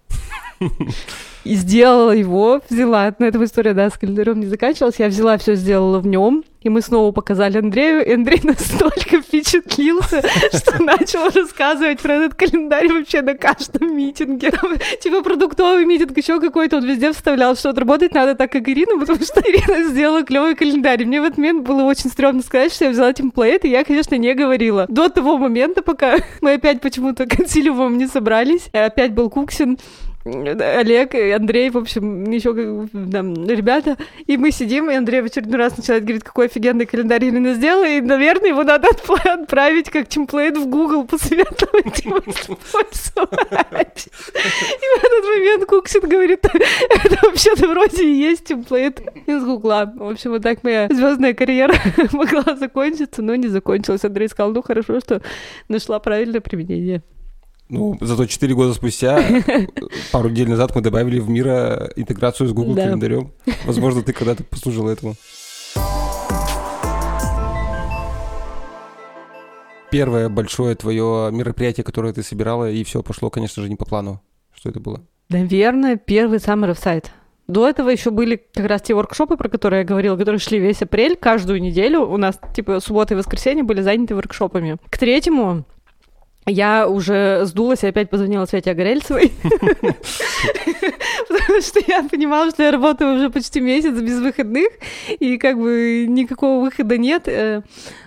И 1.45 1.55
сделала 1.55 2.11
его, 2.11 2.61
взяла. 2.69 3.15
На 3.19 3.27
этом 3.27 3.45
история, 3.45 3.73
да, 3.73 3.89
с 3.89 3.97
календарем 3.97 4.41
не 4.41 4.47
заканчивалась. 4.47 4.99
Я 4.99 5.07
взяла 5.07 5.39
все, 5.39 5.55
сделала 5.55 6.01
в 6.01 6.07
нем. 6.07 6.43
И 6.67 6.69
мы 6.69 6.81
снова 6.81 7.13
показали 7.13 7.59
Андрею, 7.59 8.05
и 8.05 8.13
Андрей 8.13 8.41
настолько 8.43 9.23
впечатлился, 9.23 10.21
что 10.53 10.83
начал 10.83 11.31
рассказывать 11.31 12.01
про 12.01 12.15
этот 12.15 12.35
календарь 12.35 12.89
вообще 12.89 13.23
на 13.23 13.35
каждом 13.35 13.97
митинге. 13.97 14.51
Там, 14.51 14.73
типа 15.01 15.23
продуктовый 15.23 15.85
митинг, 15.85 16.17
еще 16.17 16.41
какой-то, 16.41 16.79
он 16.79 16.85
везде 16.85 17.13
вставлял, 17.13 17.55
что 17.55 17.69
вот 17.69 17.79
работать 17.79 18.13
надо 18.15 18.35
так, 18.35 18.51
как 18.51 18.69
Ирина, 18.69 18.99
потому 18.99 19.23
что 19.23 19.41
Ирина 19.47 19.89
сделала 19.89 20.25
клевый 20.25 20.57
календарь. 20.57 21.05
мне 21.05 21.21
в 21.21 21.25
этот 21.25 21.39
момент 21.39 21.65
было 21.65 21.85
очень 21.85 22.11
стрёмно 22.11 22.43
сказать, 22.43 22.73
что 22.73 22.87
я 22.87 22.91
взяла 22.91 23.13
темплейт, 23.13 23.65
и 23.65 23.69
я, 23.69 23.85
конечно, 23.85 24.17
не 24.17 24.35
говорила. 24.35 24.87
До 24.89 25.09
того 25.09 25.39
момента, 25.39 25.83
пока 25.83 26.17
мы 26.41 26.55
опять 26.55 26.81
почему-то 26.81 27.27
консилиумом 27.27 27.97
не 27.97 28.09
собрались, 28.09 28.71
опять 28.73 29.13
был 29.13 29.31
Куксин, 29.31 29.79
Олег, 30.27 31.15
и 31.15 31.31
Андрей, 31.31 31.71
в 31.71 31.79
общем, 31.79 32.25
еще 32.31 32.53
там, 33.13 33.47
ребята, 33.47 33.97
и 34.27 34.37
мы 34.37 34.51
сидим, 34.51 34.91
и 34.91 34.95
Андрей 34.95 35.21
в 35.21 35.27
очередной 35.27 35.59
раз 35.59 35.77
начинает 35.77 36.03
говорить, 36.03 36.25
какой 36.25 36.47
офигенный 36.47 36.87
календарь 36.87 37.25
Ирина 37.25 37.55
сделала, 37.55 37.87
и, 37.87 38.01
наверное, 38.01 38.49
его 38.49 38.65
надо 38.65 38.89
отправить 38.89 39.91
как 39.91 40.09
темплейт 40.09 40.57
в 40.57 40.67
Google, 40.69 41.05
посоветовать 41.05 42.05
ему 42.05 42.19
использовать. 42.27 44.09
И 44.09 44.99
в 45.01 45.05
этот 45.05 45.25
момент 45.25 45.67
Куксин 45.67 46.01
говорит, 46.01 46.45
это 46.45 47.27
вообще-то 47.27 47.69
вроде 47.69 48.05
и 48.05 48.13
есть 48.13 48.47
темплейт 48.47 49.01
из 49.27 49.45
Гугла. 49.45 49.93
В 49.95 50.11
общем, 50.11 50.31
вот 50.33 50.43
так 50.43 50.65
моя 50.65 50.89
звездная 50.89 51.35
карьера 51.35 51.75
могла 52.13 52.57
закончиться, 52.57 53.23
но 53.23 53.37
не 53.37 53.47
закончилась. 53.47 54.05
Андрей 54.05 54.29
сказал, 54.29 54.53
ну 54.53 54.63
хорошо, 54.63 54.99
что 55.01 55.23
нашла 55.69 56.01
правильное 56.01 56.41
применение. 56.41 57.03
Ну, 57.69 57.99
зато 58.01 58.27
4 58.27 58.55
года 58.55 58.75
спустя, 58.75 59.21
пару 60.13 60.29
недель 60.29 60.49
назад, 60.49 60.75
мы 60.75 60.83
добавили 60.83 61.19
в 61.19 61.29
мира 61.29 61.91
интеграцию 61.97 62.49
с 62.49 62.53
Google 62.53 62.75
да. 62.75 62.85
календарем. 62.85 63.33
Возможно, 63.65 64.03
ты 64.03 64.13
когда-то 64.13 64.45
послужил 64.45 64.89
этому. 64.89 65.15
Первое 69.91 70.29
большое 70.29 70.75
твое 70.77 71.31
мероприятие, 71.33 71.83
которое 71.83 72.13
ты 72.13 72.23
собирала, 72.23 72.71
и 72.71 72.85
все 72.85 73.03
пошло, 73.03 73.31
конечно 73.31 73.63
же, 73.63 73.69
не 73.69 73.77
по 73.77 73.85
плану. 73.85 74.21
Что 74.55 74.69
это 74.69 74.79
было? 74.79 75.03
Наверное, 75.29 75.97
первый 75.97 76.39
Summer 76.39 76.71
of 76.71 76.83
Sight. 76.83 77.07
До 77.49 77.69
этого 77.69 77.91
еще 77.91 78.11
были 78.11 78.43
как 78.55 78.67
раз 78.67 78.83
те 78.83 78.95
воркшопы, 78.95 79.37
про 79.37 79.49
которые 79.49 79.81
я 79.81 79.85
говорила, 79.85 80.17
которые 80.17 80.41
шли 80.41 80.59
весь 80.59 80.83
апрель, 80.83 81.17
каждую 81.17 81.61
неделю. 81.61 82.03
У 82.03 82.17
нас, 82.17 82.39
типа, 82.55 82.81
суббота 82.81 83.15
и 83.15 83.17
воскресенье 83.17 83.63
были 83.63 83.81
заняты 83.81 84.15
воркшопами. 84.15 84.79
К 84.89 84.99
третьему 84.99 85.65
я 86.47 86.89
уже 86.89 87.43
сдулась 87.45 87.83
и 87.83 87.89
опять 87.89 88.09
позвонила 88.09 88.47
Свете 88.47 88.71
Огорельцевой, 88.71 89.33
потому 91.29 91.61
что 91.61 91.81
я 91.87 92.05
понимала, 92.05 92.51
что 92.51 92.63
я 92.63 92.71
работаю 92.71 93.17
уже 93.17 93.31
почти 93.31 93.61
месяц 93.61 93.99
без 94.01 94.21
выходных, 94.21 94.69
и 95.19 95.39
как 95.39 95.59
бы 95.59 96.07
никакого 96.09 96.65
выхода 96.65 96.97
нет. 96.99 97.29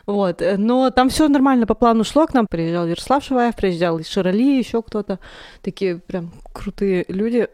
Э, 0.10 0.12
вот. 0.12 0.44
Но 0.58 0.90
там 0.90 1.10
все 1.10 1.28
нормально 1.28 1.66
по 1.66 1.76
плану 1.76 2.04
шло. 2.04 2.26
К 2.26 2.34
нам 2.34 2.48
приезжал 2.48 2.88
Ярослав 2.88 3.24
Шиваев, 3.24 3.56
приезжал 3.56 4.02
Широли, 4.04 4.58
еще 4.58 4.82
кто-то. 4.82 5.20
Такие 5.62 5.98
прям 5.98 6.32
крутые 6.54 7.06
люди. 7.08 7.48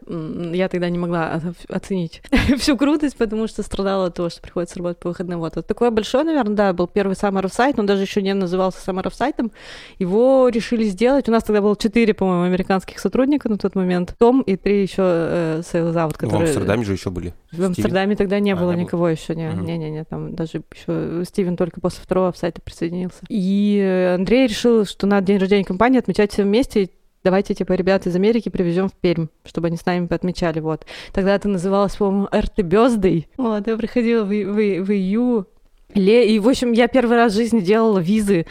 Я 0.54 0.68
тогда 0.68 0.88
не 0.88 0.98
могла 0.98 1.40
оценить 1.68 2.22
всю 2.58 2.76
крутость, 2.76 3.16
потому 3.16 3.46
что 3.46 3.62
страдала 3.62 4.06
от 4.06 4.14
того, 4.14 4.30
что 4.30 4.40
приходится 4.40 4.78
работать 4.78 4.98
по 4.98 5.08
выходным. 5.10 5.40
Вот. 5.40 5.56
вот 5.56 5.66
такой 5.66 5.90
большой, 5.90 6.24
наверное, 6.24 6.56
да, 6.56 6.72
был 6.72 6.86
первый 6.86 7.12
Summer 7.12 7.44
of 7.44 7.52
Sight, 7.52 7.74
он 7.78 7.86
даже 7.86 8.02
еще 8.02 8.22
не 8.22 8.34
назывался 8.34 8.78
Summer 8.78 9.04
of 9.04 9.12
Sight. 9.12 9.50
Его 9.98 10.48
решили 10.48 10.84
сделать. 10.84 11.28
У 11.28 11.32
нас 11.32 11.44
тогда 11.44 11.60
было 11.60 11.76
четыре, 11.76 12.14
по-моему, 12.14 12.44
американских 12.44 12.98
сотрудника 12.98 13.48
на 13.48 13.58
тот 13.58 13.74
момент. 13.74 14.14
Том 14.18 14.40
и 14.40 14.56
три 14.56 14.82
еще 14.82 15.02
э, 15.02 15.60
Sales 15.60 15.94
Out, 15.94 16.14
которые... 16.14 16.46
В 16.46 16.48
Амстердаме 16.48 16.84
же 16.84 16.92
еще 16.92 17.10
были. 17.10 17.34
В 17.52 17.62
Амстердаме 17.62 18.16
тогда 18.16 18.40
не 18.40 18.52
а, 18.52 18.56
было 18.56 18.72
не 18.72 18.82
никого 18.82 19.04
было. 19.04 19.08
еще. 19.08 19.34
Не-не-не, 19.34 20.04
там 20.04 20.34
даже 20.34 20.62
еще 20.74 21.24
Стивен 21.24 21.56
только 21.56 21.80
после 21.80 22.02
второго 22.02 22.32
сайта 22.46 22.60
присоединился. 22.62 23.18
И 23.28 24.14
Андрей 24.14 24.46
решил, 24.46 24.84
что 24.84 25.06
надо 25.06 25.26
день 25.26 25.38
рождения 25.38 25.64
компании 25.64 25.98
отмечать 25.98 26.32
все 26.32 26.44
вместе, 26.44 26.90
давайте, 27.24 27.54
типа, 27.54 27.72
ребят 27.72 28.06
из 28.06 28.14
Америки 28.14 28.48
привезем 28.48 28.88
в 28.88 28.94
Пермь, 28.94 29.26
чтобы 29.44 29.66
они 29.66 29.76
с 29.76 29.84
нами 29.84 30.12
отмечали, 30.12 30.60
вот. 30.60 30.86
Тогда 31.12 31.34
это 31.34 31.48
называлось, 31.48 31.96
по-моему, 31.96 32.28
Birthday. 32.62 33.26
Вот, 33.36 33.66
я 33.66 33.76
приходила 33.76 34.24
в, 34.24 34.28
в, 34.28 34.54
в 34.54 34.92
ию, 34.92 35.46
и, 35.94 36.38
в 36.38 36.48
общем, 36.48 36.72
я 36.72 36.88
первый 36.88 37.16
раз 37.16 37.32
в 37.32 37.36
жизни 37.36 37.60
делала 37.60 37.98
визы 37.98 38.46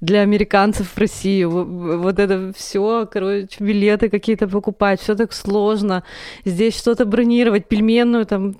для 0.00 0.20
американцев 0.22 0.88
в 0.88 0.98
России. 0.98 1.44
Вот 1.44 2.18
это 2.18 2.52
все, 2.56 3.06
короче, 3.10 3.48
билеты 3.60 4.08
какие-то 4.08 4.48
покупать, 4.48 5.00
все 5.00 5.14
так 5.14 5.32
сложно. 5.32 6.04
Здесь 6.44 6.76
что-то 6.76 7.04
бронировать, 7.04 7.66
пельменную 7.68 8.26
там, 8.26 8.56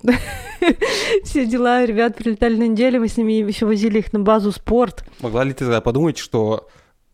все 1.23 1.45
дела. 1.45 1.85
Ребят 1.85 2.15
прилетали 2.15 2.55
на 2.55 2.67
неделю, 2.67 2.99
мы 2.99 3.07
с 3.07 3.17
ними 3.17 3.33
еще 3.33 3.65
возили 3.65 3.99
их 3.99 4.13
на 4.13 4.19
базу 4.19 4.51
спорт. 4.51 5.03
Могла 5.19 5.43
ли 5.43 5.53
ты 5.53 5.65
тогда 5.65 5.81
подумать, 5.81 6.17
что 6.17 6.67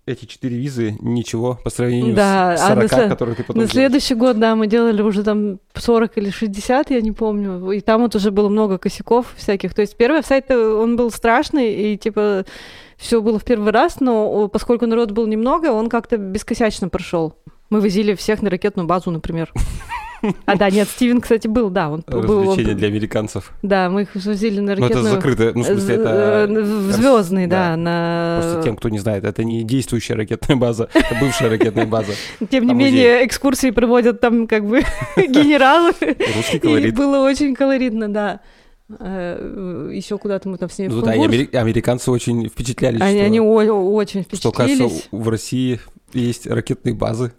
эти 0.06 0.26
четыре 0.26 0.58
визы 0.58 0.96
ничего 1.02 1.60
по 1.64 1.70
сравнению 1.70 2.16
да, 2.16 2.56
с 2.56 2.62
40, 2.68 2.94
а 2.94 2.98
на, 2.98 3.10
которые 3.10 3.36
ты 3.36 3.44
потом 3.44 3.62
На 3.62 3.68
следующий 3.68 4.16
год, 4.16 4.40
да, 4.40 4.56
мы 4.56 4.68
делали 4.68 5.02
уже 5.02 5.22
там 5.22 5.60
40 5.74 6.18
или 6.18 6.30
60, 6.30 6.92
я 6.92 7.02
не 7.02 7.12
помню. 7.12 7.72
И 7.72 7.82
там 7.82 8.02
вот 8.02 8.16
уже 8.16 8.32
было 8.32 8.48
много 8.48 8.78
косяков 8.78 9.34
всяких. 9.36 9.74
То 9.74 9.82
есть 9.82 9.98
первый 9.98 10.24
сайт, 10.24 10.50
он 10.50 10.96
был 10.96 11.12
страшный, 11.12 11.94
и 11.94 11.98
типа 11.98 12.46
все 12.98 13.22
было 13.22 13.40
в 13.40 13.44
первый 13.44 13.72
раз, 13.72 14.00
но 14.00 14.48
поскольку 14.48 14.86
народ 14.88 15.12
был 15.12 15.28
немного, 15.28 15.72
он 15.72 15.90
как-то 15.90 16.18
бескосячно 16.18 16.90
прошел. 16.90 17.36
Мы 17.70 17.82
возили 17.82 18.16
всех 18.16 18.42
на 18.42 18.50
ракетную 18.50 18.88
базу, 18.88 19.12
например. 19.12 19.52
А, 20.46 20.56
да, 20.56 20.70
нет, 20.70 20.88
Стивен, 20.88 21.22
кстати, 21.22 21.48
был, 21.48 21.70
да. 21.70 21.90
Он 21.90 22.04
Развлечение 22.08 22.74
был, 22.74 22.80
для 22.80 22.88
американцев. 22.88 23.54
Да, 23.62 23.90
мы 23.90 24.04
их 24.04 24.16
возили 24.16 24.60
на 24.60 24.76
ракетную... 24.76 25.04
Но 25.04 25.10
это 25.10 25.16
закрытое, 25.16 25.54
ну, 25.54 25.62
в 25.62 25.66
смысле, 25.66 25.96
это... 25.96 26.48
Э, 26.50 26.64
звездный, 26.92 27.48
да, 27.48 27.70
да, 27.72 27.78
на... 27.78 28.40
Просто 28.42 28.64
тем, 28.64 28.76
кто 28.78 28.90
не 28.90 29.00
знает, 29.00 29.26
это 29.26 29.44
не 29.44 29.64
действующая 29.64 30.16
ракетная 30.16 30.58
база, 30.58 30.90
это 30.94 31.16
бывшая 31.20 31.50
ракетная 31.50 31.86
база. 31.86 32.14
Тем 32.50 32.66
не 32.66 32.74
менее, 32.74 33.26
экскурсии 33.26 33.70
проводят 33.70 34.20
там 34.20 34.48
как 34.48 34.66
бы 34.66 34.82
генералы. 35.18 35.94
Русский 36.36 36.60
колорит. 36.60 36.88
И 36.88 36.92
было 36.92 37.24
очень 37.24 37.54
колоритно, 37.54 38.10
да. 38.10 38.40
Э, 38.90 39.90
Еще 39.94 40.18
куда-то 40.18 40.48
мы 40.48 40.58
там 40.58 40.70
с 40.70 40.78
ними 40.78 40.90
ну, 40.90 41.02
да, 41.02 41.14
и 41.14 41.56
американцы 41.56 42.10
очень 42.10 42.48
впечатлялись. 42.48 43.02
Они, 43.02 43.18
что, 43.18 43.26
они 43.26 43.40
очень 43.40 44.24
впечатлились. 44.24 44.40
Что, 44.40 44.52
кажется, 44.52 45.08
в 45.12 45.30
России 45.30 45.80
есть 46.14 46.48
ракетные 46.48 46.94
базы. 46.94 47.34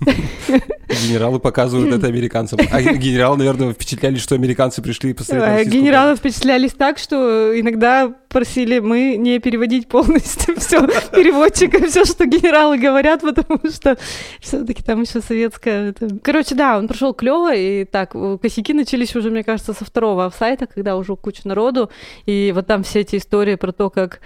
Генералы 0.88 1.38
показывают 1.40 1.92
это 1.92 2.06
американцам. 2.06 2.58
А 2.70 2.80
генералы, 2.80 3.38
наверное, 3.38 3.72
впечатлялись, 3.72 4.22
что 4.22 4.34
американцы 4.34 4.80
пришли 4.80 5.12
посмотреть. 5.12 5.66
А 5.66 5.70
генералы 5.70 6.16
впечатлялись 6.16 6.72
так, 6.72 6.98
что 6.98 7.58
иногда 7.58 8.12
просили 8.28 8.78
мы 8.78 9.16
не 9.16 9.38
переводить 9.38 9.88
полностью 9.88 10.56
все 10.58 10.86
переводчика, 10.86 11.84
все, 11.86 12.04
что 12.04 12.26
генералы 12.26 12.78
говорят, 12.78 13.22
потому 13.22 13.60
что 13.70 13.98
все-таки 14.40 14.82
там 14.82 15.02
еще 15.02 15.20
советская. 15.20 15.94
Короче, 16.22 16.54
да, 16.54 16.78
он 16.78 16.88
прошел 16.88 17.12
клево, 17.12 17.54
и 17.54 17.84
так, 17.84 18.14
косяки 18.40 18.72
начались 18.72 19.16
уже, 19.16 19.30
мне 19.30 19.44
кажется, 19.44 19.72
со 19.74 19.84
второго 19.84 20.32
сайта, 20.36 20.66
когда 20.66 20.96
уже 20.96 21.16
куча 21.16 21.42
народу, 21.44 21.90
и 22.26 22.52
вот 22.54 22.66
там 22.66 22.82
все 22.82 23.00
эти 23.00 23.16
истории 23.16 23.56
про 23.56 23.72
то, 23.72 23.90
как 23.90 24.20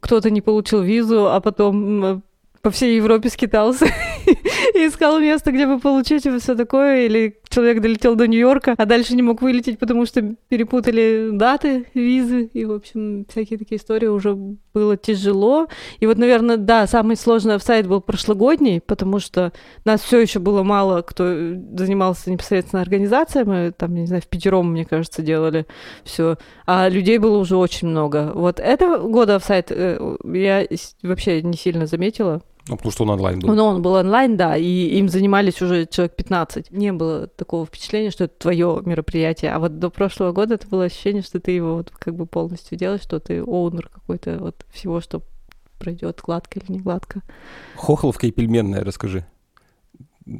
кто-то 0.00 0.30
не 0.30 0.40
получил 0.40 0.80
визу, 0.80 1.28
а 1.28 1.40
потом 1.40 2.22
по 2.62 2.70
всей 2.70 2.96
Европе 2.96 3.30
скитался 3.30 3.86
и 4.26 4.32
искал 4.88 5.18
место, 5.18 5.52
где 5.52 5.66
бы 5.66 5.78
получить 5.78 6.26
и 6.26 6.38
все 6.38 6.54
такое. 6.54 7.06
Или 7.06 7.38
человек 7.48 7.80
долетел 7.80 8.14
до 8.14 8.26
Нью-Йорка, 8.26 8.74
а 8.76 8.86
дальше 8.86 9.14
не 9.14 9.22
мог 9.22 9.42
вылететь, 9.42 9.78
потому 9.78 10.06
что 10.06 10.22
перепутали 10.48 11.30
даты, 11.32 11.86
визы. 11.94 12.50
И, 12.52 12.64
в 12.64 12.72
общем, 12.72 13.26
всякие 13.28 13.58
такие 13.58 13.78
истории 13.78 14.06
уже 14.06 14.34
было 14.34 14.96
тяжело. 14.96 15.68
И 16.00 16.06
вот, 16.06 16.18
наверное, 16.18 16.56
да, 16.56 16.86
самый 16.86 17.16
сложный 17.16 17.56
офсайт 17.56 17.86
был 17.86 18.00
прошлогодний, 18.00 18.80
потому 18.80 19.18
что 19.18 19.52
нас 19.84 20.02
все 20.02 20.20
еще 20.20 20.38
было 20.38 20.62
мало, 20.62 21.02
кто 21.02 21.24
занимался 21.24 22.30
непосредственно 22.30 22.82
организацией. 22.82 23.44
Мы 23.44 23.72
там, 23.76 23.94
не 23.94 24.06
знаю, 24.06 24.22
в 24.22 24.28
пятером, 24.28 24.72
мне 24.72 24.84
кажется, 24.84 25.22
делали 25.22 25.66
все. 26.04 26.36
А 26.66 26.88
людей 26.88 27.18
было 27.18 27.38
уже 27.38 27.56
очень 27.56 27.88
много. 27.88 28.32
Вот 28.34 28.60
этого 28.60 28.98
года 29.08 29.36
офсайт 29.36 29.70
э, 29.70 29.98
я 30.24 30.66
вообще 31.02 31.42
не 31.42 31.56
сильно 31.56 31.86
заметила. 31.86 32.42
Ну, 32.68 32.76
потому 32.76 32.92
что 32.92 33.04
он 33.04 33.10
онлайн 33.10 33.40
был. 33.40 33.54
Ну, 33.54 33.64
он 33.64 33.82
был 33.82 33.94
онлайн, 33.94 34.36
да, 34.36 34.56
и 34.56 34.64
им 34.98 35.08
занимались 35.08 35.60
уже 35.62 35.86
человек 35.86 36.14
15. 36.16 36.70
Не 36.70 36.92
было 36.92 37.26
такого 37.26 37.66
впечатления, 37.66 38.10
что 38.10 38.24
это 38.24 38.34
твое 38.38 38.80
мероприятие. 38.84 39.52
А 39.52 39.58
вот 39.58 39.78
до 39.78 39.90
прошлого 39.90 40.32
года 40.32 40.54
это 40.54 40.68
было 40.68 40.84
ощущение, 40.84 41.22
что 41.22 41.40
ты 41.40 41.52
его 41.52 41.76
вот 41.76 41.90
как 41.90 42.14
бы 42.14 42.26
полностью 42.26 42.76
делаешь, 42.76 43.02
что 43.02 43.20
ты 43.20 43.40
оунер 43.40 43.88
какой-то 43.88 44.38
вот 44.38 44.66
всего, 44.70 45.00
что 45.00 45.22
пройдет 45.78 46.20
гладко 46.22 46.60
или 46.60 46.72
не 46.72 46.80
гладко. 46.80 47.22
Хохловка 47.76 48.26
и 48.26 48.30
пельменная, 48.30 48.84
расскажи 48.84 49.24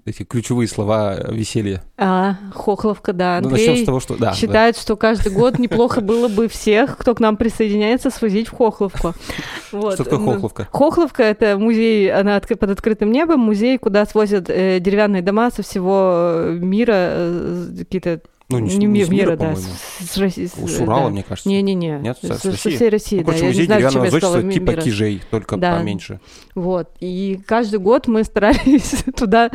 эти 0.05 0.23
ключевые 0.23 0.69
слова 0.69 1.17
веселья. 1.31 1.83
А, 1.97 2.37
Хохловка, 2.55 3.13
да. 3.13 3.41
Ну, 3.43 3.51
начнем 3.51 3.77
с 3.77 3.85
того, 3.85 4.01
что... 4.01 4.17
Да, 4.17 4.35
считает, 4.35 4.75
да. 4.75 4.81
что 4.81 4.97
каждый 4.97 5.33
год 5.33 5.59
неплохо 5.59 6.01
было 6.01 6.29
бы 6.29 6.49
всех, 6.49 6.97
кто 6.99 7.15
к 7.15 7.21
нам 7.21 7.37
присоединяется, 7.37 8.11
свозить 8.11 8.49
в 8.49 8.57
Хохловку. 8.57 9.15
Вот. 9.73 9.95
Что 9.95 10.05
такое 10.05 10.19
Хохловка? 10.19 10.69
Хохловка— 10.71 11.23
это 11.25 11.59
музей, 11.59 12.13
она 12.13 12.41
под 12.41 12.71
открытым 12.71 13.13
небом, 13.13 13.41
музей, 13.41 13.79
куда 13.79 14.07
свозят 14.07 14.49
э, 14.49 14.81
деревянные 14.81 15.23
дома 15.23 15.51
со 15.51 15.63
всего 15.63 16.13
э, 16.15 16.59
мира, 16.61 16.95
э, 16.95 17.67
какие-то 17.79 18.21
ну, 18.51 18.59
не, 18.61 18.77
не, 18.77 18.87
не 18.87 19.05
с 19.05 19.09
мира, 19.11 19.37
да. 19.37 19.55
С, 19.55 20.11
с, 20.11 20.17
России, 20.17 20.47
с 20.47 20.81
Урала, 20.81 21.05
да. 21.05 21.11
мне 21.11 21.23
кажется. 21.23 21.49
Не-не-не. 21.49 21.99
Нет, 21.99 22.19
с, 22.23 22.27
с, 22.27 22.31
России. 22.31 22.51
со 22.57 22.71
всей 22.71 22.89
России, 22.89 23.19
ну, 23.19 23.25
да. 23.25 23.35
Я 23.35 23.45
музей 23.45 23.61
не 23.61 23.67
знаю, 23.67 23.81
деревянного 23.83 24.11
зодчества 24.11 24.53
типа 24.53 24.71
мира. 24.71 24.83
Кижей, 24.83 25.23
только 25.31 25.57
да. 25.59 25.77
поменьше. 25.77 26.21
Вот. 26.55 26.91
И 27.01 27.41
каждый 27.47 27.79
год 27.79 28.07
мы 28.07 28.25
старались 28.25 29.05
туда 29.17 29.51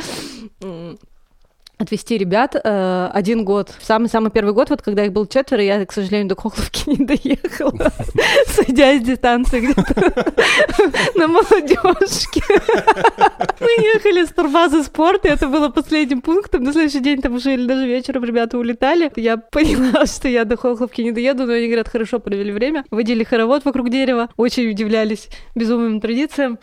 отвести 1.78 2.18
ребят 2.18 2.56
э, 2.56 3.10
один 3.14 3.44
год. 3.44 3.72
Самый-самый 3.82 4.32
первый 4.32 4.54
год, 4.54 4.70
вот 4.70 4.82
когда 4.82 5.06
их 5.06 5.12
было 5.12 5.28
четверо, 5.28 5.62
я, 5.62 5.86
к 5.86 5.92
сожалению, 5.92 6.30
до 6.30 6.36
Хохловки 6.36 6.90
не 6.90 7.06
доехала, 7.06 7.92
сойдя 8.48 8.98
с 8.98 9.02
дистанции 9.02 9.60
где-то 9.60 10.14
на 11.16 11.28
молодежке. 11.28 12.44
Мы 13.60 13.86
ехали 13.96 14.26
с 14.26 14.30
турбазы 14.30 14.84
спорта, 14.84 15.30
это 15.30 15.48
было 15.48 15.70
последним 15.70 16.22
пунктом. 16.22 16.64
На 16.64 16.72
следующий 16.72 17.02
день 17.02 17.22
там 17.22 17.36
уже 17.36 17.54
или 17.54 17.66
даже 17.66 17.88
вечером 17.88 18.24
ребята 18.24 18.58
улетали. 18.58 19.12
Я 19.16 19.38
поняла, 19.38 20.06
что 20.06 20.28
я 20.28 20.46
до 20.46 20.58
Хохловки 20.58 21.02
не 21.02 21.12
доеду, 21.12 21.46
но 21.46 21.54
они 21.54 21.68
говорят, 21.68 21.90
хорошо 21.90 22.20
провели 22.20 22.52
время. 22.52 22.86
Водили 22.92 23.24
хоровод 23.24 23.66
вокруг 23.66 23.90
дерева, 23.90 24.30
очень 24.38 24.70
удивлялись 24.70 25.28
безумным 25.56 26.00
традициям. 26.00 26.60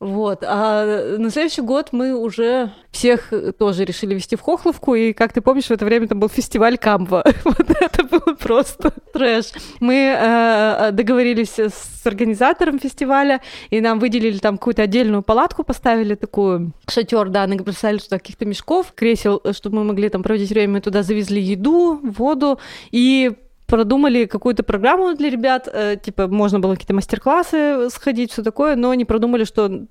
Вот. 0.00 0.44
А 0.46 1.16
на 1.18 1.30
следующий 1.30 1.62
год 1.62 1.88
мы 1.92 2.16
уже 2.16 2.72
всех 2.92 3.32
тоже 3.58 3.84
решили 3.84 4.14
вести 4.14 4.36
в 4.36 4.40
Хохловку, 4.40 4.94
и, 4.94 5.12
как 5.12 5.32
ты 5.32 5.40
помнишь, 5.40 5.66
в 5.66 5.70
это 5.72 5.84
время 5.84 6.06
там 6.06 6.20
был 6.20 6.28
фестиваль 6.28 6.78
Камва. 6.78 7.24
вот 7.44 7.70
это 7.70 8.04
было 8.04 8.34
просто 8.34 8.92
трэш. 9.12 9.46
Мы 9.80 10.16
э, 10.16 10.90
договорились 10.92 11.58
с 11.58 12.06
организатором 12.06 12.78
фестиваля, 12.78 13.40
и 13.70 13.80
нам 13.80 13.98
выделили 13.98 14.38
там 14.38 14.56
какую-то 14.56 14.82
отдельную 14.82 15.22
палатку, 15.22 15.64
поставили 15.64 16.14
такую 16.14 16.72
шатер, 16.88 17.28
да, 17.28 17.46
набросали 17.46 17.98
туда 17.98 18.18
каких-то 18.18 18.44
мешков, 18.46 18.92
кресел, 18.94 19.42
чтобы 19.52 19.78
мы 19.78 19.84
могли 19.84 20.08
там 20.08 20.22
проводить 20.22 20.50
время, 20.50 20.74
мы 20.74 20.80
туда 20.80 21.02
завезли 21.02 21.40
еду, 21.40 22.00
воду, 22.02 22.60
и 22.92 23.32
продумали 23.68 24.24
какую-то 24.24 24.62
программу 24.62 25.14
для 25.14 25.30
ребят, 25.30 25.68
э, 25.70 25.96
типа 26.02 26.26
можно 26.26 26.58
было 26.58 26.72
какие-то 26.72 26.94
мастер-классы 26.94 27.90
сходить, 27.90 28.32
все 28.32 28.42
такое, 28.42 28.74
но 28.76 28.94
не 28.94 29.04
продумали, 29.04 29.44
что 29.44 29.86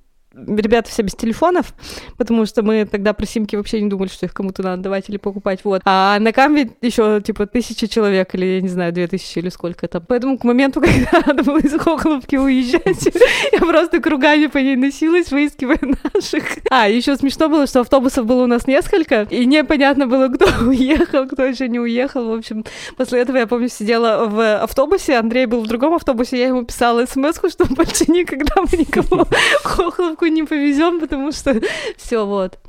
ребята 0.46 0.90
все 0.90 1.02
без 1.02 1.16
телефонов, 1.16 1.74
потому 2.18 2.46
что 2.46 2.62
мы 2.64 2.86
тогда 2.86 3.14
про 3.14 3.26
симки 3.26 3.56
вообще 3.56 3.82
не 3.82 3.90
думали, 3.90 4.10
что 4.10 4.26
их 4.26 4.34
кому-то 4.34 4.62
надо 4.64 4.84
давать 4.84 5.10
или 5.10 5.18
покупать, 5.18 5.62
вот. 5.64 5.82
А 5.86 6.20
на 6.20 6.32
камве 6.32 6.72
еще, 6.82 7.22
типа, 7.22 7.48
тысяча 7.48 7.88
человек 7.88 8.34
или, 8.36 8.46
я 8.46 8.62
не 8.62 8.68
знаю, 8.68 8.94
две 8.94 9.08
тысячи 9.08 9.40
или 9.40 9.50
сколько 9.50 9.88
там. 9.88 10.04
Поэтому 10.08 10.38
к 10.38 10.44
моменту, 10.44 10.82
когда 10.82 11.24
надо 11.26 11.44
было 11.44 11.58
из 11.58 11.74
Хохловки 11.80 12.36
уезжать, 12.36 13.10
я 13.52 13.60
просто 13.60 14.00
кругами 14.00 14.48
по 14.48 14.58
ней 14.58 14.76
носилась, 14.76 15.32
выискивая 15.32 15.80
наших. 16.14 16.44
А, 16.70 16.88
еще 16.88 17.16
смешно 17.16 17.50
было, 17.50 17.68
что 17.68 17.82
автобусов 17.82 18.26
было 18.26 18.44
у 18.44 18.48
нас 18.48 18.68
несколько, 18.68 19.24
и 19.24 19.46
непонятно 19.46 20.08
было, 20.08 20.28
кто 20.28 20.46
уехал, 20.66 21.28
кто 21.28 21.44
еще 21.44 21.68
не 21.68 21.80
уехал. 21.80 22.30
В 22.30 22.34
общем, 22.34 22.66
после 22.96 23.22
этого, 23.22 23.38
я 23.38 23.48
помню, 23.48 23.70
сидела 23.70 24.26
в 24.28 24.58
автобусе, 24.62 25.16
Андрей 25.18 25.46
был 25.46 25.62
в 25.62 25.68
другом 25.68 25.96
автобусе, 25.96 26.38
я 26.38 26.48
ему 26.48 26.64
писала 26.64 27.06
смс 27.06 27.38
что 27.38 27.66
больше 27.66 28.12
никогда 28.12 28.56
мы 28.62 28.78
никого 28.78 29.28
Хохловку 29.64 30.27
не 30.30 30.44
повезем, 30.44 31.00
потому 31.00 31.32
что 31.32 31.60
все 31.98 32.26
вот. 32.26 32.60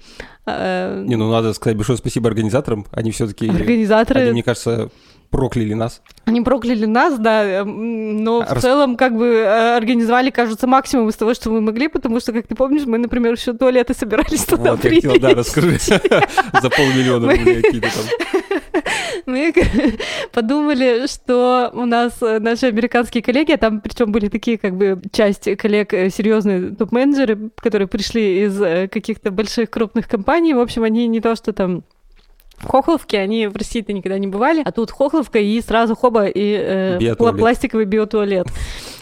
Не, 0.47 1.17
ну 1.17 1.31
надо 1.31 1.53
сказать 1.53 1.77
большое 1.77 1.99
спасибо 1.99 2.29
организаторам. 2.29 2.87
Они 2.91 3.11
все-таки. 3.11 3.49
Организаторы. 3.49 4.21
Они, 4.21 4.31
мне 4.33 4.43
кажется, 4.43 4.91
прокляли 5.31 5.74
нас. 5.74 6.03
Они 6.24 6.41
прокляли 6.41 6.87
нас, 6.87 7.18
да, 7.18 7.64
но 7.64 8.41
в 8.41 8.53
Рас... 8.53 8.62
целом 8.62 8.97
как 8.97 9.16
бы 9.16 9.26
э, 9.26 9.76
организовали, 9.76 10.31
кажется, 10.31 10.66
максимум 10.66 11.09
из 11.09 11.16
того, 11.16 11.35
что 11.35 11.51
мы 11.51 11.61
могли, 11.61 11.89
потому 11.89 12.20
что, 12.20 12.33
как 12.33 12.47
ты 12.47 12.55
помнишь, 12.55 12.87
мы, 12.87 12.99
например, 12.99 13.35
еще 13.35 13.53
туалеты 13.53 13.95
собирались 13.95 14.45
туда 14.45 14.72
вот, 14.72 14.85
я 14.85 14.91
хотел, 14.91 15.18
да, 15.18 15.31
расскажи. 15.31 15.79
За 15.79 16.70
полмиллиона 16.70 17.31
рублей 17.31 17.62
какие-то 17.62 17.89
там. 17.89 18.83
Мы 19.26 19.53
подумали, 20.33 21.07
что 21.07 21.70
у 21.74 21.85
нас 21.85 22.22
э, 22.22 22.39
наши 22.39 22.66
американские 22.66 23.22
коллеги, 23.22 23.53
а 23.53 23.59
там 23.59 23.81
причем 23.81 24.11
были 24.11 24.29
такие 24.29 24.57
как 24.57 24.76
бы 24.76 25.01
часть 25.12 25.55
коллег 25.57 25.93
э, 25.93 26.09
серьезные 26.11 26.70
топ-менеджеры, 26.70 27.51
которые 27.57 27.89
пришли 27.89 28.45
из 28.45 28.89
каких-то 28.91 29.31
больших 29.31 29.70
крупных 29.70 30.09
компаний. 30.09 30.55
В 30.55 30.61
общем, 30.61 30.83
они 30.85 31.07
не 31.09 31.20
то, 31.20 31.37
что 31.37 31.53
там 31.53 31.85
в 32.59 32.67
Хохловке, 32.67 33.19
они 33.19 33.47
в 33.47 33.57
России-то 33.57 33.93
никогда 33.93 34.19
не 34.19 34.27
бывали, 34.27 34.63
а 34.65 34.73
тут 34.73 34.91
Хохловка 34.91 35.39
и 35.39 35.61
сразу 35.61 35.95
хоба, 35.95 36.27
и 36.27 36.99
э, 36.99 37.15
пластиковый 37.15 37.85
биотуалет. 37.85 38.47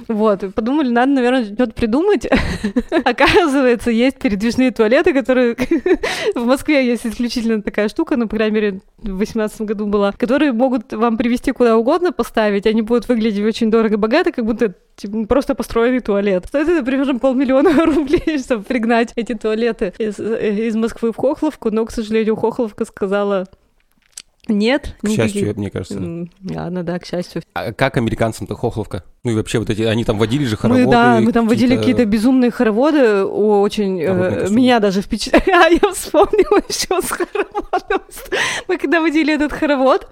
Вот, 0.09 0.55
подумали, 0.55 0.91
надо, 0.91 1.13
наверное, 1.13 1.45
что-то 1.45 1.73
придумать. 1.73 2.27
Оказывается, 3.05 3.91
есть 3.91 4.19
передвижные 4.19 4.71
туалеты, 4.71 5.13
которые 5.13 5.57
в 6.35 6.45
Москве 6.45 6.87
есть 6.87 7.07
исключительно 7.07 7.63
такая 7.63 7.89
штука, 7.89 8.17
ну, 8.17 8.29
по 8.29 8.37
крайней 8.37 8.55
мере, 8.55 8.71
в 8.99 9.05
2018 9.05 9.63
году 9.63 9.87
была, 9.87 10.13
которые 10.13 10.53
могут 10.53 10.93
вам 10.93 11.17
привезти 11.17 11.53
куда 11.53 11.77
угодно 11.77 12.13
поставить, 12.13 12.67
они 12.67 12.83
будут 12.83 13.09
выглядеть 13.09 13.45
очень 13.45 13.71
дорого-богато, 13.71 14.33
как 14.33 14.45
будто 14.45 14.75
типа, 14.97 15.27
просто 15.27 15.55
построенный 15.55 16.01
туалет. 16.01 16.47
Стоит 16.47 16.69
это 16.69 16.85
примерно 16.85 17.19
полмиллиона 17.19 17.71
рублей, 17.85 18.39
чтобы 18.39 18.65
пригнать 18.65 19.13
эти 19.17 19.35
туалеты 19.35 19.93
из, 19.99 20.19
э, 20.19 20.69
из 20.69 20.75
Москвы 20.77 21.13
в 21.13 21.17
Хохловку, 21.17 21.71
но, 21.71 21.85
к 21.85 21.91
сожалению, 21.91 22.37
Хохловка 22.37 22.85
сказала, 22.85 23.46
нет. 24.49 24.95
К 25.01 25.09
никаких... 25.09 25.35
счастью, 25.35 25.55
мне 25.57 25.71
кажется. 25.71 26.29
Ладно, 26.55 26.83
да, 26.83 26.99
к 26.99 27.07
счастью. 27.07 27.43
А 27.55 27.73
как 27.73 27.97
американцам-то 27.97 28.55
Хохловка? 28.55 29.05
Ну 29.25 29.33
и 29.33 29.35
вообще 29.35 29.59
вот 29.59 29.71
эти, 29.71 29.83
они 29.83 30.05
там 30.05 30.19
водили 30.19 30.45
же 30.45 30.57
хороводы. 30.57 30.87
Мы, 30.87 30.91
да, 30.91 31.21
мы 31.21 31.33
там 31.33 31.49
водили 31.49 31.77
какие-то 31.77 32.05
безумные 32.05 32.51
хороводы, 32.51 33.25
очень, 33.25 34.01
э, 34.01 34.49
меня 34.51 34.81
даже 34.81 35.03
впечатлили. 35.03 35.45
А 35.57 35.69
я 35.69 35.93
вспомнила 35.93 36.63
еще 36.69 37.01
с 37.01 37.11
хороводом. 37.11 38.03
Мы 38.69 38.79
когда 38.79 39.01
водили 39.01 39.35
этот 39.35 39.53
хоровод, 39.53 40.09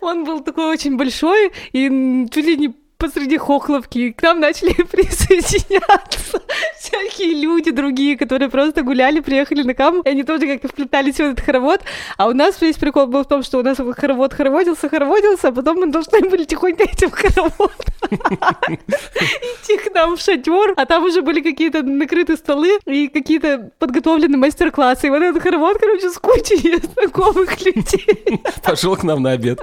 он 0.00 0.24
был 0.24 0.40
такой 0.40 0.66
очень 0.66 0.96
большой, 0.96 1.52
и 1.72 2.26
чуть 2.30 2.44
ли 2.44 2.56
не 2.56 2.74
посреди 2.98 3.38
Хохловки, 3.38 4.12
к 4.12 4.22
нам 4.22 4.40
начали 4.40 4.72
присоединяться 4.90 6.40
всякие 6.78 7.34
люди 7.34 7.70
другие, 7.70 8.16
которые 8.16 8.48
просто 8.48 8.82
гуляли, 8.82 9.20
приехали 9.20 9.62
на 9.62 9.74
кам, 9.74 10.00
и 10.00 10.08
они 10.08 10.24
тоже 10.24 10.46
как-то 10.46 10.68
вплетались 10.68 11.16
в 11.16 11.20
этот 11.20 11.40
хоровод. 11.40 11.80
А 12.16 12.28
у 12.28 12.32
нас 12.32 12.60
весь 12.60 12.76
прикол 12.76 13.06
был 13.06 13.22
в 13.22 13.28
том, 13.28 13.42
что 13.42 13.58
у 13.58 13.62
нас 13.62 13.78
хоровод 13.96 14.34
хороводился, 14.34 14.88
хороводился, 14.88 15.48
а 15.48 15.52
потом 15.52 15.78
мы 15.78 15.86
должны 15.86 16.28
были 16.28 16.44
тихонько 16.44 16.84
идти 16.84 17.06
в 17.06 17.12
хоровод. 17.12 17.72
Идти 18.10 19.76
к 19.76 19.94
нам 19.94 20.16
в 20.16 20.20
шатер, 20.20 20.72
а 20.76 20.86
там 20.86 21.04
уже 21.04 21.20
были 21.20 21.40
какие-то 21.40 21.82
накрытые 21.82 22.36
столы 22.36 22.78
и 22.86 23.08
какие-то 23.08 23.70
подготовленные 23.78 24.38
мастер-классы. 24.38 25.08
И 25.08 25.10
вот 25.10 25.22
этот 25.22 25.42
хоровод, 25.42 25.78
короче, 25.78 26.10
с 26.10 26.18
кучей 26.18 26.80
знакомых 26.94 27.60
людей. 27.60 28.40
Пошел 28.62 28.96
к 28.96 29.02
нам 29.04 29.22
на 29.22 29.32
обед. 29.32 29.60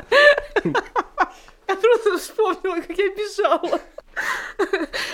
Я 1.68 1.76
просто 1.76 2.18
вспомнила, 2.18 2.82
как 2.82 2.98
я 2.98 3.10
бежала. 3.10 3.82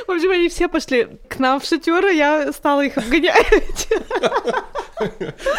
В 0.07 0.11
общем, 0.11 0.31
они 0.31 0.49
все 0.49 0.67
пошли 0.67 1.07
к 1.27 1.39
нам 1.39 1.59
в 1.59 1.65
шатер, 1.65 2.05
и 2.07 2.17
я 2.17 2.51
стала 2.51 2.81
их 2.81 2.97
обгонять. 2.97 3.87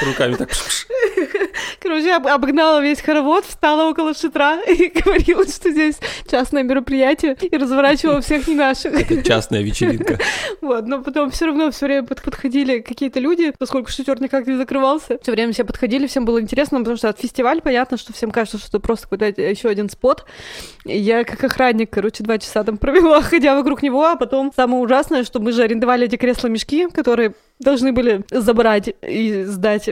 Руками 0.02 0.34
так. 0.34 0.50
Короче, 1.80 2.06
я 2.06 2.16
обогнала 2.16 2.80
весь 2.80 3.00
хоровод, 3.00 3.44
встала 3.44 3.90
около 3.90 4.14
шатра 4.14 4.60
и 4.62 4.88
говорила, 5.04 5.44
что 5.46 5.70
здесь 5.70 5.96
частное 6.30 6.62
мероприятие, 6.62 7.36
и 7.40 7.56
разворачивала 7.56 8.20
всех 8.20 8.46
не 8.46 8.54
наших. 8.54 8.94
Это 8.94 9.22
частная 9.22 9.62
вечеринка. 9.62 10.18
Вот, 10.60 10.86
но 10.86 11.02
потом 11.02 11.30
все 11.30 11.46
равно 11.46 11.70
все 11.70 11.86
время 11.86 12.04
подходили 12.04 12.78
какие-то 12.80 13.18
люди, 13.18 13.52
поскольку 13.58 13.90
шатер 13.90 14.20
никак 14.20 14.46
не 14.46 14.56
закрывался. 14.56 15.18
Все 15.22 15.32
время 15.32 15.52
все 15.52 15.64
подходили, 15.64 16.06
всем 16.06 16.24
было 16.24 16.40
интересно, 16.40 16.78
потому 16.78 16.96
что 16.96 17.08
от 17.08 17.18
фестиваля 17.18 17.60
понятно, 17.60 17.96
что 17.96 18.12
всем 18.12 18.30
кажется, 18.30 18.58
что 18.58 18.68
это 18.68 18.80
просто 18.80 19.08
какой-то 19.08 19.42
еще 19.42 19.68
один 19.68 19.88
спот. 19.88 20.24
Я 20.84 21.24
как 21.24 21.42
охранник, 21.42 21.90
короче, 21.90 22.22
два 22.22 22.38
часа 22.38 22.62
там 22.62 22.76
провела, 22.76 23.20
ходя 23.32 23.56
вокруг 23.56 23.82
него, 23.82 24.04
а 24.04 24.16
потом 24.16 24.52
самое 24.54 24.82
ужасное, 24.82 25.24
что 25.24 25.40
мы 25.40 25.52
же 25.52 25.62
арендовали 25.62 26.06
эти 26.06 26.16
кресла-мешки, 26.16 26.88
которые 26.88 27.32
должны 27.58 27.92
были 27.92 28.24
забрать 28.30 28.94
и 29.02 29.44
сдать, 29.44 29.88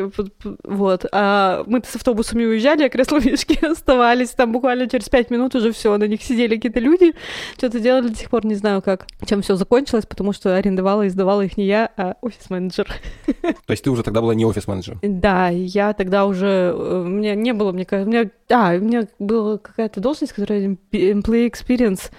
вот. 0.62 1.06
А 1.10 1.64
мы 1.66 1.80
с 1.82 1.96
автобусами 1.96 2.44
уезжали, 2.44 2.84
а 2.84 2.88
кресла-мешки 2.90 3.58
оставались. 3.66 4.30
Там 4.30 4.52
буквально 4.52 4.88
через 4.88 5.08
пять 5.08 5.30
минут 5.30 5.54
уже 5.54 5.72
все, 5.72 5.96
на 5.96 6.04
них 6.04 6.22
сидели 6.22 6.56
какие-то 6.56 6.80
люди, 6.80 7.14
что-то 7.56 7.80
делали, 7.80 8.08
до 8.08 8.16
сих 8.16 8.28
пор 8.28 8.44
не 8.44 8.56
знаю 8.56 8.82
как. 8.82 9.06
Чем 9.26 9.40
все 9.40 9.56
закончилось, 9.56 10.04
потому 10.04 10.34
что 10.34 10.54
арендовала 10.54 11.02
и 11.02 11.08
сдавала 11.08 11.40
их 11.40 11.56
не 11.56 11.64
я, 11.64 11.90
а 11.96 12.16
офис-менеджер. 12.20 12.88
То 13.42 13.70
есть 13.70 13.84
ты 13.84 13.90
уже 13.90 14.02
тогда 14.02 14.20
была 14.20 14.34
не 14.34 14.44
офис-менеджер? 14.44 14.98
Да, 15.02 15.48
я 15.48 15.94
тогда 15.94 16.26
уже... 16.26 16.74
Э, 16.76 17.02
у 17.06 17.08
меня 17.08 17.34
не 17.34 17.54
было, 17.54 17.72
мне 17.72 17.86
кажется... 17.86 18.08
У 18.08 18.12
меня, 18.12 18.30
а, 18.50 18.74
у 18.74 18.80
меня 18.80 19.06
была 19.18 19.56
какая-то 19.56 20.00
должность, 20.00 20.34
которая 20.34 20.76
employee 20.92 21.50
experience 21.50 22.10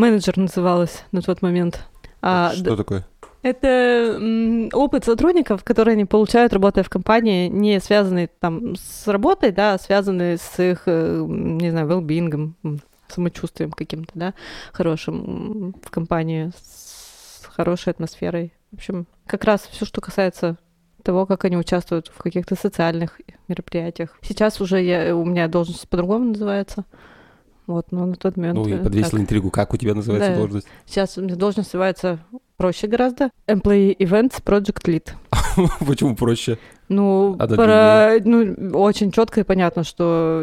менеджер 0.00 0.36
называлась 0.36 1.04
на 1.12 1.22
тот 1.22 1.42
момент. 1.42 1.84
А, 2.22 2.52
что 2.52 2.64
да, 2.64 2.76
такое? 2.76 3.06
Это 3.42 4.68
опыт 4.72 5.04
сотрудников, 5.04 5.64
которые 5.64 5.94
они 5.94 6.04
получают, 6.04 6.52
работая 6.52 6.84
в 6.84 6.90
компании, 6.90 7.48
не 7.48 7.80
связанный 7.80 8.26
там 8.26 8.76
с 8.76 9.06
работой, 9.06 9.50
да, 9.50 9.74
а 9.74 9.78
связанный 9.78 10.36
с 10.36 10.58
их, 10.62 10.82
э, 10.86 11.24
не 11.26 11.70
знаю, 11.70 11.88
well 11.88 12.50
самочувствием 13.08 13.72
каким-то, 13.72 14.12
да, 14.14 14.34
хорошим 14.72 15.74
в 15.82 15.90
компании, 15.90 16.52
с 16.62 17.44
хорошей 17.46 17.90
атмосферой. 17.90 18.52
В 18.70 18.76
общем, 18.76 19.06
как 19.26 19.44
раз 19.44 19.62
все, 19.62 19.84
что 19.84 20.00
касается 20.00 20.58
того, 21.02 21.26
как 21.26 21.44
они 21.44 21.56
участвуют 21.56 22.08
в 22.08 22.18
каких-то 22.22 22.54
социальных 22.54 23.20
мероприятиях. 23.48 24.18
Сейчас 24.22 24.60
уже 24.60 24.82
я, 24.82 25.16
у 25.16 25.24
меня 25.24 25.48
должность 25.48 25.88
по-другому 25.88 26.26
называется. 26.26 26.84
Вот, 27.70 27.92
но 27.92 28.04
на 28.04 28.16
тот 28.16 28.36
момент... 28.36 28.56
Ну, 28.56 28.66
я 28.66 28.78
э, 28.78 28.82
подвесил 28.82 29.12
так. 29.12 29.20
интригу. 29.20 29.50
Как 29.50 29.72
у 29.72 29.76
тебя 29.76 29.94
называется 29.94 30.30
да. 30.30 30.36
должность? 30.36 30.66
Сейчас 30.86 31.14
должность 31.14 31.72
называется 31.72 32.18
проще 32.60 32.88
гораздо. 32.88 33.30
Employee 33.48 33.96
Events 33.96 34.42
Project 34.44 34.84
Lead. 34.84 35.12
Почему 35.86 36.14
проще? 36.14 36.58
Ну, 36.90 37.36
а 37.38 37.46
про, 37.46 38.16
ну, 38.24 38.76
очень 38.76 39.12
четко 39.12 39.40
и 39.40 39.44
понятно, 39.44 39.84
что 39.84 40.42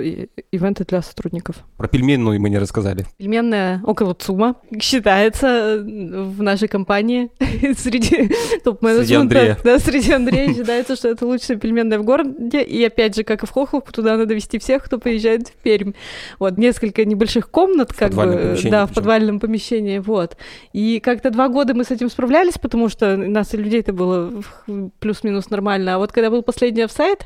ивенты 0.52 0.86
для 0.86 1.02
сотрудников. 1.02 1.58
Про 1.76 1.90
пельменную 1.90 2.40
мы 2.40 2.50
не 2.50 2.58
рассказали. 2.58 3.06
Пельменная 3.18 3.82
около 3.84 4.14
ЦУМа 4.14 4.56
считается 4.82 5.48
э, 5.48 5.82
в 5.82 6.42
нашей 6.42 6.70
компании 6.70 7.30
среди 7.78 8.32
топ-менеджмента. 8.64 9.58
Да, 9.62 9.78
среди 9.80 10.14
Андрея 10.14 10.54
считается, 10.54 10.96
что 10.96 11.10
это 11.10 11.26
лучшая 11.26 11.58
пельменная 11.58 12.00
в 12.00 12.06
городе. 12.06 12.64
И 12.64 12.82
опять 12.82 13.18
же, 13.18 13.26
как 13.26 13.44
и 13.44 13.46
в 13.46 13.52
Хохловку, 13.52 13.92
туда 13.92 14.16
надо 14.16 14.34
вести 14.34 14.58
всех, 14.58 14.86
кто 14.86 15.00
приезжает 15.00 15.50
в 15.50 15.54
Пермь. 15.56 15.92
Вот, 16.40 16.58
несколько 16.58 17.04
небольших 17.04 17.52
комнат, 17.52 17.92
как 17.92 18.14
бы, 18.14 18.58
да, 18.64 18.86
в 18.86 18.94
подвальном 18.94 19.42
помещении, 19.42 20.00
вот. 20.00 20.38
И 20.72 21.02
как-то 21.02 21.30
два 21.30 21.50
года 21.50 21.74
мы 21.74 21.84
с 21.84 21.92
этим 21.92 22.07
справлялись, 22.10 22.58
потому 22.58 22.90
что 22.90 23.16
нас 23.18 23.54
и 23.54 23.58
людей-то 23.58 23.94
было 23.94 24.42
плюс-минус 25.00 25.50
нормально. 25.50 25.96
А 25.96 25.98
вот 25.98 26.12
когда 26.12 26.30
был 26.30 26.42
последний 26.42 26.84
офсайт, 26.84 27.26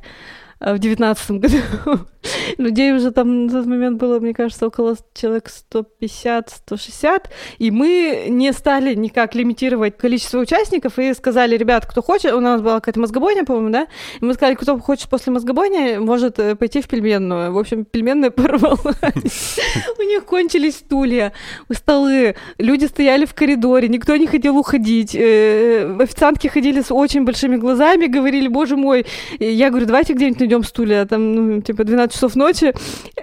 в 0.61 0.77
девятнадцатом 0.77 1.39
году. 1.39 1.57
Людей 2.57 2.93
уже 2.93 3.11
там 3.11 3.47
на 3.47 3.51
тот 3.51 3.65
момент 3.65 3.99
было, 3.99 4.19
мне 4.19 4.33
кажется, 4.33 4.67
около 4.67 4.95
человек 5.13 5.49
150-160, 5.73 7.23
и 7.57 7.71
мы 7.71 8.27
не 8.29 8.53
стали 8.53 8.93
никак 8.93 9.33
лимитировать 9.33 9.97
количество 9.97 10.39
участников 10.39 10.99
и 10.99 11.13
сказали, 11.13 11.57
ребят, 11.57 11.85
кто 11.87 12.03
хочет, 12.03 12.33
у 12.33 12.39
нас 12.39 12.61
была 12.61 12.75
какая-то 12.75 12.99
мозгобойня, 12.99 13.43
по-моему, 13.43 13.69
да, 13.69 13.87
и 14.19 14.25
мы 14.25 14.33
сказали, 14.35 14.55
кто 14.55 14.77
хочет 14.79 15.09
после 15.09 15.33
мозгобойни, 15.33 15.97
может 15.97 16.37
э, 16.39 16.55
пойти 16.55 16.81
в 16.81 16.87
пельменную. 16.87 17.51
В 17.51 17.57
общем, 17.57 17.85
пельменная 17.85 18.29
порвалась. 18.31 19.59
У 19.99 20.03
них 20.03 20.25
кончились 20.25 20.75
стулья, 20.75 21.33
столы, 21.71 22.35
люди 22.59 22.85
стояли 22.85 23.25
в 23.25 23.33
коридоре, 23.33 23.87
никто 23.87 24.15
не 24.15 24.27
хотел 24.27 24.57
уходить, 24.57 25.15
э, 25.15 25.97
официантки 25.99 26.47
ходили 26.47 26.81
с 26.81 26.91
очень 26.91 27.23
большими 27.23 27.55
глазами, 27.55 28.05
говорили, 28.05 28.47
боже 28.47 28.77
мой, 28.77 29.05
я 29.39 29.69
говорю, 29.69 29.87
давайте 29.87 30.13
где-нибудь 30.13 30.50
найдем 30.51 30.63
стулья, 30.63 31.05
там, 31.05 31.33
ну, 31.33 31.61
типа, 31.61 31.83
12 31.83 32.01
12 32.01 32.13
часов 32.13 32.35
ночи. 32.35 32.73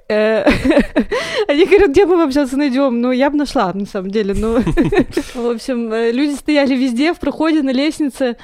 Э, 0.09 0.45
они 1.49 1.65
говорят, 1.67 1.91
где 1.91 2.07
мы 2.07 2.31
сейчас 2.33 2.53
найдем? 2.53 3.01
Ну, 3.01 3.13
я 3.13 3.31
бы 3.31 3.37
нашла, 3.37 3.73
на 3.75 3.87
самом 3.87 4.11
деле. 4.11 4.35
Ну, 4.35 4.59
в 5.35 5.51
общем, 5.51 5.93
э, 5.93 6.13
люди 6.13 6.35
стояли 6.35 6.75
везде, 6.75 7.13
в 7.13 7.19
проходе, 7.19 7.63
на 7.63 7.73
лестнице 7.73 8.37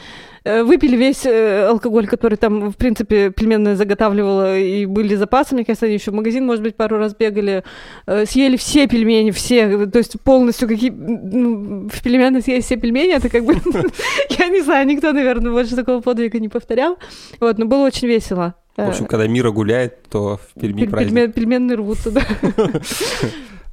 э, 0.44 0.62
выпили 0.62 0.96
весь 0.96 1.26
алкоголь, 1.26 2.06
который 2.06 2.36
там, 2.36 2.70
в 2.70 2.76
принципе, 2.76 3.30
пельменная 3.30 3.76
заготавливала, 3.76 4.58
и 4.58 4.86
были 4.86 5.14
запасы, 5.14 5.54
мне 5.54 5.64
кажется, 5.64 5.86
они 5.86 5.94
еще 5.94 6.10
в 6.10 6.14
магазин, 6.14 6.46
может 6.46 6.62
быть, 6.62 6.76
пару 6.76 6.98
раз 6.98 7.14
бегали, 7.14 7.62
съели 8.06 8.56
все 8.56 8.86
пельмени, 8.86 9.30
все, 9.30 9.86
то 9.86 9.98
есть 9.98 10.20
полностью 10.22 10.68
какие... 10.68 10.90
Ну, 10.90 11.88
в 11.88 12.02
пельменной 12.02 12.42
съесть 12.42 12.66
все 12.66 12.76
пельмени, 12.76 13.14
это 13.14 13.28
как 13.28 13.44
бы... 13.44 13.54
Я 14.38 14.48
не 14.48 14.60
знаю, 14.60 14.86
никто, 14.86 15.12
наверное, 15.12 15.52
больше 15.52 15.76
такого 15.76 16.00
подвига 16.00 16.38
не 16.38 16.48
повторял. 16.48 16.98
Вот, 17.40 17.58
но 17.58 17.66
было 17.66 17.86
очень 17.86 18.08
весело. 18.08 18.54
В 18.76 18.88
общем, 18.88 19.06
когда 19.06 19.26
Мира 19.26 19.50
гуляет, 19.50 20.02
то 20.08 20.38
в 20.38 20.60
Перми 20.60 20.86
праздник. 20.86 21.34
Пельменные 21.34 21.76
рвутся, 21.76 22.10
да. 22.10 22.22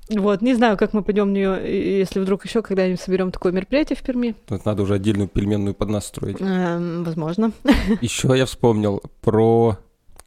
Вот, 0.09 0.41
не 0.41 0.53
знаю, 0.55 0.77
как 0.77 0.93
мы 0.93 1.03
пойдем 1.03 1.29
в 1.29 1.31
нее, 1.31 1.99
если 1.99 2.19
вдруг 2.19 2.45
еще 2.45 2.61
когда-нибудь 2.61 2.99
соберем 2.99 3.31
такое 3.31 3.53
мероприятие 3.53 3.95
в 3.95 4.03
Перми. 4.03 4.35
Тут 4.45 4.65
надо 4.65 4.83
уже 4.83 4.95
отдельную 4.95 5.29
пельменную 5.29 5.73
под 5.73 5.89
нас 5.89 6.05
строить. 6.05 6.35
Эм, 6.41 7.05
возможно. 7.05 7.53
Еще 8.01 8.33
я 8.35 8.45
вспомнил 8.45 9.01
про 9.21 9.77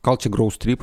Culture 0.03 0.31
Grow 0.31 0.49
Strip. 0.49 0.81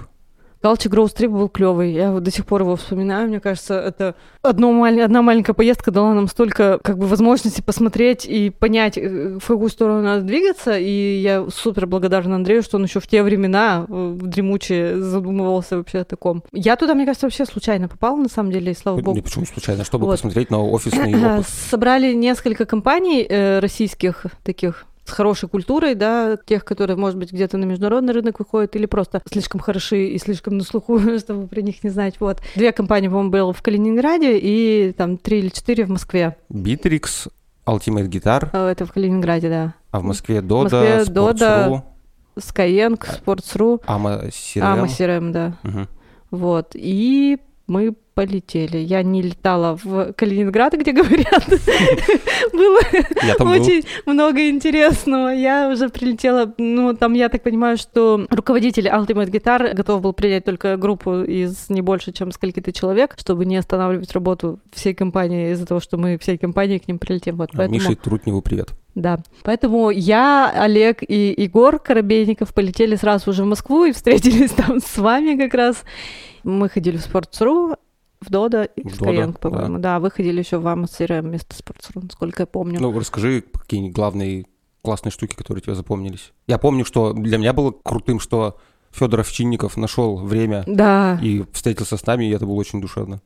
Галчи 0.62 0.90
Гроуз 0.90 1.14
Трип 1.14 1.32
был 1.32 1.50
клевый. 1.50 1.92
Я 1.92 2.12
вот 2.12 2.24
до 2.24 2.32
сих 2.32 2.46
пор 2.46 2.62
его 2.62 2.76
вспоминаю. 2.76 3.28
Мне 3.28 3.40
кажется, 3.40 3.80
это 3.80 4.16
одно, 4.44 4.72
маль... 4.72 5.02
одна 5.02 5.22
маленькая 5.22 5.54
поездка 5.54 5.90
дала 5.92 6.14
нам 6.14 6.28
столько 6.28 6.80
как 6.84 7.00
бы 7.00 7.08
возможностей 7.08 7.64
посмотреть 7.64 8.26
и 8.26 8.52
понять, 8.52 8.98
э, 8.98 9.40
в 9.40 9.48
какую 9.48 9.70
сторону 9.70 10.04
надо 10.04 10.22
двигаться. 10.22 10.78
И 10.78 11.20
я 11.20 11.48
супер 11.50 11.88
благодарна 11.88 12.36
Андрею, 12.36 12.62
что 12.62 12.78
он 12.78 12.84
еще 12.84 13.00
в 13.00 13.08
те 13.08 13.24
времена 13.24 13.86
э, 13.90 14.18
дремучие 14.22 15.02
задумывался 15.02 15.78
вообще 15.78 16.00
о 16.00 16.06
таком. 16.06 16.44
Я 16.52 16.76
туда, 16.76 16.94
мне 16.94 17.06
кажется, 17.06 17.26
вообще 17.26 17.46
случайно 17.46 17.88
попала, 17.88 18.18
на 18.18 18.30
самом 18.30 18.52
деле, 18.52 18.72
и 18.72 18.76
слава 18.76 19.02
богу. 19.02 19.16
Не 19.16 19.24
почему 19.24 19.46
случайно? 19.46 19.84
Чтобы 19.84 20.06
вот. 20.06 20.12
посмотреть 20.12 20.52
на 20.52 20.62
офисный 20.64 21.16
опыт. 21.38 21.48
Собрали 21.48 22.14
несколько 22.14 22.66
компаний 22.66 23.26
э, 23.28 23.60
российских 23.60 24.26
таких 24.44 24.86
с 25.06 25.12
хорошей 25.12 25.50
культурой, 25.50 25.96
да, 25.96 26.38
тех, 26.38 26.64
которые, 26.64 26.98
может 26.98 27.18
быть, 27.18 27.32
где-то 27.32 27.58
на 27.58 27.66
международный 27.66 28.14
рынок 28.14 28.40
выходят, 28.40 28.76
или 28.76 28.86
просто 28.86 29.22
слишком 29.32 29.60
хороши 29.60 30.08
и 30.08 30.18
слишком 30.18 30.58
на 30.58 30.64
слуху, 30.64 31.00
чтобы 31.20 31.48
про 31.48 31.62
них 31.62 31.84
не 31.84 31.90
знать. 31.90 32.16
Вот. 32.20 32.40
Две 32.56 32.72
компании, 32.72 33.08
по-моему, 33.08 33.30
было 33.30 33.54
в 33.54 33.62
Калининграде 33.62 34.38
и 34.38 34.94
там 34.94 35.18
три 35.18 35.40
или 35.40 35.50
четыре 35.50 35.86
в 35.86 35.90
Москве. 35.90 36.38
Bittrex, 36.50 37.30
Ultimate 37.66 38.10
Guitar. 38.10 38.50
А, 38.54 38.70
это 38.70 38.86
в 38.86 38.94
Калининграде, 38.94 39.50
да. 39.50 39.74
А 39.92 40.00
в 40.00 40.04
Москве 40.04 40.38
Doda, 40.38 40.70
в 40.70 40.74
Москве 40.74 41.14
Doda, 41.14 41.84
Skyeng, 42.38 42.98
Sports.ru. 42.98 43.82
Ама 43.86 44.28
CRM. 44.28 44.62
Ама 44.62 44.86
CRM, 44.86 45.32
да. 45.32 45.58
Угу. 45.64 45.88
Вот. 46.32 46.72
И 46.74 47.40
мы 47.68 47.96
полетели. 48.14 48.78
Я 48.78 49.04
не 49.04 49.22
летала 49.22 49.78
в 49.82 50.14
Калининград, 50.14 50.74
где 50.74 50.92
говорят. 50.92 51.48
Было 52.54 53.52
очень 53.52 53.84
много 54.06 54.50
интересного. 54.50 55.30
Я 55.30 55.70
уже 55.70 55.90
прилетела, 55.90 56.54
ну, 56.58 56.94
там, 56.96 57.14
я 57.14 57.30
так 57.30 57.44
понимаю, 57.44 57.78
что 57.78 58.26
руководитель 58.30 58.88
Ultimate 58.88 59.30
Guitar 59.30 59.74
готов 59.74 60.02
был 60.02 60.14
принять 60.14 60.46
только 60.46 60.78
группу 60.78 61.22
из 61.22 61.70
не 61.70 61.82
больше, 61.82 62.12
чем 62.12 62.32
скольки-то 62.32 62.72
человек, 62.74 63.16
чтобы 63.18 63.46
не 63.46 63.58
останавливать 63.58 64.12
работу 64.14 64.60
всей 64.72 64.94
компании 64.94 65.52
из-за 65.52 65.66
того, 65.66 65.80
что 65.80 65.98
мы 65.98 66.18
всей 66.18 66.38
компанией 66.38 66.80
к 66.80 66.88
ним 66.88 67.00
прилетим. 67.00 67.38
Вот, 67.38 67.52
поэтому... 67.54 67.80
Мише 67.80 67.96
Трутневу 67.96 68.42
привет. 68.42 68.72
Да. 68.96 69.20
Поэтому 69.44 69.90
я, 69.90 70.52
Олег 70.54 71.02
и 71.02 71.34
Егор 71.38 71.80
Коробейников 71.80 72.54
полетели 72.54 72.96
сразу 72.96 73.30
уже 73.30 73.44
в 73.44 73.48
Москву 73.48 73.86
и 73.86 73.94
встретились 73.94 74.52
там 74.68 74.80
с 74.82 74.98
вами 74.98 75.38
как 75.38 75.54
раз. 75.54 75.84
Мы 76.44 76.70
ходили 76.70 76.98
в 76.98 77.08
Sports.ru, 77.08 77.78
в 78.22 78.30
Дода 78.30 78.64
и 78.64 78.88
в 78.88 79.02
Skyeng, 79.02 79.38
по-моему. 79.40 79.78
Да. 79.78 79.96
да, 79.96 80.00
выходили 80.00 80.40
еще 80.40 80.58
в 80.58 80.68
Амасире 80.68 81.22
вместо 81.22 81.56
Sports.ru, 81.56 82.04
насколько 82.04 82.44
я 82.44 82.48
помню. 82.48 82.80
Ну, 82.80 82.98
расскажи 82.98 83.44
какие 83.54 83.90
главные 83.90 84.46
классные 84.82 85.12
штуки, 85.12 85.36
которые 85.36 85.62
тебе 85.62 85.76
запомнились. 85.76 86.32
Я 86.48 86.58
помню, 86.58 86.86
что 86.86 87.14
для 87.14 87.38
меня 87.38 87.54
было 87.54 87.72
крутым, 87.72 88.20
что 88.20 88.58
Федор 88.92 89.22
Овчинников 89.22 89.78
нашел 89.78 90.18
время 90.18 90.64
да. 90.68 91.20
и 91.22 91.44
встретился 91.54 91.98
с 91.98 92.06
нами, 92.06 92.26
и 92.26 92.32
это 92.32 92.46
было 92.46 92.56
очень 92.56 92.82
душевно. 92.82 93.22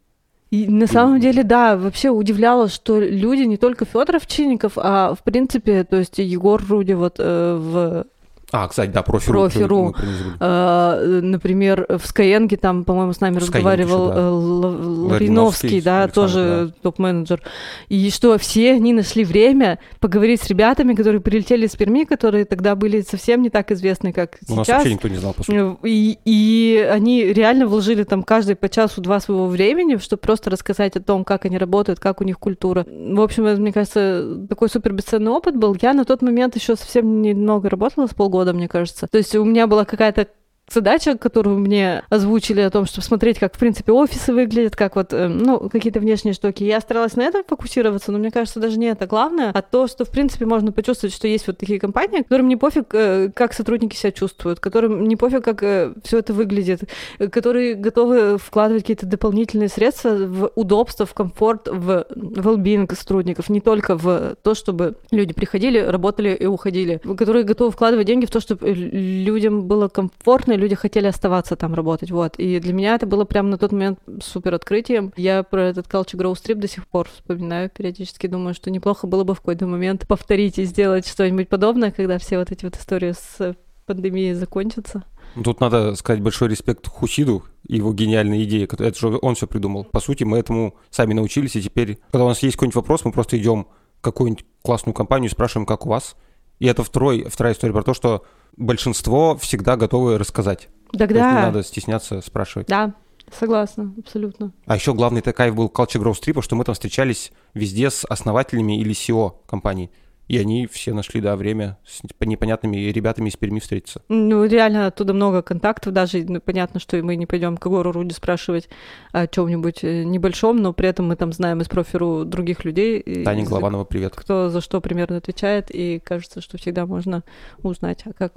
И 0.52 0.68
на 0.68 0.88
самом 0.88 1.20
деле, 1.20 1.44
да, 1.44 1.76
вообще 1.76 2.10
удивляло, 2.10 2.70
что 2.70 3.00
люди 3.00 3.42
не 3.44 3.58
только 3.58 3.86
Федор 3.86 4.18
Овчинников, 4.18 4.74
а 4.78 5.16
в 5.16 5.24
принципе, 5.24 5.84
то 5.84 5.98
есть 5.98 6.18
Егор 6.20 6.64
Руди 6.70 6.94
вот 6.94 7.16
э, 7.20 7.56
в 7.56 8.06
а, 8.52 8.68
кстати, 8.68 8.92
да, 8.92 9.02
профи.ру. 9.02 9.34
Профи.ру. 9.34 9.96
Э, 10.40 11.20
например, 11.22 11.86
в 11.90 12.04
Skyeng 12.04 12.56
там, 12.58 12.86
по-моему, 12.86 13.12
с 13.12 13.20
нами 13.20 13.38
разговаривал 13.38 14.08
да. 14.08 14.14
Э, 14.16 14.30
Лариновский, 14.30 15.82
да, 15.82 16.08
тоже 16.08 16.68
да. 16.68 16.74
топ-менеджер. 16.84 17.42
И 17.90 18.10
что 18.12 18.38
все 18.38 18.74
они 18.74 18.94
нашли 18.94 19.26
время 19.26 19.80
поговорить 20.00 20.42
с 20.42 20.48
ребятами, 20.48 20.94
которые 20.94 21.22
прилетели 21.22 21.66
из 21.66 21.76
Перми, 21.76 22.06
которые 22.06 22.46
тогда 22.46 22.76
были 22.76 23.02
совсем 23.02 23.42
не 23.42 23.50
так 23.50 23.72
известны, 23.72 24.14
как 24.14 24.38
У 24.44 24.46
сейчас. 24.46 24.52
У 24.52 24.56
нас 24.56 24.68
вообще 24.68 24.94
никто 24.94 25.08
не 25.08 25.18
знал, 25.18 25.34
по 25.34 25.44
сути. 25.44 25.58
Э, 25.58 25.76
и, 25.84 26.18
и 26.24 26.90
они 26.90 27.26
реально 27.26 27.68
вложили 27.68 28.04
там 28.04 28.24
каждый 28.24 28.56
по 28.56 28.70
часу-два 28.70 29.20
своего 29.20 29.48
времени, 29.48 29.98
чтобы 29.98 30.22
просто 30.22 30.50
рассказать 30.50 30.96
о 30.96 31.02
том, 31.02 31.26
как 31.26 31.46
они 31.46 31.58
работают, 31.58 32.00
как 32.00 32.22
у 32.22 32.24
них 32.24 32.40
культура. 32.40 32.86
В 32.88 33.20
общем, 33.20 33.44
мне 33.44 33.74
кажется, 33.74 34.46
такой 34.48 34.70
супер 34.70 34.94
бесценный 34.94 35.32
опыт 35.32 35.58
был. 35.58 35.76
Я 35.82 35.94
на 35.94 36.06
тот 36.06 36.22
момент 36.22 36.56
еще 36.56 36.76
совсем 36.76 37.22
немного 37.22 37.70
работала, 37.70 38.08
с 38.08 38.14
полгода 38.14 38.35
года, 38.36 38.52
мне 38.52 38.68
кажется. 38.68 39.08
То 39.08 39.18
есть 39.18 39.34
у 39.36 39.46
меня 39.46 39.66
была 39.66 39.86
какая-то 39.86 40.28
задача, 40.70 41.18
которую 41.18 41.60
мне 41.60 42.04
озвучили 42.10 42.62
о 42.62 42.70
том, 42.70 42.86
чтобы 42.86 43.06
смотреть, 43.06 43.40
как, 43.40 43.56
в 43.56 43.60
принципе, 43.60 43.92
офисы 43.92 44.34
выглядят, 44.34 44.76
как 44.76 44.96
вот, 44.96 45.14
э, 45.14 45.28
ну, 45.28 45.70
какие-то 45.70 46.00
внешние 46.00 46.34
штуки. 46.34 46.64
Я 46.64 46.82
старалась 46.82 47.16
на 47.16 47.24
этом 47.24 47.44
фокусироваться, 47.48 48.12
но 48.12 48.18
мне 48.18 48.32
кажется, 48.32 48.60
даже 48.60 48.78
не 48.80 48.88
это 48.88 49.06
главное, 49.08 49.52
а 49.54 49.62
то, 49.62 49.88
что, 49.88 50.06
в 50.06 50.10
принципе, 50.10 50.46
можно 50.46 50.72
почувствовать, 50.72 51.14
что 51.14 51.28
есть 51.28 51.48
вот 51.48 51.58
такие 51.58 51.80
компании, 51.80 52.24
которым 52.24 52.48
не 52.48 52.56
пофиг, 52.56 52.94
э, 52.94 53.30
как 53.34 53.54
сотрудники 53.54 53.96
себя 53.96 54.12
чувствуют, 54.12 54.60
которым 54.60 55.08
не 55.08 55.16
пофиг, 55.16 55.44
как 55.44 55.64
э, 55.64 55.94
все 56.04 56.20
это 56.20 56.34
выглядит, 56.34 56.84
которые 57.32 57.76
готовы 57.76 58.38
вкладывать 58.38 58.84
какие-то 58.84 59.06
дополнительные 59.06 59.70
средства 59.70 60.16
в 60.16 60.52
удобство, 60.56 61.06
в 61.06 61.14
комфорт, 61.14 61.68
в 61.68 62.06
well-being 62.10 62.94
сотрудников, 62.96 63.50
не 63.50 63.62
только 63.62 63.96
в 63.98 64.36
то, 64.42 64.56
чтобы 64.56 64.96
люди 65.12 65.34
приходили, 65.34 65.80
работали 65.80 66.36
и 66.36 66.46
уходили, 66.46 67.00
которые 67.18 67.44
готовы 67.44 67.72
вкладывать 67.72 68.08
деньги 68.08 68.26
в 68.26 68.32
то, 68.32 68.40
чтобы 68.40 68.68
людям 68.72 69.64
было 69.64 69.88
комфортно, 69.88 70.55
и 70.56 70.58
люди 70.58 70.76
хотели 70.76 71.08
оставаться 71.08 71.56
там 71.56 71.74
работать, 71.74 72.12
вот. 72.12 72.36
И 72.38 72.60
для 72.60 72.74
меня 72.74 72.96
это 72.96 73.06
было 73.06 73.26
прямо 73.26 73.50
на 73.50 73.58
тот 73.58 73.72
момент 73.72 74.00
супер 74.22 74.54
открытием. 74.54 75.14
Я 75.16 75.44
про 75.44 75.64
этот 75.64 75.88
Culture 75.88 76.18
Grow 76.18 76.34
Strip 76.34 76.56
до 76.56 76.68
сих 76.68 76.88
пор 76.88 77.08
вспоминаю, 77.08 77.70
периодически 77.70 78.28
думаю, 78.28 78.54
что 78.54 78.72
неплохо 78.72 79.08
было 79.08 79.24
бы 79.24 79.36
в 79.36 79.40
какой-то 79.40 79.68
момент 79.68 80.08
повторить 80.08 80.58
и 80.58 80.66
сделать 80.66 81.08
что-нибудь 81.08 81.50
подобное, 81.50 81.92
когда 81.92 82.18
все 82.18 82.40
вот 82.40 82.52
эти 82.52 82.66
вот 82.66 82.76
истории 82.76 83.12
с 83.12 83.56
пандемией 83.86 84.34
закончатся. 84.34 85.04
Тут 85.44 85.60
надо 85.60 85.96
сказать 85.96 86.22
большой 86.22 86.50
респект 86.50 86.88
Хусиду 86.88 87.44
и 87.68 87.78
его 87.78 87.94
гениальной 87.94 88.44
идеи. 88.46 88.64
Это 88.64 88.98
же 88.98 89.20
он 89.22 89.36
все 89.36 89.48
придумал. 89.48 89.84
По 89.84 90.00
сути, 90.00 90.24
мы 90.24 90.38
этому 90.38 90.76
сами 90.90 91.14
научились, 91.14 91.56
и 91.56 91.62
теперь, 91.62 92.00
когда 92.12 92.26
у 92.26 92.30
нас 92.30 92.42
есть 92.42 92.56
какой-нибудь 92.56 92.76
вопрос, 92.76 93.04
мы 93.04 93.12
просто 93.12 93.38
идем 93.38 93.68
какую-нибудь 94.02 94.46
классную 94.62 94.94
компанию 94.94 95.30
спрашиваем, 95.30 95.66
как 95.66 95.86
у 95.86 95.90
вас. 95.90 96.16
И 96.60 96.68
это 96.68 96.84
второй, 96.84 97.26
вторая 97.30 97.54
история 97.54 97.74
про 97.74 97.84
то, 97.84 97.94
что 97.94 98.24
большинство 98.58 99.36
всегда 99.38 99.76
готовы 99.76 100.18
рассказать. 100.18 100.70
Тогда... 100.92 101.08
То 101.08 101.14
есть 101.14 101.36
не 101.36 101.42
надо 101.42 101.64
стесняться 101.64 102.22
спрашивать. 102.22 102.68
Да, 102.68 102.94
Согласна, 103.32 103.92
абсолютно. 103.98 104.52
А 104.66 104.76
еще 104.76 104.94
главный 104.94 105.22
кайф 105.22 105.56
был 105.56 105.68
Culture 105.68 106.02
Growth 106.02 106.22
Trip, 106.22 106.42
что 106.44 106.56
мы 106.56 106.64
там 106.64 106.74
встречались 106.74 107.32
везде 107.54 107.90
с 107.90 108.06
основателями 108.06 108.80
или 108.80 108.94
SEO 108.94 109.38
компаний. 109.48 109.90
И 110.28 110.38
они 110.40 110.66
все 110.66 110.94
нашли, 110.94 111.22
да, 111.22 111.36
время 111.36 111.78
с 111.86 112.02
непонятными 112.20 112.78
ребятами 112.78 113.30
из 113.30 113.36
Перми 113.36 113.60
встретиться. 113.60 114.02
Ну, 114.10 114.44
реально, 114.46 114.88
оттуда 114.88 115.14
много 115.14 115.42
контактов. 115.42 115.94
Даже 115.94 116.24
ну, 116.28 116.42
понятно, 116.42 116.80
что 116.80 117.02
мы 117.04 117.16
не 117.16 117.26
пойдем 117.26 117.58
к 117.58 117.66
Егору 117.66 117.92
Руди 117.92 118.14
спрашивать 118.14 118.68
о 119.12 119.28
чем-нибудь 119.28 119.84
э, 119.84 120.04
небольшом, 120.04 120.58
но 120.58 120.74
при 120.74 120.90
этом 120.90 121.08
мы 121.08 121.16
там 121.16 121.32
знаем 121.32 121.62
из 121.62 121.68
профиру 121.68 122.26
других 122.26 122.66
людей. 122.66 123.24
Таня 123.24 123.46
Голованова, 123.46 123.84
привет. 123.84 124.14
Кто 124.16 124.50
за 124.50 124.62
что 124.62 124.82
примерно 124.82 125.18
отвечает, 125.18 125.70
и 125.70 126.00
кажется, 126.00 126.42
что 126.42 126.58
всегда 126.58 126.88
можно 126.88 127.24
узнать, 127.62 128.04
а 128.06 128.14
как 128.14 128.34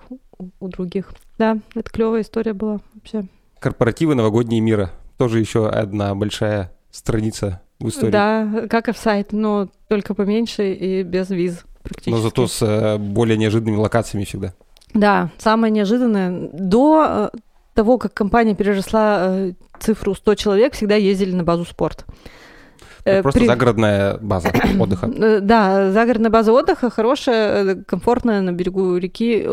у 0.61 0.69
других. 0.69 1.13
Да, 1.39 1.59
это 1.75 1.91
клевая 1.91 2.23
история 2.23 2.53
была 2.53 2.81
вообще. 2.95 3.27
Корпоративы 3.61 4.15
новогодние 4.15 4.61
мира. 4.61 4.91
Тоже 5.17 5.41
еще 5.41 5.69
одна 5.69 6.15
большая 6.15 6.73
страница 6.91 7.63
в 7.81 7.89
истории. 7.89 8.13
Да, 8.13 8.67
как 8.69 8.89
и 8.89 8.93
в 8.93 8.99
сайт, 8.99 9.33
но 9.33 9.69
только 9.89 10.15
поменьше 10.15 10.73
и 10.75 11.03
без 11.03 11.31
виз 11.31 11.65
практически. 11.89 12.11
Но 12.11 12.21
зато 12.21 12.47
с 12.47 12.63
э, 12.63 12.99
более 12.99 13.37
неожиданными 13.37 13.77
локациями 13.77 14.25
всегда. 14.25 14.55
Да, 14.95 15.31
самое 15.39 15.71
неожиданное. 15.73 16.51
До 16.53 17.31
э, 17.33 17.39
того, 17.75 17.99
как 17.99 18.15
компания 18.15 18.55
переросла 18.55 19.19
э, 19.21 19.53
цифру 19.81 20.15
100 20.15 20.35
человек, 20.35 20.75
всегда 20.75 20.97
ездили 20.97 21.35
на 21.35 21.45
базу 21.45 21.65
спорт. 21.65 22.05
Просто 23.05 23.41
При... 23.41 23.47
загородная 23.47 24.19
база 24.19 24.53
отдыха. 24.79 25.07
Да, 25.41 25.93
загородная 25.93 26.31
база 26.31 26.53
отдыха 26.53 26.91
хорошая, 26.91 27.83
комфортная 27.85 28.43
на 28.43 28.53
берегу 28.53 28.97
реки 28.97 29.47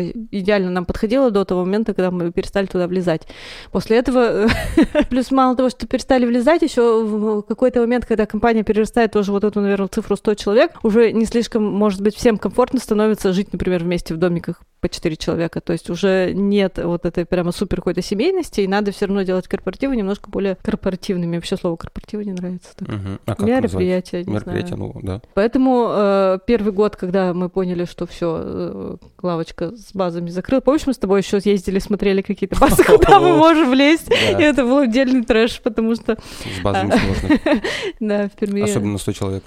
идеально 0.00 0.70
нам 0.70 0.84
подходило 0.84 1.30
до 1.30 1.44
того 1.44 1.64
момента, 1.64 1.94
когда 1.94 2.10
мы 2.10 2.32
перестали 2.32 2.66
туда 2.66 2.86
влезать. 2.86 3.22
После 3.70 3.98
этого, 3.98 4.48
плюс 5.10 5.30
мало 5.30 5.56
того, 5.56 5.70
что 5.70 5.86
перестали 5.86 6.26
влезать, 6.26 6.62
еще 6.62 7.04
в 7.04 7.42
какой-то 7.42 7.80
момент, 7.80 8.06
когда 8.06 8.26
компания 8.26 8.62
перерастает 8.62 9.12
тоже 9.12 9.32
вот 9.32 9.44
эту, 9.44 9.60
наверное, 9.60 9.88
цифру 9.88 10.16
100 10.16 10.34
человек, 10.34 10.72
уже 10.82 11.12
не 11.12 11.24
слишком, 11.24 11.64
может 11.64 12.00
быть, 12.00 12.16
всем 12.16 12.38
комфортно 12.38 12.80
становится 12.80 13.32
жить, 13.32 13.52
например, 13.52 13.82
вместе 13.84 14.14
в 14.14 14.16
домиках 14.16 14.62
по 14.82 14.88
4 14.88 15.16
человека. 15.16 15.60
То 15.60 15.72
есть 15.72 15.88
уже 15.88 16.32
нет 16.34 16.78
вот 16.82 17.06
этой 17.06 17.24
прямо 17.24 17.52
супер 17.52 17.76
какой-то 17.76 18.02
семейности, 18.02 18.62
и 18.62 18.66
надо 18.66 18.90
все 18.90 19.06
равно 19.06 19.22
делать 19.22 19.46
корпоративы 19.46 19.96
немножко 19.96 20.28
более 20.28 20.56
корпоративными. 20.56 21.36
Вообще 21.36 21.56
слово 21.56 21.76
корпоративы 21.76 22.24
не 22.24 22.32
нравится. 22.32 22.70
Так. 22.76 22.88
Угу. 22.88 22.98
А 23.26 23.34
как 23.36 23.46
Мероприятие, 23.46 24.24
не 24.24 24.32
Мероприятие, 24.32 24.76
знаю. 24.76 24.92
ну 24.94 25.00
да. 25.02 25.22
Поэтому 25.34 25.86
э, 25.88 26.38
первый 26.46 26.72
год, 26.72 26.96
когда 26.96 27.32
мы 27.32 27.48
поняли, 27.48 27.84
что 27.84 28.06
все, 28.06 28.40
э, 28.44 28.96
лавочка 29.22 29.70
с 29.76 29.94
базами 29.94 30.30
закрыла, 30.30 30.60
помнишь, 30.60 30.86
мы 30.86 30.94
с 30.94 30.98
тобой 30.98 31.20
еще 31.20 31.38
ездили, 31.42 31.78
смотрели 31.78 32.20
какие-то 32.20 32.58
базы, 32.58 32.82
куда 32.84 33.20
мы 33.20 33.36
можем 33.36 33.70
влезть, 33.70 34.10
и 34.10 34.42
это 34.42 34.64
был 34.64 34.78
отдельный 34.78 35.24
трэш, 35.24 35.60
потому 35.62 35.94
что... 35.94 36.18
С 36.58 36.60
базами 36.62 36.90
сложно. 36.90 37.62
Да, 38.00 38.28
в 38.28 38.32
Перми. 38.32 38.62
Особенно 38.62 38.92
на 38.92 38.98
100 38.98 39.12
человек 39.12 39.44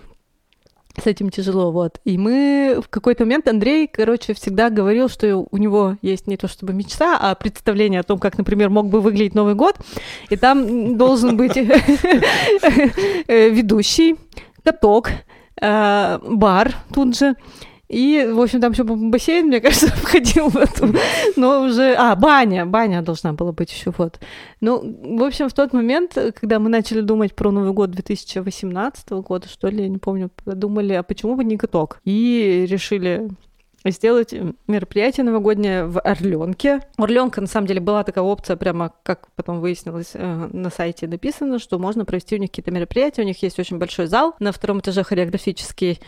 с 1.02 1.08
этим 1.08 1.30
тяжело, 1.30 1.72
вот. 1.72 2.00
И 2.04 2.18
мы 2.18 2.80
в 2.84 2.90
какой-то 2.90 3.24
момент 3.26 3.48
Андрей, 3.48 3.88
короче, 3.88 4.34
всегда 4.34 4.70
говорил, 4.70 5.10
что 5.10 5.46
у 5.50 5.58
него 5.58 5.98
есть 6.02 6.28
не 6.28 6.38
то 6.38 6.48
чтобы 6.48 6.74
мечта, 6.74 7.18
а 7.20 7.36
представление 7.36 8.00
о 8.00 8.04
том, 8.04 8.20
как, 8.20 8.38
например, 8.38 8.70
мог 8.70 8.88
бы 8.88 9.02
выглядеть 9.02 9.36
Новый 9.36 9.56
год, 9.56 9.78
и 10.30 10.36
там 10.36 10.98
должен 10.98 11.38
быть 11.38 11.56
ведущий, 13.28 14.16
каток, 14.64 15.10
э, 15.62 16.20
бар 16.24 16.76
тут 16.94 17.18
же, 17.18 17.36
и, 17.96 18.28
в 18.28 18.42
общем, 18.42 18.60
там 18.60 18.74
еще 18.74 18.84
бассейн, 18.84 19.48
мне 19.48 19.62
кажется, 19.62 19.88
входил 19.88 20.50
в 20.50 20.58
эту. 20.58 20.94
Но 21.38 21.62
уже... 21.62 21.96
А, 21.98 22.14
баня. 22.18 22.66
Баня 22.66 23.02
должна 23.02 23.32
была 23.32 23.54
быть 23.54 23.72
еще 23.72 23.94
вот. 23.98 24.20
Ну, 24.60 25.18
в 25.18 25.24
общем, 25.24 25.48
в 25.48 25.54
тот 25.54 25.72
момент, 25.72 26.18
когда 26.38 26.60
мы 26.60 26.70
начали 26.70 27.00
думать 27.00 27.34
про 27.34 27.52
Новый 27.52 27.72
год 27.72 27.92
2018 27.92 29.10
года, 29.12 29.48
что 29.48 29.70
ли, 29.70 29.84
я 29.84 29.88
не 29.88 29.98
помню, 29.98 30.30
подумали, 30.44 30.92
а 30.92 31.04
почему 31.04 31.36
бы 31.36 31.46
не 31.46 31.56
каток? 31.56 32.02
И 32.04 32.66
решили 32.70 33.30
сделать 33.92 34.34
мероприятие 34.68 35.24
новогоднее 35.24 35.86
в 35.86 36.00
Орленке. 36.00 36.82
Орленка, 36.98 37.42
на 37.42 37.48
самом 37.48 37.68
деле, 37.68 37.80
была 37.80 38.04
такая 38.04 38.24
опция, 38.24 38.56
прямо 38.56 38.94
как 39.04 39.28
потом 39.36 39.60
выяснилось, 39.60 40.12
э, 40.14 40.50
на 40.52 40.70
сайте 40.70 41.08
написано, 41.08 41.60
что 41.60 41.80
можно 41.80 42.06
провести 42.06 42.36
у 42.36 42.40
них 42.40 42.50
какие-то 42.50 42.72
мероприятия. 42.72 43.22
У 43.22 43.26
них 43.26 43.42
есть 43.44 43.60
очень 43.60 43.78
большой 43.78 44.08
зал 44.08 44.36
на 44.40 44.52
втором 44.52 44.80
этаже 44.80 45.04
хореографический 45.04 46.00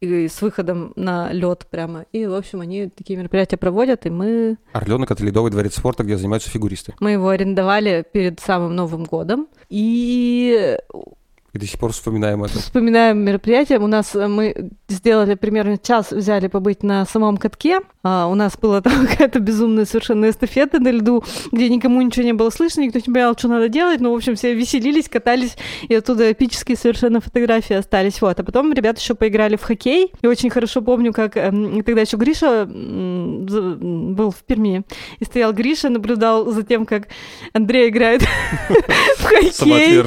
с 0.00 0.42
выходом 0.42 0.92
на 0.96 1.32
лед 1.32 1.66
прямо. 1.70 2.06
И, 2.12 2.26
в 2.26 2.34
общем, 2.34 2.60
они 2.60 2.88
такие 2.88 3.18
мероприятия 3.18 3.56
проводят, 3.56 4.06
и 4.06 4.10
мы... 4.10 4.56
Орленок— 4.72 5.10
это 5.12 5.24
ледовый 5.24 5.50
дворец 5.50 5.76
спорта, 5.76 6.04
где 6.04 6.16
занимаются 6.16 6.50
фигуристы. 6.50 6.94
Мы 7.00 7.12
его 7.12 7.28
арендовали 7.28 8.04
перед 8.10 8.40
самым 8.40 8.74
Новым 8.74 9.04
годом. 9.04 9.48
И 9.68 10.78
и 11.54 11.58
до 11.58 11.66
сих 11.66 11.78
пор 11.78 11.92
вспоминаем 11.92 12.42
это. 12.42 12.58
Вспоминаем 12.58 13.18
мероприятие. 13.24 13.78
У 13.78 13.86
нас 13.86 14.16
э, 14.16 14.26
мы 14.26 14.72
сделали 14.88 15.36
примерно 15.36 15.78
час, 15.78 16.10
взяли 16.10 16.48
побыть 16.48 16.82
на 16.82 17.06
самом 17.06 17.36
катке. 17.36 17.78
А, 18.02 18.26
у 18.26 18.34
нас 18.34 18.58
была 18.58 18.80
там 18.82 19.06
какая-то 19.06 19.38
безумная 19.38 19.84
совершенно 19.84 20.28
эстафета 20.28 20.80
на 20.80 20.90
льду, 20.90 21.22
где 21.52 21.68
никому 21.68 22.02
ничего 22.02 22.24
не 22.24 22.32
было 22.32 22.50
слышно, 22.50 22.80
никто 22.80 22.98
не 22.98 23.04
понимал, 23.04 23.38
что 23.38 23.46
надо 23.46 23.68
делать. 23.68 24.00
Но, 24.00 24.12
в 24.12 24.16
общем, 24.16 24.34
все 24.34 24.52
веселились, 24.52 25.08
катались, 25.08 25.56
и 25.88 25.94
оттуда 25.94 26.32
эпические 26.32 26.76
совершенно 26.76 27.20
фотографии 27.20 27.74
остались. 27.74 28.20
Вот. 28.20 28.40
А 28.40 28.42
потом 28.42 28.72
ребята 28.72 29.00
еще 29.00 29.14
поиграли 29.14 29.54
в 29.54 29.62
хоккей. 29.62 30.10
И 30.22 30.26
очень 30.26 30.50
хорошо 30.50 30.82
помню, 30.82 31.12
как 31.12 31.36
э, 31.36 31.52
тогда 31.86 32.00
еще 32.00 32.16
Гриша 32.16 32.66
был 32.66 34.32
в 34.32 34.42
Перми. 34.44 34.82
И 35.20 35.24
стоял 35.24 35.52
Гриша, 35.52 35.88
наблюдал 35.88 36.50
за 36.50 36.64
тем, 36.64 36.84
как 36.84 37.06
Андрей 37.52 37.90
играет 37.90 38.22
в 39.18 39.22
хоккей. 39.22 40.02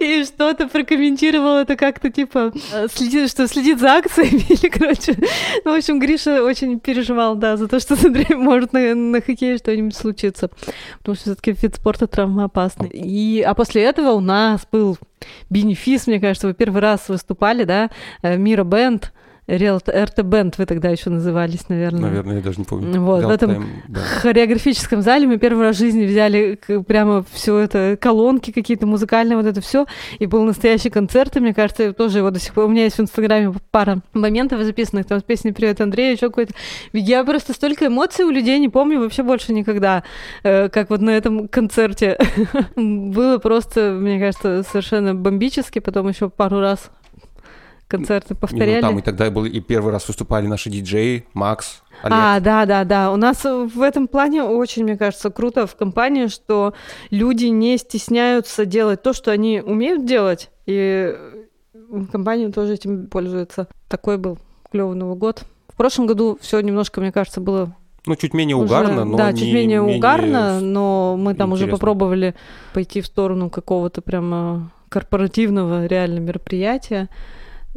И 0.00 0.17
что-то 0.24 0.68
прокомментировал 0.68 1.58
это 1.58 1.76
как-то 1.76 2.10
типа 2.10 2.52
э, 2.72 2.86
следит, 2.92 3.30
что 3.30 3.46
следит 3.46 3.78
за 3.78 3.94
акциями 3.94 4.44
или, 4.48 4.68
короче. 4.68 5.16
Ну, 5.64 5.74
в 5.74 5.78
общем, 5.78 5.98
Гриша 5.98 6.42
очень 6.42 6.80
переживал, 6.80 7.36
да, 7.36 7.56
за 7.56 7.68
то, 7.68 7.80
что 7.80 7.96
с 7.96 8.04
Андреем 8.04 8.40
может 8.40 8.72
на, 8.72 8.94
на 8.94 9.20
хоккее 9.20 9.58
что-нибудь 9.58 9.96
случиться. 9.96 10.50
Потому 10.98 11.14
что 11.14 11.24
все-таки 11.24 11.52
вид 11.52 11.76
спорта 11.76 12.06
травмоопасный. 12.06 12.90
И, 12.92 13.42
а 13.42 13.54
после 13.54 13.82
этого 13.82 14.12
у 14.12 14.20
нас 14.20 14.66
был 14.70 14.98
бенефис, 15.50 16.06
мне 16.06 16.20
кажется, 16.20 16.46
вы 16.46 16.54
первый 16.54 16.80
раз 16.80 17.08
выступали, 17.08 17.64
да, 17.64 17.90
э, 18.22 18.36
Мира 18.36 18.64
Бенд, 18.64 19.12
РТ 19.48 20.22
Бенд 20.22 20.58
вы 20.58 20.66
тогда 20.66 20.90
еще 20.90 21.10
назывались, 21.10 21.68
наверное. 21.68 22.02
Наверное, 22.02 22.36
я 22.36 22.42
даже 22.42 22.58
не 22.58 22.64
помню. 22.64 23.00
Вот, 23.00 23.22
Real 23.22 23.26
в 23.26 23.30
этом 23.30 23.50
time, 23.50 23.64
хореографическом 24.20 25.00
зале 25.02 25.26
мы 25.26 25.38
первый 25.38 25.62
раз 25.62 25.76
в 25.76 25.78
жизни 25.78 26.04
взяли 26.04 26.58
прямо 26.86 27.24
все 27.32 27.58
это, 27.58 27.96
колонки 28.00 28.50
какие-то 28.50 28.86
музыкальные, 28.86 29.36
вот 29.36 29.46
это 29.46 29.60
все, 29.60 29.86
и 30.18 30.26
был 30.26 30.44
настоящий 30.44 30.90
концерт, 30.90 31.36
и 31.36 31.40
мне 31.40 31.54
кажется, 31.54 31.92
тоже 31.92 32.18
его 32.18 32.30
до 32.30 32.38
сих 32.38 32.52
пор, 32.52 32.64
у 32.64 32.68
меня 32.68 32.84
есть 32.84 32.96
в 32.96 33.00
Инстаграме 33.00 33.54
пара 33.70 34.00
моментов 34.12 34.62
записанных, 34.62 35.06
там 35.06 35.20
с 35.20 35.22
песней 35.22 35.52
«Привет, 35.52 35.80
Андрей», 35.80 36.12
еще 36.12 36.28
какой-то. 36.28 36.52
Я 36.92 37.24
просто 37.24 37.54
столько 37.54 37.86
эмоций 37.86 38.24
у 38.24 38.30
людей 38.30 38.58
не 38.58 38.68
помню 38.68 39.00
вообще 39.00 39.22
больше 39.22 39.52
никогда, 39.52 40.02
э, 40.42 40.68
как 40.68 40.90
вот 40.90 41.00
на 41.00 41.10
этом 41.10 41.48
концерте. 41.48 42.18
Было 42.76 43.38
просто, 43.38 43.96
мне 43.98 44.18
кажется, 44.18 44.62
совершенно 44.68 45.14
бомбически, 45.14 45.78
потом 45.78 46.08
еще 46.08 46.28
пару 46.28 46.60
раз 46.60 46.90
концерты 47.88 48.34
Не, 48.34 48.38
повторяли. 48.38 48.80
Ну, 48.82 48.88
там 48.88 48.98
и 48.98 49.02
тогда 49.02 49.30
был 49.30 49.44
и 49.44 49.60
первый 49.60 49.92
раз 49.92 50.06
выступали 50.06 50.46
наши 50.46 50.70
диджеи, 50.70 51.26
Макс, 51.34 51.82
Олег. 52.02 52.18
А, 52.18 52.40
да, 52.40 52.66
да, 52.66 52.84
да. 52.84 53.10
У 53.10 53.16
нас 53.16 53.42
в 53.44 53.80
этом 53.82 54.06
плане 54.06 54.44
очень, 54.44 54.84
мне 54.84 54.96
кажется, 54.96 55.30
круто 55.30 55.66
в 55.66 55.74
компании, 55.74 56.26
что 56.28 56.74
люди 57.10 57.46
не 57.46 57.76
стесняются 57.78 58.66
делать 58.66 59.02
то, 59.02 59.12
что 59.12 59.32
они 59.32 59.60
умеют 59.64 60.04
делать, 60.04 60.50
и 60.66 61.16
компания 62.12 62.50
тоже 62.50 62.74
этим 62.74 63.06
пользуется. 63.08 63.66
Такой 63.88 64.18
был 64.18 64.38
клевый 64.70 64.94
Новый 64.96 65.16
год. 65.16 65.42
В 65.68 65.76
прошлом 65.76 66.06
году 66.06 66.38
все 66.40 66.60
немножко, 66.60 67.00
мне 67.00 67.10
кажется, 67.12 67.40
было 67.40 67.74
Ну, 68.04 68.16
чуть 68.16 68.34
менее 68.34 68.56
уже- 68.56 68.66
угарно, 68.66 69.04
но 69.04 69.16
да, 69.16 69.32
не 69.32 69.38
чуть 69.40 69.52
менее 69.52 69.80
угарно, 69.80 70.60
но 70.60 71.16
мы 71.18 71.34
там 71.34 71.52
уже 71.52 71.64
интересно. 71.64 71.78
попробовали 71.78 72.34
пойти 72.74 73.00
в 73.00 73.06
сторону 73.06 73.48
какого-то 73.48 74.02
прямо 74.02 74.70
корпоративного 74.88 75.86
реально 75.86 76.18
мероприятия. 76.18 77.08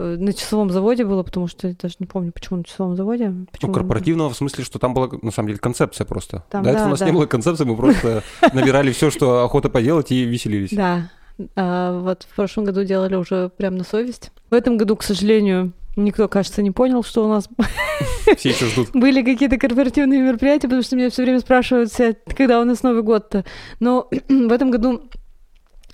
Э, 0.01 0.15
На 0.17 0.33
часовом 0.33 0.71
заводе 0.71 1.05
было, 1.05 1.21
потому 1.21 1.47
что 1.47 1.67
я 1.67 1.75
даже 1.79 1.95
не 1.99 2.07
помню, 2.07 2.31
почему 2.31 2.57
на 2.57 2.63
часовом 2.63 2.95
заводе. 2.95 3.29
Ну, 3.29 3.45
Почему... 3.51 3.71
корпоративного 3.71 4.29
в 4.31 4.35
смысле, 4.35 4.63
что 4.63 4.79
там 4.79 4.93
была, 4.95 5.09
на 5.21 5.31
самом 5.31 5.49
деле, 5.49 5.59
концепция 5.59 6.05
просто. 6.05 6.43
Там, 6.49 6.63
До 6.63 6.71
этого 6.71 6.83
да, 6.83 6.87
у 6.87 6.91
нас 6.91 6.99
да. 6.99 7.05
не 7.05 7.11
было 7.11 7.25
концепции, 7.27 7.65
мы 7.65 7.75
просто 7.75 8.23
набирали 8.53 8.91
все, 8.91 9.11
что 9.11 9.43
охота 9.43 9.69
поделать, 9.69 10.11
и 10.11 10.23
веселились. 10.23 10.71
Да, 10.71 11.11
А 11.55 11.99
вот 11.99 12.23
в 12.29 12.35
прошлом 12.35 12.65
году 12.65 12.83
делали 12.83 13.15
уже 13.15 13.49
прям 13.55 13.75
на 13.77 13.83
совесть. 13.83 14.31
В 14.49 14.53
этом 14.55 14.77
году, 14.77 14.95
к 14.95 15.03
сожалению, 15.03 15.73
никто, 15.95 16.27
кажется, 16.27 16.63
не 16.63 16.71
понял, 16.71 17.03
что 17.03 17.23
у 17.23 17.27
нас 17.27 17.47
Все 18.37 18.49
еще 18.49 18.65
ждут. 18.67 18.89
были 18.93 19.21
какие-то 19.23 19.57
корпоративные 19.57 20.19
мероприятия, 20.21 20.67
потому 20.67 20.81
что 20.81 20.95
меня 20.95 21.09
все 21.11 21.21
время 21.23 21.39
спрашивают, 21.39 21.91
«Свет, 21.91 22.19
когда 22.35 22.59
у 22.59 22.63
нас 22.65 22.81
Новый 22.81 23.03
год-то. 23.03 23.45
Но 23.79 24.09
в 24.29 24.51
этом 24.51 24.71
году 24.71 25.03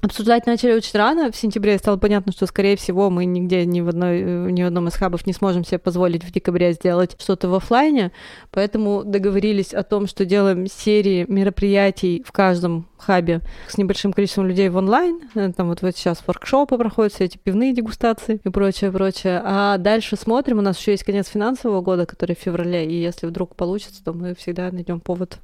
обсуждать 0.02 0.46
начали 0.46 0.74
очень 0.74 0.98
рано. 0.98 1.32
В 1.32 1.36
сентябре 1.36 1.78
стало 1.78 1.98
понятно, 1.98 2.32
что, 2.32 2.46
скорее 2.46 2.76
всего, 2.78 3.10
мы 3.10 3.26
нигде 3.26 3.66
ни 3.66 3.82
в, 3.82 3.90
одной, 3.90 4.22
э, 4.22 4.52
ни 4.52 4.64
в 4.64 4.68
одном 4.68 4.88
из 4.88 4.94
хабов 4.94 5.26
не 5.26 5.34
сможем 5.34 5.64
себе 5.66 5.80
позволить 5.80 6.24
в 6.24 6.32
декабре 6.32 6.74
сделать 6.74 7.16
что-то 7.20 7.50
в 7.50 7.56
оффлайне, 7.56 8.12
поэтому 8.52 9.04
договорились 9.04 9.74
о 9.74 9.84
том, 9.84 10.08
что 10.08 10.26
делаем 10.26 10.68
серии 10.68 11.26
мероприятий 11.28 12.24
в 12.26 12.32
каждом 12.32 12.88
хабе 12.98 13.42
с 13.68 13.78
небольшим 13.78 14.14
количеством 14.14 14.48
людей 14.48 14.70
в 14.70 14.78
онлайн. 14.78 15.22
Э, 15.36 15.52
Там 15.56 15.70
вот, 15.70 15.82
вот 15.82 15.96
сейчас 15.96 16.24
воркшопы 16.26 16.78
проходят, 16.78 17.14
все 17.14 17.26
эти 17.26 17.38
пивные 17.38 17.74
дегустации 17.74 18.40
и 18.44 18.50
прочее, 18.50 18.92
прочее. 18.92 19.42
А 19.44 19.78
дальше 19.78 20.16
смотрим. 20.16 20.60
У 20.60 20.62
нас 20.62 20.78
еще 20.80 20.92
есть 20.92 21.04
конец 21.04 21.28
финансового 21.28 21.82
года, 21.82 22.06
который 22.06 22.36
в 22.36 22.40
феврале, 22.40 22.86
и 22.86 22.94
если 22.94 23.28
вдруг 23.28 23.56
получится, 23.56 24.04
то 24.04 24.14
мы 24.14 24.36
всегда 24.36 24.72
найдем 24.72 25.00
повод 25.00 25.40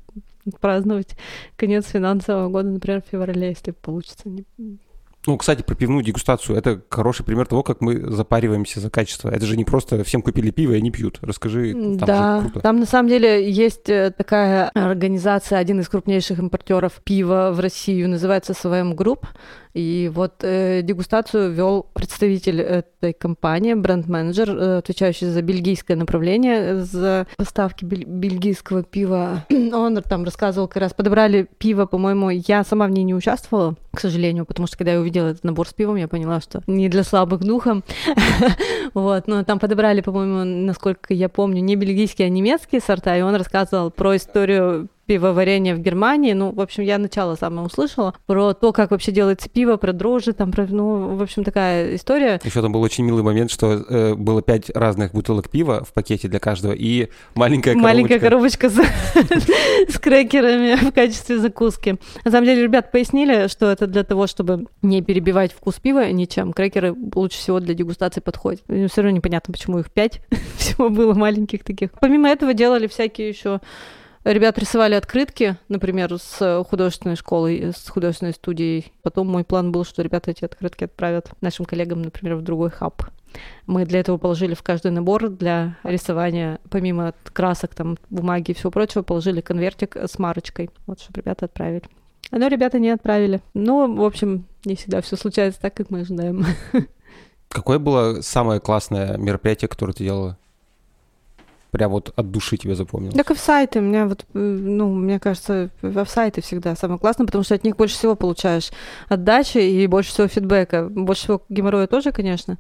праздновать 0.60 1.16
конец 1.56 1.88
финансового 1.88 2.50
года, 2.50 2.70
например, 2.70 3.02
в 3.02 3.10
феврале, 3.10 3.50
если 3.50 3.72
получится. 3.72 4.30
Ну, 5.26 5.38
кстати, 5.38 5.62
про 5.62 5.74
пивную 5.74 6.04
дегустацию. 6.04 6.58
Это 6.58 6.82
хороший 6.90 7.24
пример 7.26 7.48
того, 7.48 7.64
как 7.64 7.80
мы 7.80 8.12
запариваемся 8.12 8.82
за 8.82 8.90
качество. 8.90 9.30
Это 9.30 9.46
же 9.46 9.56
не 9.56 9.64
просто 9.64 10.04
всем 10.04 10.22
купили 10.22 10.52
пиво 10.52 10.74
и 10.74 10.78
они 10.78 10.92
пьют. 10.92 11.20
Расскажи, 11.22 11.72
там 11.72 11.98
да, 11.98 12.42
же 12.42 12.50
круто. 12.50 12.60
там 12.60 12.80
на 12.80 12.86
самом 12.86 13.08
деле 13.08 13.50
есть 13.50 13.90
э, 13.90 14.12
такая 14.16 14.70
организация, 14.70 15.60
один 15.60 15.80
из 15.80 15.88
крупнейших 15.88 16.40
импортеров 16.40 16.94
пива 17.06 17.52
в 17.54 17.62
Россию, 17.62 18.10
называется 18.10 18.54
СВМ 18.54 18.96
Group. 18.96 19.26
И 19.74 20.12
вот 20.14 20.44
э, 20.44 20.82
дегустацию 20.84 21.52
вел 21.52 21.88
представитель 21.94 22.62
этой 22.62 23.14
компании, 23.14 23.74
бренд-менеджер, 23.74 24.50
э, 24.50 24.78
отвечающий 24.78 25.28
за 25.28 25.42
бельгийское 25.42 25.98
направление, 25.98 26.82
за 26.82 27.26
поставки 27.38 27.84
бель- 27.84 28.06
бельгийского 28.06 28.84
пива. 28.84 29.46
Он 29.50 30.00
там 30.04 30.26
рассказывал, 30.26 30.68
как 30.68 30.78
раз 30.78 30.94
подобрали 30.94 31.48
пиво, 31.58 31.88
по-моему, 31.88 32.30
я 32.30 32.64
сама 32.64 32.86
в 32.86 32.92
ней 32.92 33.04
не 33.04 33.16
участвовала, 33.16 33.76
к 33.92 34.00
сожалению, 34.00 34.46
потому 34.46 34.68
что 34.68 34.78
когда 34.78 34.94
я 34.94 35.00
увидела 35.00 35.30
этот 35.30 35.44
набор 35.44 35.68
с 35.68 35.74
пивом, 35.74 35.96
я 35.96 36.08
поняла, 36.08 36.40
что 36.40 36.62
не 36.68 36.88
для 36.88 37.04
слабых 37.04 37.42
духом. 37.42 37.84
Вот, 38.94 39.28
но 39.28 39.44
там 39.44 39.58
подобрали, 39.58 40.02
по-моему, 40.02 40.44
насколько 40.44 41.16
я 41.16 41.28
помню, 41.28 41.62
не 41.62 41.76
бельгийские, 41.76 42.28
а 42.28 42.30
немецкие 42.30 42.80
сорта, 42.80 43.18
и 43.18 43.22
он 43.22 43.34
рассказывал 43.34 43.90
про 43.90 44.16
историю 44.18 44.88
пивоварения 45.06 45.76
в 45.76 45.80
Германии. 45.80 46.34
Ну, 46.34 46.52
в 46.52 46.62
общем, 46.62 46.84
я 46.84 46.98
начало 46.98 47.36
самое 47.36 47.68
услышала 47.68 48.14
про 48.26 48.54
то, 48.54 48.72
как 48.72 48.92
вообще 48.92 49.12
делается 49.12 49.50
пиво, 49.50 49.78
про 49.78 49.94
дрожжи, 49.94 50.34
там, 50.34 50.52
про, 50.52 50.66
ну, 50.66 51.16
в 51.16 51.22
общем, 51.22 51.44
такая 51.44 51.96
история. 51.96 52.40
Еще 52.44 52.62
там 52.62 52.72
был 52.72 52.82
очень 52.82 53.04
милый 53.04 53.24
момент, 53.24 53.52
что 53.52 53.74
э, 53.74 54.16
было 54.16 54.42
пять 54.42 54.70
разных 54.70 55.14
бутылок 55.14 55.50
пива 55.50 55.84
в 55.84 55.94
пакете 55.94 56.28
для 56.28 56.40
каждого 56.40 56.74
и 56.74 57.10
маленькая 57.36 57.74
коробочка. 57.74 57.94
Маленькая 57.94 58.20
коробочка 58.20 58.70
с, 58.70 58.76
с 59.90 60.00
крекерами 60.00 60.76
в 60.76 60.94
качестве 60.94 61.40
закуски. 61.40 61.98
На 62.24 62.32
самом 62.32 62.46
деле, 62.46 62.64
ребят 62.64 62.92
пояснили, 62.92 63.48
что 63.48 63.72
это 63.72 63.88
для 63.88 64.04
того, 64.04 64.28
чтобы 64.28 64.68
не 64.82 65.02
перебивать 65.02 65.54
вкус 65.54 65.76
пива 65.76 66.12
ничем. 66.12 66.54
Крекеры 66.54 66.96
лучше 67.16 67.38
всего 67.38 67.60
для 67.60 67.74
дегустации 67.74 68.22
подходят. 68.22 68.62
Все 68.68 69.02
равно 69.02 69.12
непонятно, 69.12 69.52
почему 69.52 69.80
их 69.80 69.92
пять 69.92 70.22
всего 70.58 70.90
было 70.90 71.14
маленьких 71.14 71.64
таких. 71.64 71.92
Помимо 72.00 72.30
этого 72.30 72.54
делали 72.54 72.88
всякие 72.88 73.30
еще 73.30 73.60
Ребят 74.24 74.58
рисовали 74.58 74.94
открытки, 74.94 75.58
например, 75.68 76.18
с 76.18 76.64
художественной 76.70 77.18
школой, 77.18 77.74
с 77.76 77.90
художественной 77.90 78.34
студией. 78.34 78.94
Потом 79.02 79.28
мой 79.28 79.44
план 79.44 79.74
был, 79.74 79.84
что 79.84 80.02
ребята 80.02 80.32
эти 80.32 80.46
открытки 80.46 80.86
отправят 80.86 81.32
нашим 81.42 81.66
коллегам, 81.66 82.02
например, 82.02 82.38
в 82.38 82.42
другой 82.42 82.70
хаб. 82.70 83.04
Мы 83.66 83.86
для 83.86 84.00
этого 84.00 84.18
положили 84.18 84.54
в 84.54 84.64
каждый 84.64 84.92
набор 84.92 85.28
для 85.30 85.78
рисования, 85.84 86.60
помимо 86.70 87.14
красок, 87.34 87.76
там, 87.76 87.98
бумаги 88.10 88.52
и 88.52 88.54
всего 88.54 88.72
прочего, 88.72 89.02
положили 89.02 89.42
конвертик 89.42 89.98
с 89.98 90.18
марочкой, 90.18 90.70
вот, 90.86 91.02
чтобы 91.02 91.20
ребята 91.20 91.46
отправили. 91.46 91.84
Но 92.32 92.48
ребята 92.48 92.80
не 92.80 92.92
отправили. 92.92 93.42
Ну, 93.54 93.94
в 93.94 94.04
общем, 94.04 94.46
не 94.64 94.76
всегда 94.76 95.02
все 95.02 95.18
случается 95.18 95.60
так, 95.60 95.74
как 95.74 95.90
мы 95.90 96.02
ожидаем. 96.02 96.46
Какое 97.50 97.78
было 97.78 98.22
самое 98.22 98.60
классное 98.62 99.18
мероприятие, 99.18 99.68
которое 99.68 99.94
ты 99.94 100.06
делала? 100.06 100.38
Прям 101.74 101.92
вот 101.92 102.14
от 102.16 102.30
души 102.30 102.56
тебе 102.58 102.76
запомнил. 102.76 103.12
Так 103.14 103.32
и 103.32 103.34
в 103.34 103.40
сайты. 103.40 103.82
Мне 103.82 104.06
вот, 104.06 104.28
э, 104.36 104.38
ну, 104.38 104.94
мне 104.94 105.20
кажется, 105.20 105.72
в 105.82 106.06
сайты 106.06 106.42
всегда 106.44 106.76
самое 106.76 107.00
классное, 107.00 107.26
потому 107.26 107.44
что 107.44 107.56
от 107.56 107.64
них 107.64 107.76
больше 107.78 107.96
всего 107.96 108.16
получаешь 108.16 108.70
отдачи 109.10 109.58
и 109.58 109.88
больше 109.88 110.12
всего 110.12 110.28
фидбэка. 110.28 110.88
Больше 110.88 111.24
всего 111.24 111.42
геморроя 111.50 111.88
тоже, 111.88 112.12
конечно. 112.12 112.60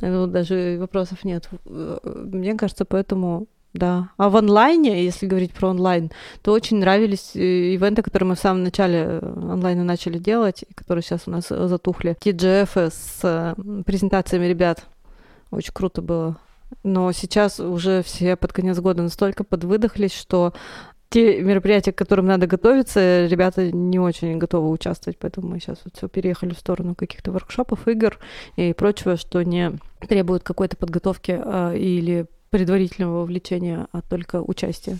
Ну, 0.00 0.26
даже 0.26 0.78
вопросов 0.80 1.22
нет. 1.22 1.50
Э, 1.66 1.98
Мне 2.02 2.54
кажется, 2.54 2.86
поэтому 2.86 3.46
да. 3.74 4.08
А 4.16 4.30
в 4.30 4.36
онлайне, 4.38 5.04
если 5.04 5.26
говорить 5.26 5.52
про 5.52 5.68
онлайн, 5.68 6.10
то 6.40 6.52
очень 6.52 6.78
нравились 6.78 7.32
ивенты, 7.34 8.00
которые 8.00 8.30
мы 8.30 8.36
в 8.36 8.40
самом 8.40 8.62
начале 8.62 9.18
онлайна 9.18 9.84
начали 9.84 10.16
делать, 10.16 10.64
и 10.66 10.72
которые 10.72 11.02
сейчас 11.02 11.24
у 11.26 11.30
нас 11.30 11.48
затухли. 11.48 12.16
TGF 12.18 12.90
с 12.90 13.54
презентациями 13.84 14.46
ребят. 14.46 14.86
Очень 15.50 15.74
круто 15.74 16.00
было. 16.00 16.38
Но 16.82 17.12
сейчас 17.12 17.60
уже 17.60 18.02
все 18.02 18.36
под 18.36 18.52
конец 18.52 18.78
года 18.78 19.02
настолько 19.02 19.44
подвыдохлись, 19.44 20.12
что 20.12 20.54
те 21.08 21.40
мероприятия, 21.40 21.92
к 21.92 21.98
которым 21.98 22.26
надо 22.26 22.46
готовиться, 22.46 23.26
ребята 23.26 23.70
не 23.70 23.98
очень 23.98 24.38
готовы 24.38 24.70
участвовать, 24.70 25.18
поэтому 25.18 25.48
мы 25.48 25.60
сейчас 25.60 25.78
вот 25.84 25.96
все 25.96 26.08
переехали 26.08 26.52
в 26.52 26.58
сторону 26.58 26.94
каких-то 26.94 27.30
воркшопов, 27.30 27.86
игр 27.86 28.18
и 28.56 28.72
прочего, 28.72 29.16
что 29.16 29.42
не 29.42 29.78
требует 30.08 30.42
какой-то 30.42 30.76
подготовки 30.76 31.38
а, 31.38 31.72
или 31.72 32.26
предварительного 32.50 33.20
вовлечения, 33.20 33.86
а 33.92 34.02
только 34.02 34.42
участия. 34.42 34.98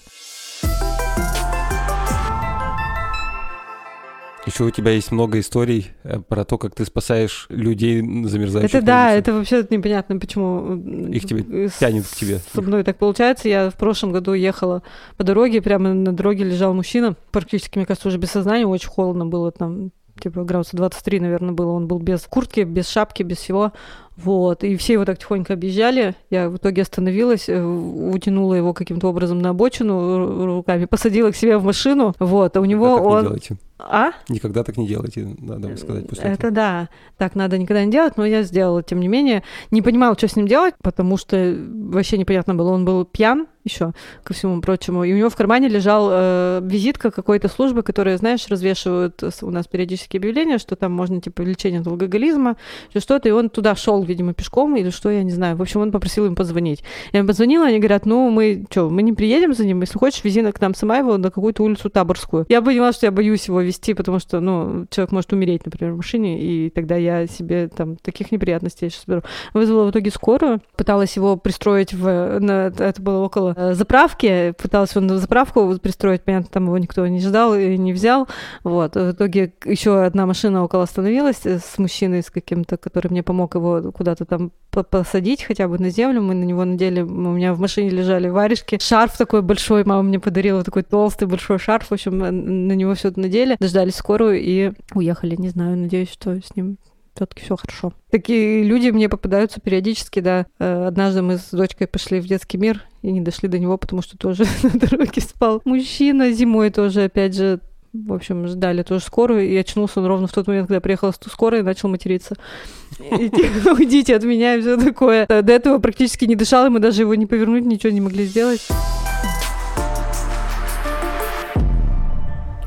Еще 4.47 4.63
у 4.65 4.71
тебя 4.71 4.93
есть 4.93 5.11
много 5.11 5.41
историй 5.41 5.89
э, 6.05 6.21
про 6.21 6.45
то, 6.45 6.57
как 6.57 6.75
ты 6.75 6.85
спасаешь 6.85 7.47
людей 7.51 8.01
замерзающих. 8.25 8.75
Это 8.75 8.87
да, 8.87 9.13
это 9.13 9.33
вообще 9.33 9.67
непонятно, 9.69 10.19
почему 10.19 10.77
Их 11.11 11.27
тебе 11.27 11.45
э, 11.67 11.69
тянет 11.81 12.07
к 12.07 12.15
тебе. 12.15 12.41
Со 12.55 12.63
мной 12.63 12.85
так 12.85 12.97
получается. 12.97 13.49
Я 13.49 13.71
в 13.71 13.75
прошлом 13.75 14.13
году 14.13 14.35
ехала 14.35 14.83
по 15.17 15.25
дороге, 15.25 15.61
прямо 15.61 15.93
на 15.93 16.13
дороге 16.13 16.45
лежал 16.45 16.75
мужчина, 16.75 17.17
практически, 17.33 17.77
мне 17.77 17.87
кажется, 17.87 18.09
уже 18.09 18.19
без 18.19 18.31
сознания, 18.31 18.67
очень 18.67 18.89
холодно 18.89 19.27
было 19.27 19.51
там, 19.51 19.91
типа 20.21 20.45
градуса 20.45 20.77
23, 20.77 21.21
наверное, 21.21 21.53
было. 21.53 21.73
Он 21.73 21.89
был 21.89 21.99
без 21.99 22.21
куртки, 22.23 22.61
без 22.61 22.89
шапки, 22.89 23.25
без 23.25 23.39
всего. 23.39 23.73
Вот, 24.17 24.65
и 24.65 24.77
все 24.77 24.95
его 24.95 25.05
так 25.05 25.19
тихонько 25.19 25.53
объезжали. 25.55 26.15
Я 26.31 26.49
в 26.49 26.57
итоге 26.57 26.83
остановилась, 26.83 27.49
э, 27.49 27.63
утянула 27.63 28.55
его 28.55 28.73
каким-то 28.73 29.09
образом 29.09 29.41
на 29.41 29.51
обочину 29.51 29.93
ру- 29.95 30.45
руками, 30.47 30.85
посадила 30.87 31.33
к 31.33 31.37
себе 31.37 31.59
в 31.59 31.65
машину. 31.65 32.15
Вот, 32.19 32.57
а 32.57 32.61
у 32.61 32.65
него 32.65 32.95
Никогда 32.95 33.03
так 33.03 33.11
не 33.11 33.17
он... 33.17 33.25
делайте. 33.25 33.57
А? 33.79 34.12
Никогда 34.29 34.64
так 34.64 34.77
не 34.77 34.87
делайте, 34.87 35.37
надо 35.39 35.77
сказать 35.77 36.09
после 36.09 36.24
Это 36.24 36.33
этого. 36.33 36.53
да. 36.53 36.89
Так 37.18 37.35
надо 37.35 37.59
никогда 37.59 37.85
не 37.85 37.91
делать, 37.91 38.16
но 38.16 38.24
я 38.24 38.43
сделала, 38.43 38.83
тем 38.83 39.01
не 39.01 39.09
менее. 39.09 39.43
Не 39.70 39.83
понимала, 39.83 40.16
что 40.16 40.29
с 40.29 40.37
ним 40.37 40.49
делать, 40.49 40.74
потому 40.83 41.16
что 41.16 41.57
вообще 41.91 42.16
непонятно 42.16 42.55
было. 42.55 42.70
Он 42.70 42.85
был 42.85 43.05
пьян 43.05 43.47
еще, 43.66 43.93
ко 44.22 44.33
всему 44.33 44.61
прочему. 44.61 45.05
И 45.05 45.12
у 45.12 45.16
него 45.16 45.29
в 45.29 45.37
кармане 45.37 45.68
лежал 45.68 46.09
э, 46.11 46.61
визитка 46.62 47.11
какой-то 47.11 47.49
службы, 47.49 47.83
которая, 47.83 48.16
знаешь, 48.16 48.47
развешивают 48.49 49.22
у 49.43 49.51
нас 49.51 49.66
периодически 49.66 50.16
объявления, 50.16 50.59
что 50.59 50.77
там 50.77 50.93
можно, 50.93 51.20
типа, 51.20 51.43
лечение 51.43 51.81
от 51.81 51.87
алкоголизма, 51.87 52.57
что-то. 52.97 53.29
И 53.29 53.33
он 53.33 53.51
туда 53.51 53.74
шел 53.74 54.03
видимо, 54.03 54.33
пешком 54.35 54.77
или 54.77 54.91
что, 54.91 55.11
я 55.11 55.22
не 55.22 55.33
знаю. 55.33 55.57
В 55.57 55.62
общем, 55.62 55.81
он 55.81 55.93
попросил 55.93 56.27
им 56.27 56.35
позвонить. 56.35 56.83
Я 57.12 57.20
им 57.20 57.27
позвонила, 57.27 57.66
они 57.66 57.79
говорят, 57.79 58.07
ну, 58.07 58.31
мы 58.31 58.64
что, 58.70 58.89
мы 58.89 59.03
не 59.03 59.12
приедем 59.12 59.53
за 59.53 59.66
ним, 59.66 59.81
если 59.81 59.99
хочешь, 59.99 60.22
вези 60.24 60.47
к 60.53 60.61
нам 60.61 60.74
сама 60.74 60.99
его 60.99 61.16
на 61.16 61.31
какую-то 61.31 61.62
улицу 61.62 61.91
Таборскую. 61.91 62.47
Я 62.49 62.62
поняла, 62.62 62.93
что 62.93 63.07
я 63.07 63.11
боюсь 63.11 63.49
его 63.49 63.61
вести, 63.67 63.95
потому 63.95 64.19
что, 64.19 64.41
ну, 64.41 64.87
человек 64.91 65.12
может 65.12 65.33
умереть, 65.33 65.64
например, 65.64 65.93
в 65.93 65.99
машине, 65.99 66.41
и 66.41 66.71
тогда 66.71 66.97
я 66.97 67.27
себе 67.27 67.69
там 67.69 67.97
таких 67.97 68.33
неприятностей 68.33 68.89
сейчас 68.89 69.05
беру. 69.07 69.23
Вызвала 69.53 69.87
в 69.87 69.91
итоге 69.91 70.11
скорую, 70.11 70.61
пыталась 70.77 71.17
его 71.17 71.37
пристроить 71.37 71.93
в... 71.93 72.39
На, 72.41 72.67
это 72.67 73.03
было 73.03 73.19
около 73.19 73.55
э, 73.57 73.75
заправки, 73.75 74.55
пыталась 74.61 74.95
его 74.95 75.05
на 75.05 75.19
заправку 75.19 75.79
пристроить, 75.79 76.23
понятно, 76.23 76.49
там 76.51 76.67
его 76.67 76.79
никто 76.79 77.07
не 77.07 77.21
ждал 77.21 77.55
и 77.55 77.77
не 77.77 77.93
взял. 77.93 78.29
Вот. 78.64 78.95
В 78.95 79.12
итоге 79.12 79.53
еще 79.64 80.03
одна 80.03 80.27
машина 80.27 80.64
около 80.64 80.85
остановилась 80.85 81.45
э, 81.45 81.59
с 81.59 81.79
мужчиной, 81.79 82.23
с 82.23 82.31
каким-то, 82.31 82.77
который 82.77 83.09
мне 83.09 83.23
помог 83.23 83.55
его 83.55 83.93
куда-то 83.93 84.25
там 84.25 84.53
посадить 84.71 85.43
хотя 85.43 85.69
бы 85.69 85.79
на 85.79 85.91
землю. 85.91 86.23
Мы 86.23 86.35
на 86.35 86.45
него 86.45 86.64
надели, 86.64 87.01
у 87.01 87.07
меня 87.07 87.55
в 87.55 87.61
машине 87.61 87.91
лежали 87.91 88.29
варежки. 88.29 88.79
Шарф 88.81 89.17
такой 89.17 89.43
большой, 89.43 89.85
мама 89.85 90.03
мне 90.03 90.21
подарила 90.21 90.62
такой 90.62 90.83
толстый 90.83 91.27
большой 91.27 91.59
шарф. 91.59 91.89
В 91.89 91.93
общем, 91.93 92.19
на 92.19 92.73
него 92.73 92.95
все 92.95 93.09
это 93.09 93.21
надели, 93.21 93.56
дождались 93.59 93.97
скорую 93.97 94.41
и 94.41 94.73
уехали. 94.95 95.37
Не 95.37 95.49
знаю, 95.49 95.77
надеюсь, 95.77 96.11
что 96.11 96.35
с 96.35 96.55
ним 96.57 96.79
все-таки 97.17 97.43
все 97.43 97.57
хорошо. 97.57 97.93
Такие 98.11 98.63
люди 98.63 98.91
мне 98.91 99.09
попадаются 99.09 99.61
периодически, 99.61 100.21
да. 100.21 100.47
Э, 100.59 100.87
однажды 100.87 101.23
мы 101.23 101.39
с 101.39 101.51
дочкой 101.51 101.87
пошли 101.87 102.21
в 102.21 102.27
детский 102.27 102.59
мир 102.59 102.85
и 103.03 103.11
не 103.11 103.21
дошли 103.21 103.49
до 103.49 103.59
него, 103.59 103.77
потому 103.79 104.03
что 104.03 104.19
тоже 104.19 104.45
на 104.63 104.71
дороге 104.71 105.21
спал 105.21 105.63
мужчина. 105.65 106.31
Зимой 106.33 106.71
тоже, 106.71 107.05
опять 107.05 107.35
же, 107.35 107.61
в 107.93 108.13
общем, 108.13 108.47
ждали 108.47 108.83
тоже 108.83 109.05
скорую, 109.05 109.49
и 109.49 109.57
очнулся 109.57 110.01
он 110.01 110.07
ровно 110.07 110.27
в 110.27 110.33
тот 110.33 110.47
момент, 110.47 110.69
когда 110.69 110.81
приехала 110.81 111.15
скорая 111.31 111.63
и 111.63 111.65
начал 111.65 111.89
материться. 111.89 112.37
Уйдите 113.01 114.15
от 114.15 114.25
меня 114.25 114.57
и 114.57 114.61
все 114.61 114.77
такое. 114.77 115.27
До 115.27 115.53
этого 115.53 115.79
практически 115.79 116.27
не 116.27 116.37
дышал, 116.37 116.67
и 116.67 116.69
мы 116.69 116.81
даже 116.81 117.03
его 117.03 117.15
не 117.15 117.27
повернуть, 117.27 117.65
ничего 117.65 117.93
не 117.93 118.01
могли 118.01 118.27
сделать. 118.27 118.69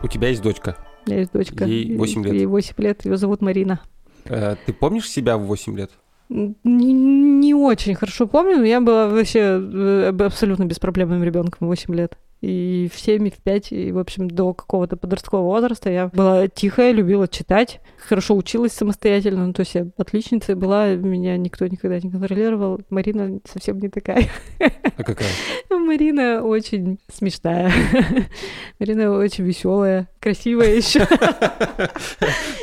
Тебя 0.10 0.30
есть 0.30 0.42
дочка? 0.42 0.78
У 1.06 1.10
меня 1.10 1.20
есть 1.20 1.32
дочка. 1.32 1.66
Ей 1.66 1.96
8 1.96 2.26
лет. 2.26 2.34
Ей 2.34 2.46
8 2.46 2.74
лет, 2.78 3.06
ее 3.06 3.18
зовут 3.18 3.42
Марина. 3.42 3.80
Э, 4.26 4.56
ты 4.66 4.74
помнишь 4.74 5.10
себя 5.10 5.38
в 5.38 5.44
8 5.44 5.78
лет? 5.78 5.92
Не, 6.30 6.54
не 6.94 7.54
очень 7.56 7.96
хорошо 7.96 8.28
помню, 8.28 8.58
но 8.58 8.66
я 8.66 8.82
была 8.82 9.08
вообще 9.08 9.40
э, 9.40 10.14
абсолютно 10.20 10.66
беспроблемным 10.66 11.24
ребенком 11.24 11.68
8 11.68 11.96
лет 11.96 12.18
и 12.42 12.90
в 12.94 12.98
7, 12.98 13.28
и 13.28 13.32
в 13.32 13.38
5, 13.38 13.72
и, 13.72 13.92
в 13.92 13.98
общем, 13.98 14.30
до 14.30 14.54
какого-то 14.54 14.96
подросткового 14.96 15.48
возраста 15.48 15.90
я 15.90 16.08
была 16.08 16.48
тихая, 16.48 16.92
любила 16.92 17.28
читать, 17.28 17.82
хорошо 17.98 18.36
училась 18.36 18.72
самостоятельно, 18.72 19.48
ну, 19.48 19.54
то 19.54 19.62
есть 19.62 19.76
я 19.76 19.88
отличницей 19.98 20.56
была, 20.56 20.96
меня 20.96 21.38
никто 21.38 21.68
никогда 21.68 22.00
не 22.00 22.10
контролировал. 22.10 22.80
Марина 22.90 23.40
совсем 23.46 23.80
не 23.80 23.90
такая. 23.90 24.30
А 24.60 25.04
какая? 25.04 25.30
Марина 25.70 26.44
очень 26.44 27.00
смешная. 27.12 27.72
Марина 28.80 29.12
очень 29.12 29.44
веселая, 29.44 30.08
красивая 30.20 30.76
еще. 30.76 31.06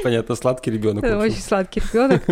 Понятно, 0.03 0.35
сладкий 0.35 0.71
ребенок. 0.71 1.05
Очень 1.05 1.41
сладкий 1.41 1.81
ребенок. 1.81 2.23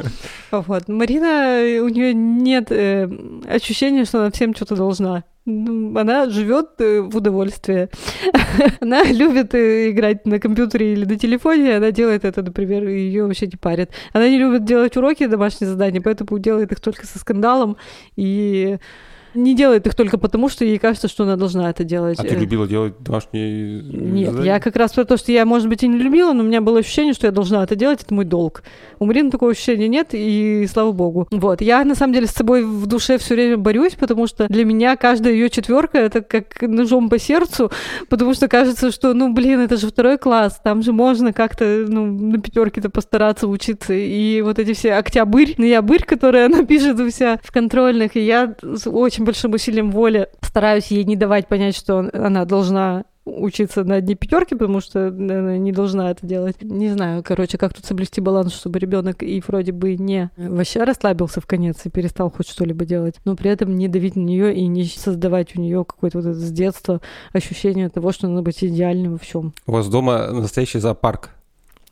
Вот. 0.51 0.89
Марина, 0.89 1.83
у 1.83 1.89
нее 1.89 2.15
нет 2.15 2.71
э, 2.71 3.09
ощущения, 3.49 4.05
что 4.05 4.21
она 4.21 4.31
всем 4.31 4.55
что-то 4.55 4.77
должна. 4.77 5.25
Ну, 5.47 5.99
она 5.99 6.31
живет 6.31 6.81
э, 6.81 7.03
в 7.03 7.17
удовольствии. 7.17 7.91
она 8.81 9.03
любит 9.05 9.55
э, 9.55 9.91
играть 9.91 10.25
на 10.27 10.41
компьютере 10.41 10.95
или 10.95 11.05
на 11.05 11.19
телефоне, 11.19 11.77
она 11.77 11.91
делает 11.91 12.25
это, 12.25 12.43
например, 12.43 12.89
ее 12.89 13.27
вообще 13.27 13.47
не 13.47 13.57
парит. 13.57 13.91
Она 14.15 14.29
не 14.29 14.39
любит 14.39 14.65
делать 14.65 14.97
уроки, 14.97 15.27
домашние 15.27 15.69
задания, 15.69 16.01
поэтому 16.01 16.39
делает 16.39 16.73
их 16.73 16.81
только 16.81 17.07
со 17.07 17.19
скандалом 17.19 17.77
и 18.17 18.79
не 19.35 19.55
делает 19.55 19.87
их 19.87 19.95
только 19.95 20.19
потому, 20.19 20.49
что 20.49 20.65
ей 20.65 20.79
кажется, 20.79 21.09
что 21.09 21.25
она 21.25 21.37
должна 21.37 21.71
это 21.71 21.85
делать. 21.85 22.19
А 22.19 22.23
ты 22.23 22.35
любила 22.35 22.67
делать 22.67 22.95
домашние 23.01 23.83
Нет, 23.83 24.31
задания? 24.31 24.55
я 24.55 24.61
как 24.61 24.77
раз 24.77 24.93
про 24.93 25.05
то, 25.05 25.17
что 25.17 25.33
я, 25.33 25.45
может 25.45 25.69
быть, 25.69 25.83
и 25.83 25.89
не 25.89 25.99
любила, 25.99 26.33
но 26.33 26.43
у 26.43 26.47
меня 26.47 26.61
было 26.61 26.79
ощущение, 26.79 27.15
что 27.15 27.27
я 27.27 27.33
должна 27.33 27.63
это 27.63 27.77
делать, 27.77 28.03
это 28.03 28.15
мой 28.15 28.25
долг. 28.25 28.63
У 28.99 29.07
Марины 29.07 29.31
такого 29.31 29.51
ощущения 29.51 29.89
нет, 29.89 30.09
и 30.13 30.67
слава 30.71 30.93
богу. 30.93 31.29
Вот. 31.31 31.61
Я, 31.61 31.85
на 31.85 31.95
самом 31.95 32.13
деле, 32.13 32.27
с 32.27 32.33
собой 32.33 32.65
в 32.65 32.87
душе 32.87 33.19
все 33.19 33.35
время 33.35 33.57
борюсь, 33.57 33.95
потому 33.95 34.27
что 34.27 34.47
для 34.49 34.65
меня 34.65 34.97
каждая 34.97 35.33
ее 35.33 35.51
четверка 35.51 35.99
это 35.99 36.23
как 36.23 36.63
ножом 36.63 37.09
по 37.09 37.19
сердцу, 37.19 37.71
потому 38.09 38.35
что 38.35 38.49
кажется, 38.49 38.91
что, 38.91 39.15
ну, 39.15 39.33
блин, 39.33 39.61
это 39.61 39.77
же 39.77 39.89
второй 39.89 40.19
класс, 40.19 40.61
там 40.63 40.83
же 40.83 40.93
можно 40.93 41.33
как-то, 41.33 41.85
ну, 41.89 42.07
на 42.07 42.41
пятерке-то 42.41 42.91
постараться 42.91 43.49
учиться. 43.49 43.93
И 43.93 44.41
вот 44.43 44.59
эти 44.59 44.73
все 44.75 44.95
октябрь, 44.95 45.55
ноябрь, 45.59 46.03
которые 46.03 46.47
она 46.47 46.65
пишет 46.65 47.01
вся 47.13 47.39
в 47.43 47.53
контрольных, 47.53 48.17
и 48.17 48.21
я 48.21 48.55
очень 48.87 49.24
очень 49.25 49.49
большим 49.49 49.55
усилием 49.55 49.91
воли 49.91 50.29
стараюсь 50.43 50.89
ей 50.89 51.05
не 51.05 51.17
давать 51.17 51.49
понять, 51.49 51.77
что 51.77 52.11
она 52.13 52.45
должна 52.45 53.05
учиться 53.25 53.85
на 53.85 53.95
одни 53.97 54.15
пятерки, 54.15 54.55
потому 54.55 54.81
что 54.81 55.07
она 55.07 55.57
не 55.57 55.73
должна 55.73 56.11
это 56.11 56.27
делать. 56.27 56.57
Не 56.61 56.91
знаю, 56.91 57.23
короче, 57.25 57.57
как 57.57 57.73
тут 57.73 57.87
соблюсти 57.87 58.21
баланс, 58.21 58.53
чтобы 58.53 58.79
ребенок 58.79 59.23
и 59.23 59.43
вроде 59.47 59.73
бы 59.73 59.97
не 59.97 60.31
вообще 60.37 60.85
расслабился 60.85 61.41
в 61.41 61.47
конец 61.47 61.81
и 61.85 61.91
перестал 61.91 62.31
хоть 62.31 62.49
что-либо 62.49 62.85
делать, 62.85 63.15
но 63.25 63.35
при 63.35 63.51
этом 63.51 63.75
не 63.77 63.89
давить 63.89 64.17
на 64.17 64.21
нее 64.21 64.55
и 64.55 64.67
не 64.67 64.85
создавать 64.85 65.57
у 65.57 65.61
нее 65.61 65.87
какое-то 65.87 66.19
вот 66.19 66.27
это 66.27 66.39
с 66.39 66.51
детства 66.51 67.01
ощущение 67.33 67.89
того, 67.89 68.13
что 68.13 68.29
надо 68.29 68.43
быть 68.43 68.63
идеальным 68.63 69.13
во 69.13 69.19
всем. 69.19 69.55
У 69.67 69.73
вас 69.73 69.89
дома 69.89 70.31
настоящий 70.31 70.81
зоопарк? 70.81 71.31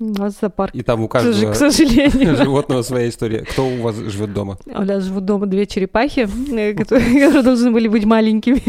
У 0.02 0.18
нас 0.18 0.40
зоопарк. 0.40 0.74
И 0.74 0.82
там 0.82 1.02
у 1.02 1.08
каждого 1.08 1.52
к 1.52 1.54
сожалению. 1.54 2.36
животного 2.44 2.82
своя 2.82 3.08
история. 3.08 3.44
Кто 3.44 3.68
у 3.68 3.82
вас 3.82 3.94
живет 3.96 4.32
дома? 4.32 4.58
У 4.66 4.82
нас 4.82 5.04
живут 5.04 5.24
дома 5.24 5.46
две 5.46 5.64
черепахи, 5.66 6.28
э, 6.52 6.74
которые 6.76 7.42
должны 7.42 7.70
были 7.70 7.86
быть 7.86 8.04
маленькими, 8.04 8.62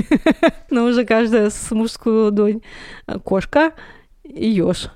но 0.70 0.86
уже 0.86 1.06
каждая 1.06 1.50
с 1.50 1.72
мужскую 1.72 2.26
ладонь. 2.26 2.62
Кошка 3.24 3.72
и 4.24 4.48
еж. 4.48 4.90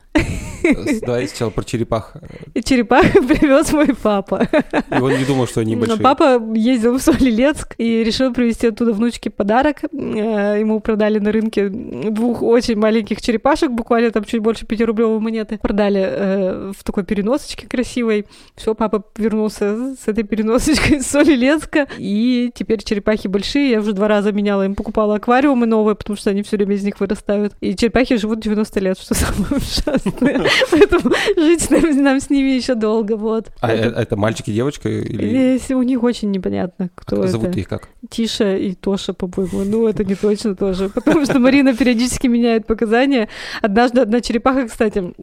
Давай 1.01 1.27
сначала 1.27 1.49
про 1.49 1.63
черепах. 1.63 2.13
И 2.53 2.63
черепах 2.63 3.03
привез 3.13 3.71
мой 3.73 3.93
папа. 3.95 4.47
И 4.91 4.99
он 4.99 5.17
не 5.17 5.25
думал, 5.25 5.47
что 5.47 5.61
они 5.61 5.75
большие. 5.75 5.99
Папа 5.99 6.41
ездил 6.53 6.97
в 6.97 7.01
Солилецк 7.01 7.75
и 7.77 8.03
решил 8.03 8.33
привезти 8.33 8.67
оттуда 8.67 8.93
внучке 8.93 9.29
подарок. 9.29 9.83
Э, 9.83 10.59
ему 10.59 10.79
продали 10.79 11.19
на 11.19 11.31
рынке 11.31 11.69
двух 11.69 12.41
очень 12.41 12.77
маленьких 12.77 13.21
черепашек, 13.21 13.71
буквально 13.71 14.11
там 14.11 14.23
чуть 14.23 14.41
больше 14.41 14.65
5 14.65 14.81
рублевой 14.81 15.19
монеты. 15.19 15.59
Продали 15.61 16.01
э, 16.01 16.71
в 16.77 16.83
такой 16.83 17.03
переносочке 17.03 17.67
красивой. 17.67 18.25
Все, 18.55 18.73
папа 18.73 19.03
вернулся 19.17 19.95
с 19.95 20.07
этой 20.07 20.23
переносочкой 20.23 20.97
из 20.97 21.07
Солилецка. 21.07 21.87
И 21.97 22.51
теперь 22.53 22.83
черепахи 22.83 23.27
большие. 23.27 23.71
Я 23.71 23.79
уже 23.79 23.93
два 23.93 24.07
раза 24.07 24.31
меняла 24.31 24.65
им, 24.65 24.75
покупала 24.75 25.15
аквариумы 25.15 25.65
новые, 25.65 25.95
потому 25.95 26.17
что 26.17 26.29
они 26.29 26.43
все 26.43 26.57
время 26.57 26.75
из 26.75 26.83
них 26.83 26.99
вырастают. 26.99 27.53
И 27.61 27.75
черепахи 27.75 28.17
живут 28.17 28.39
90 28.39 28.79
лет, 28.79 28.99
что 28.99 29.13
самое 29.13 29.57
ужасное. 29.57 30.47
Поэтому 30.71 31.13
жить 31.35 31.69
нам, 31.69 32.03
нам 32.03 32.19
с 32.19 32.29
ними 32.29 32.49
еще 32.49 32.75
долго, 32.75 33.15
вот. 33.15 33.51
А 33.61 33.71
это, 33.71 33.99
это 33.99 34.15
мальчик 34.15 34.47
и 34.47 34.53
девочка? 34.53 34.89
Или... 34.89 35.53
Если 35.53 35.73
у 35.73 35.81
них 35.83 36.03
очень 36.03 36.31
непонятно, 36.31 36.89
кто 36.95 37.17
а 37.17 37.19
это. 37.19 37.27
Зовут 37.29 37.55
их 37.55 37.67
как? 37.67 37.89
Тиша 38.09 38.55
и 38.55 38.73
Тоша, 38.73 39.13
по-моему. 39.13 39.63
Ну, 39.63 39.87
это 39.87 40.03
не 40.03 40.15
точно 40.15 40.55
тоже. 40.55 40.89
Потому 40.93 41.25
что 41.25 41.39
Марина 41.39 41.75
периодически 41.75 42.27
меняет 42.27 42.65
показания. 42.65 43.29
Однажды 43.61 44.01
одна 44.01 44.21
черепаха, 44.21 44.67
кстати, 44.67 44.99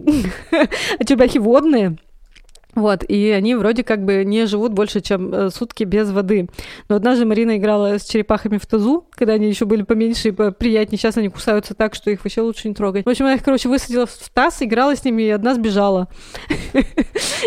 а 0.99 1.05
черепахи 1.05 1.39
водные, 1.39 1.97
вот, 2.75 3.05
и 3.05 3.31
они 3.31 3.55
вроде 3.55 3.85
как 3.85 4.05
бы 4.05 4.25
не 4.25 4.47
живут 4.47 4.72
больше, 4.72 5.01
чем 5.01 5.33
э, 5.33 5.51
сутки 5.51 5.85
без 5.85 6.11
воды. 6.11 6.49
Но 6.89 6.97
однажды 6.97 7.25
Марина 7.25 7.57
играла 7.57 7.99
с 7.99 8.05
черепахами 8.05 8.59
в 8.59 8.66
тазу, 8.66 9.07
когда 9.11 9.35
они 9.35 9.49
еще 9.49 9.64
были 9.64 9.83
поменьше 9.83 10.29
и 10.29 10.33
приятнее. 10.33 10.99
Сейчас 10.99 11.16
они 11.16 11.29
кусаются 11.29 11.75
так, 11.75 11.95
что 11.95 12.11
их 12.11 12.25
вообще 12.25 12.41
лучше 12.41 12.68
не 12.68 12.75
трогать. 12.75 13.07
В 13.07 13.09
общем, 13.09 13.27
она 13.27 13.35
их, 13.35 13.45
короче, 13.45 13.68
высадила 13.68 14.07
в 14.07 14.31
таз, 14.33 14.62
играла 14.62 14.97
с 14.97 15.05
ними, 15.05 15.22
и 15.22 15.31
одна 15.31 15.55
сбежала. 15.55 16.09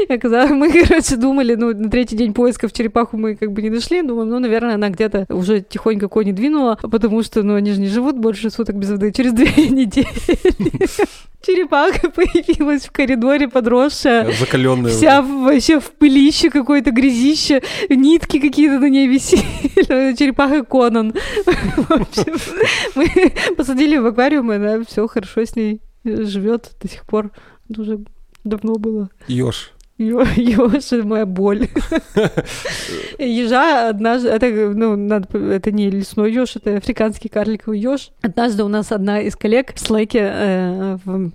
Мы, 0.08 0.72
короче, 0.72 1.16
думали, 1.16 1.56
ну, 1.56 1.74
на 1.74 1.90
третий 1.90 2.16
день 2.16 2.34
поисков 2.34 2.74
черепаху 2.74 3.18
мы 3.18 3.36
как 3.36 3.52
бы 3.52 3.62
не 3.62 3.70
нашли. 3.70 4.02
Думаем, 4.02 4.30
ну, 4.30 4.40
наверное, 4.40 4.76
она 4.76 4.90
где-то 4.90 5.26
уже 5.30 5.62
тихонько 5.62 6.08
кони 6.08 6.32
двинула, 6.32 6.78
потому 6.82 7.24
что, 7.24 7.44
ну, 7.44 7.56
они 7.56 7.72
же 7.72 7.80
не 7.80 7.88
живут 7.88 8.18
больше 8.18 8.50
суток 8.50 8.76
без 8.76 8.90
воды. 8.90 9.12
Через 9.12 9.34
две 9.34 9.48
недели 9.70 10.08
черепаха 11.46 12.10
появилась 12.10 12.86
в 12.86 12.92
коридоре 12.92 13.48
подросшая. 13.48 14.32
Закаленная. 14.34 14.92
Вся 14.92 15.17
вообще 15.22 15.80
в 15.80 15.92
пылище 15.92 16.50
какое-то 16.50 16.92
грязище, 16.92 17.62
нитки 17.90 18.40
какие-то 18.40 18.80
на 18.80 18.90
ней 18.90 19.08
висели. 19.08 20.16
Черепаха 20.16 20.64
Конан. 20.64 21.14
Мы 22.96 23.34
посадили 23.56 23.98
в 23.98 24.06
аквариум, 24.06 24.52
и 24.52 24.56
она 24.56 24.84
все 24.84 25.08
хорошо 25.08 25.46
с 25.46 25.56
ней 25.56 25.82
живет 26.04 26.72
до 26.82 26.88
сих 26.88 27.06
пор. 27.06 27.32
Это 27.70 27.82
уже 27.82 28.00
давно 28.44 28.76
было. 28.76 29.10
Ёж. 29.28 29.74
Ёж, 29.98 30.92
моя 31.04 31.26
боль. 31.26 31.68
Ежа 33.18 33.90
однажды, 33.90 34.30
это, 34.30 34.48
ну, 34.48 34.96
надо, 34.96 35.38
это 35.40 35.72
не 35.72 35.90
лесной 35.90 36.32
еж, 36.32 36.56
это 36.56 36.78
африканский 36.78 37.30
карликовый 37.30 37.80
еж. 37.80 38.12
Однажды 38.22 38.64
у 38.64 38.68
нас 38.68 38.92
одна 38.92 39.22
из 39.22 39.36
коллег 39.36 39.74
в 39.74 39.80
слэке 39.80 40.20
э, 40.22 40.98
в 41.04 41.32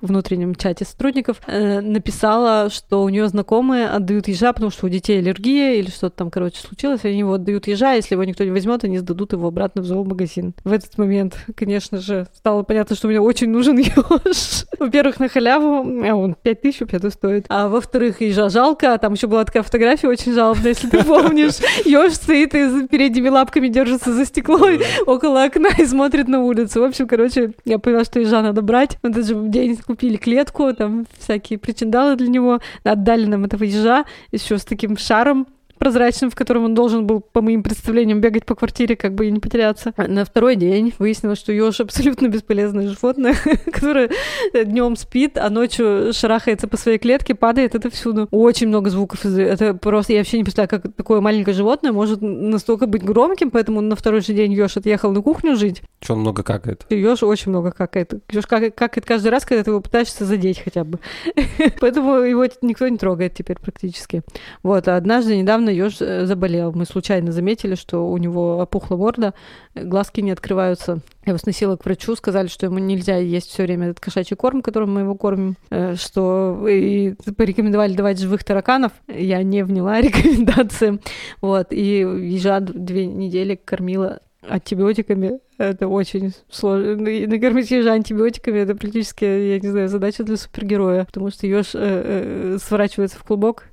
внутреннем 0.00 0.54
чате 0.54 0.84
сотрудников, 0.84 1.40
э, 1.46 1.80
написала, 1.80 2.70
что 2.70 3.02
у 3.02 3.08
нее 3.08 3.28
знакомые 3.28 3.88
отдают 3.88 4.28
ежа, 4.28 4.52
потому 4.52 4.70
что 4.70 4.86
у 4.86 4.88
детей 4.88 5.18
аллергия 5.18 5.74
или 5.74 5.90
что-то 5.90 6.16
там, 6.16 6.30
короче, 6.30 6.58
случилось, 6.58 7.04
они 7.04 7.20
его 7.20 7.34
отдают 7.34 7.66
ежа, 7.66 7.92
если 7.92 8.14
его 8.14 8.24
никто 8.24 8.44
не 8.44 8.50
возьмет, 8.50 8.84
они 8.84 8.98
сдадут 8.98 9.32
его 9.32 9.48
обратно 9.48 9.82
в 9.82 9.86
зоомагазин. 9.86 10.54
В 10.64 10.72
этот 10.72 10.98
момент, 10.98 11.38
конечно 11.54 11.98
же, 11.98 12.26
стало 12.34 12.62
понятно, 12.62 12.96
что 12.96 13.08
мне 13.08 13.20
очень 13.20 13.50
нужен 13.50 13.76
еж. 13.78 14.64
Во-первых, 14.78 15.20
на 15.20 15.28
халяву, 15.28 16.04
а 16.04 16.14
он 16.14 16.34
5 16.34 16.60
тысяч 16.60 16.80
вообще-то 16.80 17.10
стоит. 17.10 17.46
А 17.48 17.68
во-вторых, 17.68 18.20
ежа 18.20 18.48
жалко, 18.48 18.94
а 18.94 18.98
там 18.98 19.14
еще 19.14 19.26
была 19.26 19.44
такая 19.44 19.62
фотография 19.62 20.08
очень 20.08 20.32
жалобная, 20.32 20.70
если 20.70 20.88
ты 20.88 21.02
помнишь. 21.04 21.56
Еж 21.84 22.14
стоит 22.14 22.54
и 22.54 22.86
передними 22.88 23.28
лапками 23.28 23.68
держится 23.68 24.12
за 24.12 24.24
стекло 24.24 24.60
около 25.06 25.44
окна 25.44 25.70
и 25.78 25.84
смотрит 25.84 26.28
на 26.28 26.42
улицу. 26.42 26.80
В 26.80 26.84
общем, 26.84 27.06
короче, 27.06 27.52
я 27.64 27.78
поняла, 27.78 28.04
что 28.04 28.20
ежа 28.20 28.42
надо 28.42 28.62
брать. 28.62 28.98
Мы 29.02 29.10
даже 29.10 29.34
день 29.34 29.78
купили 29.86 30.16
клетку, 30.16 30.72
там 30.72 31.06
всякие 31.18 31.58
причиндалы 31.58 32.16
для 32.16 32.28
него, 32.28 32.60
отдали 32.84 33.26
нам 33.26 33.44
этого 33.44 33.64
ежа 33.64 34.04
еще 34.32 34.58
с 34.58 34.64
таким 34.64 34.96
шаром 34.96 35.46
прозрачным, 35.78 36.30
в 36.30 36.34
котором 36.34 36.64
он 36.64 36.74
должен 36.74 37.06
был, 37.06 37.20
по 37.20 37.40
моим 37.40 37.62
представлениям, 37.62 38.20
бегать 38.20 38.44
по 38.44 38.54
квартире, 38.54 38.96
как 38.96 39.14
бы 39.14 39.26
и 39.26 39.30
не 39.30 39.40
потеряться. 39.40 39.92
На 39.96 40.24
второй 40.24 40.56
день 40.56 40.92
выяснилось, 40.98 41.38
что 41.38 41.52
еж 41.52 41.80
абсолютно 41.80 42.28
бесполезное 42.28 42.88
животное, 42.88 43.34
которое 43.72 44.10
днем 44.52 44.96
спит, 44.96 45.38
а 45.38 45.50
ночью 45.50 46.12
шарахается 46.12 46.68
по 46.68 46.76
своей 46.76 46.98
клетке, 46.98 47.34
падает 47.34 47.74
это 47.74 47.90
всюду. 47.90 48.28
Очень 48.30 48.68
много 48.68 48.90
звуков. 48.90 49.24
Это 49.24 49.74
просто 49.74 50.12
я 50.12 50.20
вообще 50.20 50.38
не 50.38 50.44
представляю, 50.44 50.82
как 50.82 50.94
такое 50.94 51.20
маленькое 51.20 51.54
животное 51.54 51.92
может 51.92 52.20
настолько 52.20 52.86
быть 52.86 53.04
громким, 53.04 53.50
поэтому 53.50 53.80
на 53.80 53.96
второй 53.96 54.20
же 54.20 54.32
день 54.32 54.52
еж 54.52 54.76
отъехал 54.76 55.12
на 55.12 55.22
кухню 55.22 55.56
жить. 55.56 55.82
Что 56.00 56.14
он 56.14 56.20
много 56.20 56.42
какает? 56.42 56.86
Еж 56.90 57.22
очень 57.22 57.50
много 57.50 57.70
какает. 57.70 58.12
Еж 58.30 58.46
какает 58.46 59.04
каждый 59.04 59.28
раз, 59.28 59.44
когда 59.44 59.62
ты 59.62 59.70
его 59.70 59.80
пытаешься 59.80 60.24
задеть 60.24 60.60
хотя 60.60 60.84
бы. 60.84 60.98
Поэтому 61.80 62.16
его 62.16 62.44
никто 62.62 62.88
не 62.88 62.98
трогает 62.98 63.34
теперь 63.34 63.58
практически. 63.58 64.22
Вот, 64.62 64.88
а 64.88 64.96
однажды 64.96 65.36
недавно 65.36 65.65
недавно 65.66 65.70
еж 65.70 65.96
э, 66.00 66.26
заболел. 66.26 66.72
Мы 66.72 66.84
случайно 66.84 67.32
заметили, 67.32 67.74
что 67.74 68.08
у 68.08 68.16
него 68.18 68.60
опухла 68.60 68.96
морда, 68.96 69.34
глазки 69.74 70.20
не 70.20 70.30
открываются. 70.30 71.00
Я 71.24 71.30
его 71.30 71.38
сносила 71.38 71.76
к 71.76 71.84
врачу, 71.84 72.14
сказали, 72.16 72.46
что 72.46 72.66
ему 72.66 72.78
нельзя 72.78 73.16
есть 73.16 73.50
все 73.50 73.64
время 73.64 73.88
этот 73.88 74.00
кошачий 74.00 74.36
корм, 74.36 74.62
которым 74.62 74.94
мы 74.94 75.00
его 75.00 75.14
кормим, 75.14 75.56
э, 75.70 75.96
что 75.96 76.66
и 76.68 77.14
порекомендовали 77.36 77.94
давать 77.94 78.20
живых 78.20 78.44
тараканов. 78.44 78.92
Я 79.08 79.42
не 79.42 79.64
вняла 79.64 80.00
рекомендациям. 80.00 81.00
Вот, 81.40 81.68
и 81.70 82.00
ежа 82.00 82.60
две 82.60 83.06
недели 83.06 83.56
кормила 83.56 84.20
антибиотиками. 84.48 85.40
Это 85.58 85.88
очень 85.88 86.32
сложно. 86.50 86.96
Накормить 86.96 87.70
ежа 87.70 87.92
антибиотиками 87.92 88.58
это 88.58 88.76
практически, 88.76 89.24
я 89.24 89.58
не 89.58 89.68
знаю, 89.68 89.88
задача 89.88 90.22
для 90.22 90.36
супергероя, 90.36 91.04
потому 91.04 91.30
что 91.30 91.46
еж 91.46 91.70
э, 91.74 92.58
сворачивается 92.60 93.18
в 93.18 93.24
клубок 93.24 93.64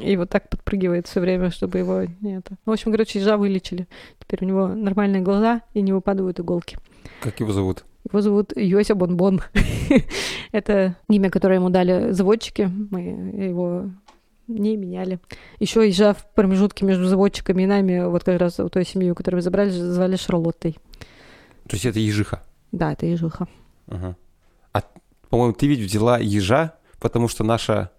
и 0.00 0.16
вот 0.16 0.30
так 0.30 0.48
подпрыгивает 0.48 1.06
все 1.06 1.20
время, 1.20 1.50
чтобы 1.50 1.78
его 1.78 2.02
не 2.20 2.38
это. 2.38 2.56
В 2.64 2.70
общем, 2.70 2.90
короче, 2.92 3.18
ежа 3.18 3.36
вылечили. 3.36 3.86
Теперь 4.18 4.44
у 4.44 4.46
него 4.46 4.68
нормальные 4.68 5.22
глаза 5.22 5.62
и 5.74 5.82
не 5.82 5.92
выпадают 5.92 6.40
иголки. 6.40 6.78
Как 7.20 7.40
его 7.40 7.52
зовут? 7.52 7.84
Его 8.10 8.20
зовут 8.20 8.52
Йося 8.56 8.94
Бонбон. 8.94 9.42
Это 10.52 10.96
имя, 11.08 11.30
которое 11.30 11.56
ему 11.56 11.70
дали 11.70 12.12
заводчики. 12.12 12.70
Мы 12.90 13.00
его 13.00 13.90
не 14.48 14.76
меняли. 14.76 15.20
Еще 15.60 15.86
езжа 15.86 16.14
в 16.14 16.26
промежутке 16.34 16.84
между 16.84 17.06
заводчиками 17.06 17.62
и 17.62 17.66
нами, 17.66 18.04
вот 18.06 18.24
как 18.24 18.40
раз 18.40 18.58
той 18.70 18.84
семьи, 18.84 19.12
которую 19.12 19.38
мы 19.38 19.42
забрали, 19.42 19.70
звали 19.70 20.16
Шарлоттой. 20.16 20.76
То 21.68 21.76
есть 21.76 21.86
это 21.86 22.00
ежиха? 22.00 22.42
Да, 22.72 22.92
это 22.92 23.06
ежиха. 23.06 23.46
Ага. 23.86 24.16
А, 24.72 24.82
по-моему, 25.28 25.54
ты 25.54 25.66
ведь 25.68 25.80
взяла 25.80 26.18
ежа, 26.18 26.74
потому 27.00 27.28
что 27.28 27.44
наша 27.44 27.92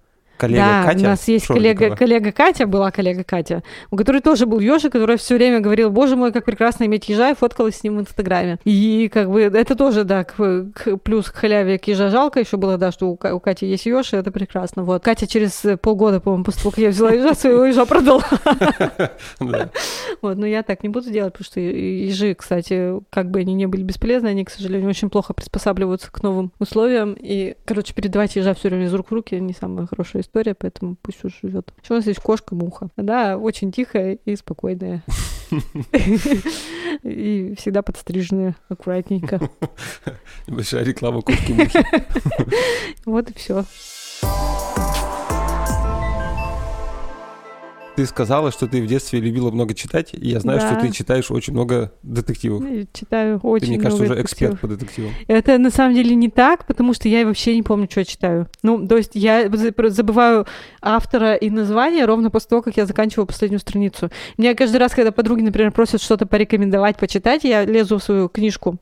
коллега 0.43 0.61
да, 0.61 0.83
Катя. 0.85 0.99
у 0.99 1.03
нас 1.03 1.27
есть 1.27 1.47
коллега, 1.47 1.95
коллега 1.95 2.31
Катя, 2.31 2.67
была 2.67 2.91
коллега 2.91 3.23
Катя, 3.23 3.63
у 3.91 3.95
которой 3.95 4.21
тоже 4.21 4.45
был 4.45 4.59
ежик, 4.59 4.91
которая 4.91 5.17
все 5.17 5.35
время 5.35 5.59
говорила, 5.59 5.89
боже 5.89 6.15
мой, 6.15 6.31
как 6.31 6.45
прекрасно 6.45 6.83
иметь 6.85 7.07
ежа, 7.09 7.31
и 7.31 7.35
фоткалась 7.35 7.77
с 7.77 7.83
ним 7.83 7.97
в 7.97 8.01
Инстаграме. 8.01 8.59
И 8.65 9.09
как 9.13 9.29
бы 9.29 9.41
это 9.41 9.75
тоже, 9.75 10.03
да, 10.03 10.23
к, 10.23 10.35
к, 10.35 10.97
плюс 10.97 11.29
к 11.29 11.35
халяве 11.35 11.77
к 11.77 11.87
ежа 11.87 12.09
жалко 12.09 12.39
еще 12.39 12.57
было, 12.57 12.77
да, 12.77 12.91
что 12.91 13.09
у, 13.09 13.13
у 13.13 13.39
Кати 13.39 13.65
есть 13.65 13.85
еж, 13.85 14.13
и 14.13 14.17
это 14.17 14.31
прекрасно. 14.31 14.83
Вот. 14.83 15.03
Катя 15.03 15.27
через 15.27 15.63
полгода, 15.81 16.19
по-моему, 16.19 16.43
после 16.43 16.61
того, 16.61 16.71
как 16.71 16.79
я 16.79 16.89
взяла 16.89 17.11
ежа, 17.11 17.33
своего 17.33 17.65
ежа 17.65 17.85
продала. 17.85 18.23
Вот, 20.21 20.37
но 20.37 20.45
я 20.45 20.63
так 20.63 20.83
не 20.83 20.89
буду 20.89 21.09
делать, 21.11 21.33
потому 21.33 21.45
что 21.45 21.59
ежи, 21.59 22.33
кстати, 22.33 22.93
как 23.09 23.29
бы 23.29 23.39
они 23.39 23.53
не 23.53 23.65
были 23.65 23.83
бесполезны, 23.83 24.27
они, 24.27 24.45
к 24.45 24.49
сожалению, 24.49 24.89
очень 24.89 25.09
плохо 25.09 25.33
приспосабливаются 25.33 26.11
к 26.11 26.23
новым 26.23 26.51
условиям. 26.59 27.15
И, 27.19 27.55
короче, 27.65 27.93
передавать 27.93 28.35
ежа 28.35 28.53
все 28.53 28.69
время 28.69 28.85
из 28.85 28.93
рук 28.93 29.11
в 29.11 29.13
руки 29.13 29.35
не 29.39 29.53
самая 29.53 29.87
хорошая 29.87 30.21
история, 30.21 30.32
поэтому 30.33 30.95
пусть 31.01 31.23
уж 31.23 31.39
живет. 31.41 31.71
Еще 31.81 31.93
у 31.93 31.97
нас 31.97 32.07
есть 32.07 32.19
кошка-муха. 32.19 32.89
Она 32.95 33.37
очень 33.37 33.71
тихая 33.71 34.17
и 34.25 34.35
спокойная. 34.35 35.03
И 37.03 37.55
всегда 37.57 37.81
подстриженная 37.81 38.55
аккуратненько. 38.69 39.39
Большая 40.47 40.83
реклама 40.83 41.21
кошки-мухи. 41.21 41.85
Вот 43.05 43.29
и 43.29 43.33
все. 43.33 43.65
Ты 47.95 48.05
сказала, 48.07 48.51
что 48.51 48.67
ты 48.67 48.81
в 48.81 48.87
детстве 48.87 49.19
любила 49.19 49.51
много 49.51 49.75
читать, 49.75 50.13
и 50.13 50.29
я 50.29 50.39
знаю, 50.39 50.59
да. 50.59 50.71
что 50.71 50.81
ты 50.81 50.91
читаешь 50.91 51.29
очень 51.29 51.53
много 51.53 51.91
детективов. 52.01 52.63
Я 52.67 52.85
читаю 52.91 53.39
очень 53.43 53.67
ты, 53.67 53.73
мне 53.73 53.81
кажется, 53.81 54.03
уже 54.03 54.21
эксперт 54.21 54.59
по 54.59 54.67
детективам. 54.67 55.11
Это 55.27 55.57
на 55.59 55.69
самом 55.69 55.93
деле 55.93 56.15
не 56.15 56.29
так, 56.29 56.65
потому 56.65 56.93
что 56.93 57.07
я 57.07 57.25
вообще 57.25 57.55
не 57.55 57.61
помню, 57.61 57.87
что 57.89 57.99
я 57.99 58.05
читаю. 58.05 58.47
Ну, 58.63 58.87
то 58.87 58.97
есть 58.97 59.11
я 59.13 59.49
забываю 59.49 60.47
автора 60.81 61.35
и 61.35 61.49
название 61.49 62.05
ровно 62.05 62.31
после 62.31 62.49
того, 62.49 62.61
как 62.63 62.77
я 62.77 62.85
заканчиваю 62.85 63.27
последнюю 63.27 63.59
страницу. 63.59 64.09
Мне 64.37 64.55
каждый 64.55 64.77
раз, 64.77 64.93
когда 64.93 65.11
подруги, 65.11 65.41
например, 65.41 65.71
просят 65.71 66.01
что-то 66.01 66.25
порекомендовать, 66.25 66.97
почитать, 66.97 67.43
я 67.43 67.63
лезу 67.63 67.99
в 67.99 68.03
свою 68.03 68.27
книжку 68.27 68.79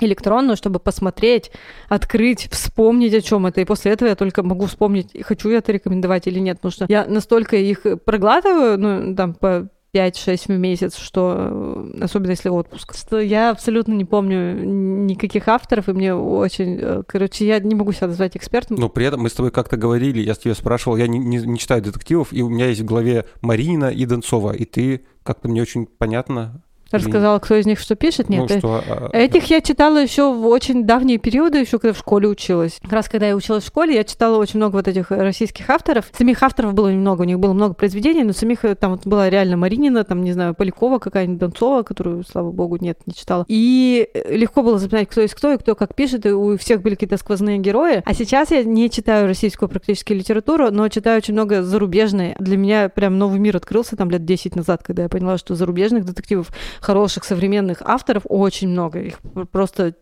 электронную, 0.00 0.56
чтобы 0.56 0.78
посмотреть, 0.80 1.50
открыть, 1.88 2.48
вспомнить, 2.50 3.14
о 3.14 3.20
чем 3.20 3.46
это. 3.46 3.60
И 3.60 3.64
после 3.64 3.92
этого 3.92 4.08
я 4.08 4.16
только 4.16 4.42
могу 4.42 4.66
вспомнить, 4.66 5.16
хочу 5.22 5.50
я 5.50 5.58
это 5.58 5.72
рекомендовать 5.72 6.26
или 6.26 6.38
нет. 6.38 6.58
Потому 6.58 6.72
что 6.72 6.86
я 6.88 7.06
настолько 7.06 7.56
их 7.56 7.84
проглатываю, 8.04 8.78
ну, 8.78 9.14
там, 9.14 9.34
по 9.34 9.68
5-6 9.94 10.46
в 10.46 10.58
месяц, 10.58 10.96
что 10.96 11.86
особенно 12.00 12.30
если 12.30 12.48
отпуск, 12.48 12.94
что 12.96 13.20
я 13.20 13.50
абсолютно 13.50 13.92
не 13.92 14.06
помню 14.06 14.54
никаких 14.64 15.48
авторов, 15.48 15.88
и 15.88 15.92
мне 15.92 16.14
очень... 16.14 16.78
Э, 16.80 17.02
короче, 17.06 17.46
я 17.46 17.58
не 17.60 17.74
могу 17.74 17.92
себя 17.92 18.06
назвать 18.06 18.34
экспертом. 18.34 18.78
Но 18.78 18.88
при 18.88 19.04
этом 19.04 19.20
мы 19.20 19.28
с 19.28 19.34
тобой 19.34 19.50
как-то 19.50 19.76
говорили, 19.76 20.20
я 20.20 20.34
тебя 20.34 20.54
спрашивал, 20.54 20.96
я 20.96 21.06
не, 21.06 21.18
не, 21.18 21.38
не 21.38 21.58
читаю 21.58 21.82
детективов, 21.82 22.32
и 22.32 22.42
у 22.42 22.48
меня 22.48 22.68
есть 22.68 22.80
в 22.80 22.86
голове 22.86 23.26
Марина 23.42 23.90
и 23.90 24.06
Донцова, 24.06 24.52
и 24.52 24.64
ты 24.64 25.04
как-то 25.22 25.48
мне 25.48 25.60
очень 25.60 25.86
понятно 25.86 26.62
Рассказала, 26.92 27.38
кто 27.38 27.54
из 27.56 27.66
них 27.66 27.80
что 27.80 27.96
пишет? 27.96 28.28
Нет. 28.28 28.48
Ну, 28.48 28.58
что, 28.58 28.84
а, 28.86 29.10
Этих 29.12 29.50
я 29.50 29.60
читала 29.60 30.02
еще 30.02 30.32
в 30.32 30.46
очень 30.46 30.84
давние 30.84 31.18
периоды, 31.18 31.58
еще 31.58 31.78
когда 31.78 31.94
в 31.94 31.98
школе 31.98 32.28
училась. 32.28 32.78
Как 32.82 32.92
раз 32.92 33.08
когда 33.08 33.28
я 33.28 33.36
училась 33.36 33.64
в 33.64 33.66
школе, 33.66 33.94
я 33.94 34.04
читала 34.04 34.36
очень 34.36 34.58
много 34.58 34.76
вот 34.76 34.88
этих 34.88 35.10
российских 35.10 35.68
авторов. 35.70 36.10
Самих 36.16 36.42
авторов 36.42 36.74
было 36.74 36.88
немного, 36.88 37.22
у 37.22 37.24
них 37.24 37.38
было 37.38 37.52
много 37.52 37.74
произведений, 37.74 38.24
но 38.24 38.32
самих 38.32 38.64
э, 38.64 38.74
там 38.74 38.92
вот 38.92 39.06
была 39.06 39.30
реально 39.30 39.56
Маринина, 39.56 40.04
там, 40.04 40.22
не 40.22 40.32
знаю, 40.32 40.54
Полякова 40.54 40.98
какая-нибудь, 40.98 41.38
Донцова, 41.38 41.82
которую, 41.82 42.24
слава 42.24 42.50
богу, 42.50 42.78
нет, 42.80 42.98
не 43.06 43.14
читала. 43.14 43.44
И 43.48 44.08
э, 44.12 44.36
легко 44.36 44.62
было 44.62 44.78
запоминать, 44.78 45.08
кто 45.08 45.20
есть 45.20 45.34
кто 45.34 45.52
и 45.52 45.58
кто 45.58 45.74
как 45.74 45.94
пишет, 45.94 46.26
и 46.26 46.30
у 46.30 46.56
всех 46.56 46.82
были 46.82 46.94
какие-то 46.94 47.16
сквозные 47.16 47.58
герои. 47.58 48.02
А 48.04 48.14
сейчас 48.14 48.50
я 48.50 48.62
не 48.64 48.90
читаю 48.90 49.26
российскую 49.26 49.68
практически 49.68 50.12
литературу, 50.12 50.70
но 50.70 50.88
читаю 50.88 51.18
очень 51.18 51.34
много 51.34 51.62
зарубежной. 51.62 52.34
Для 52.38 52.56
меня 52.56 52.88
прям 52.88 53.18
новый 53.18 53.38
мир 53.38 53.56
открылся 53.56 53.96
там 53.96 54.10
лет 54.10 54.24
10 54.24 54.56
назад, 54.56 54.82
когда 54.82 55.04
я 55.04 55.08
поняла, 55.08 55.38
что 55.38 55.54
зарубежных 55.54 56.04
детективов 56.04 56.48
хороших, 56.82 57.24
современных 57.24 57.82
авторов 57.82 58.24
очень 58.28 58.68
много, 58.68 59.00
их 59.00 59.18
просто 59.50 59.94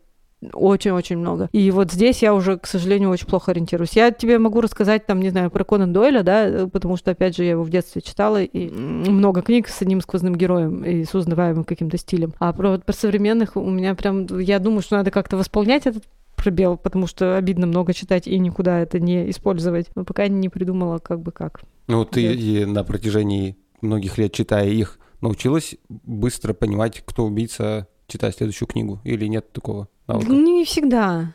очень-очень 0.52 1.18
много. 1.18 1.48
И 1.52 1.70
вот 1.70 1.92
здесь 1.92 2.22
я 2.22 2.34
уже, 2.34 2.58
к 2.58 2.66
сожалению, 2.66 3.10
очень 3.10 3.26
плохо 3.26 3.50
ориентируюсь. 3.50 3.92
Я 3.92 4.10
тебе 4.10 4.38
могу 4.38 4.60
рассказать, 4.60 5.06
там, 5.06 5.20
не 5.20 5.30
знаю, 5.30 5.50
про 5.50 5.64
Конан 5.64 5.92
Дойля, 5.92 6.22
да, 6.22 6.66
потому 6.72 6.96
что, 6.96 7.10
опять 7.10 7.36
же, 7.36 7.44
я 7.44 7.50
его 7.50 7.62
в 7.62 7.70
детстве 7.70 8.00
читала, 8.00 8.42
и 8.42 8.70
много 8.70 9.42
книг 9.42 9.68
с 9.68 9.82
одним 9.82 10.00
сквозным 10.00 10.34
героем 10.34 10.82
и 10.82 11.04
с 11.04 11.14
узнаваемым 11.14 11.64
каким-то 11.64 11.98
стилем. 11.98 12.32
А 12.38 12.52
про, 12.52 12.78
про 12.78 12.92
современных 12.92 13.56
у 13.56 13.68
меня 13.68 13.94
прям, 13.94 14.26
я 14.38 14.58
думаю, 14.58 14.80
что 14.80 14.96
надо 14.96 15.10
как-то 15.10 15.36
восполнять 15.36 15.86
этот 15.86 16.04
пробел, 16.36 16.78
потому 16.78 17.06
что 17.06 17.36
обидно 17.36 17.66
много 17.66 17.92
читать 17.92 18.26
и 18.26 18.38
никуда 18.38 18.78
это 18.78 18.98
не 18.98 19.28
использовать. 19.28 19.88
Но 19.94 20.04
пока 20.04 20.26
не 20.28 20.48
придумала 20.48 20.98
как 20.98 21.20
бы 21.20 21.32
как. 21.32 21.60
Ну, 21.86 22.06
ты 22.06 22.34
и 22.34 22.64
на 22.64 22.82
протяжении 22.82 23.56
многих 23.82 24.16
лет, 24.16 24.32
читая 24.32 24.68
их, 24.68 24.98
научилась 25.20 25.76
быстро 25.88 26.52
понимать, 26.52 27.02
кто 27.04 27.24
убийца, 27.24 27.88
читая 28.06 28.32
следующую 28.32 28.68
книгу? 28.68 29.00
Или 29.04 29.26
нет 29.26 29.52
такого 29.52 29.88
навыка? 30.06 30.30
Не 30.30 30.64
всегда. 30.64 31.34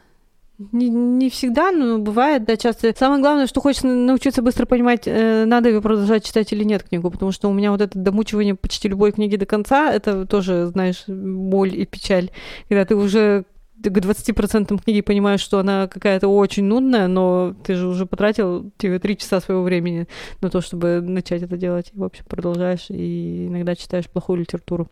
Не, 0.57 0.87
не 0.87 1.29
всегда, 1.29 1.71
но 1.71 1.99
бывает, 1.99 2.45
да, 2.45 2.55
часто. 2.55 2.93
Самое 2.97 3.21
главное, 3.21 3.47
что 3.47 3.59
хочется 3.59 3.87
научиться 3.87 4.41
быстро 4.41 4.65
понимать, 4.65 5.01
э, 5.05 5.43
надо 5.45 5.67
ее 5.67 5.81
продолжать 5.81 6.23
читать 6.23 6.53
или 6.53 6.63
нет 6.63 6.83
книгу, 6.83 7.11
потому 7.11 7.33
что 7.33 7.49
у 7.49 7.53
меня 7.53 7.71
вот 7.71 7.81
это 7.81 7.99
домучивание 7.99 8.55
почти 8.55 8.87
любой 8.87 9.11
книги 9.11 9.35
до 9.35 9.45
конца, 9.45 9.91
это 9.91 10.25
тоже, 10.25 10.67
знаешь, 10.67 11.03
боль 11.07 11.75
и 11.75 11.85
печаль, 11.85 12.31
когда 12.69 12.85
ты 12.85 12.95
уже 12.95 13.43
к 13.89 13.97
20% 13.97 14.83
книги 14.83 15.01
понимаешь, 15.01 15.41
что 15.41 15.59
она 15.59 15.87
какая-то 15.87 16.27
очень 16.27 16.65
нудная, 16.65 17.07
но 17.07 17.55
ты 17.63 17.75
же 17.75 17.87
уже 17.87 18.05
потратил 18.05 18.71
тебе 18.77 18.99
три 18.99 19.17
часа 19.17 19.41
своего 19.41 19.63
времени 19.63 20.07
на 20.41 20.49
то, 20.49 20.61
чтобы 20.61 21.01
начать 21.01 21.43
это 21.43 21.57
делать. 21.57 21.91
И, 21.93 21.97
в 21.97 22.03
общем, 22.03 22.25
продолжаешь 22.25 22.87
и 22.89 23.47
иногда 23.47 23.75
читаешь 23.75 24.09
плохую 24.09 24.39
литературу. 24.39 24.89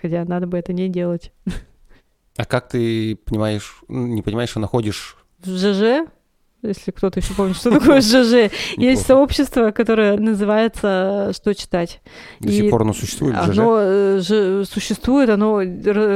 Хотя 0.00 0.24
надо 0.24 0.46
бы 0.46 0.58
это 0.58 0.72
не 0.72 0.88
делать. 0.88 1.32
А 2.36 2.44
как 2.44 2.68
ты 2.68 3.16
понимаешь, 3.16 3.82
не 3.88 4.22
понимаешь, 4.22 4.56
а 4.56 4.60
находишь... 4.60 5.16
В 5.38 5.48
ЖЖ 5.48 6.08
если 6.62 6.90
кто-то 6.92 7.20
еще 7.20 7.34
помнит, 7.34 7.56
что 7.56 7.70
такое 7.70 8.00
ЖЖ. 8.00 8.52
Есть 8.76 9.06
сообщество, 9.06 9.70
которое 9.72 10.16
называется 10.16 11.32
«Что 11.34 11.54
читать?». 11.54 12.00
До 12.40 12.50
сих 12.50 12.70
пор 12.70 12.82
оно 12.82 12.92
существует? 12.92 13.36
Оно 13.36 13.78
э, 13.80 14.64
существует, 14.64 15.28
оно 15.28 15.60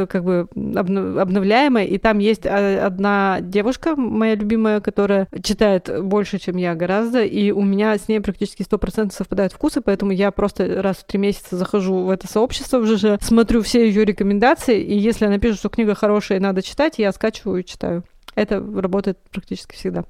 как 0.07 0.25
бы 0.25 0.49
обновляемое, 0.55 1.85
и 1.85 1.99
там 1.99 2.19
есть 2.19 2.47
одна 2.47 3.39
девушка, 3.41 3.97
моя 3.97 4.35
любимая, 4.35 4.81
которая 4.81 5.29
читает 5.43 5.91
больше, 6.03 6.39
чем 6.39 6.57
я 6.57 6.75
гораздо, 6.75 7.25
и 7.25 7.51
у 7.51 7.63
меня 7.63 7.97
с 7.97 8.09
ней 8.09 8.21
практически 8.21 8.63
100% 8.63 9.13
совпадают 9.13 9.53
вкусы, 9.53 9.81
поэтому 9.81 10.13
я 10.13 10.31
просто 10.31 10.83
раз 10.83 10.99
в 10.99 11.05
три 11.05 11.19
месяца 11.19 11.57
захожу 11.57 12.05
в 12.05 12.11
это 12.11 12.29
сообщество 12.29 12.79
в 12.79 12.87
ЖЖ, 12.87 13.21
смотрю 13.21 13.63
все 13.63 13.87
ее 13.87 14.05
рекомендации, 14.05 14.81
и 14.81 14.97
если 14.97 15.27
она 15.27 15.39
пишет, 15.39 15.59
что 15.59 15.69
книга 15.69 15.95
хорошая 15.95 16.39
и 16.39 16.43
надо 16.43 16.63
читать, 16.63 16.99
я 16.99 17.13
скачиваю 17.13 17.63
и 17.63 17.65
читаю. 17.65 18.05
Это 18.37 18.61
работает 18.61 19.19
практически 19.33 19.75
всегда. 19.75 20.05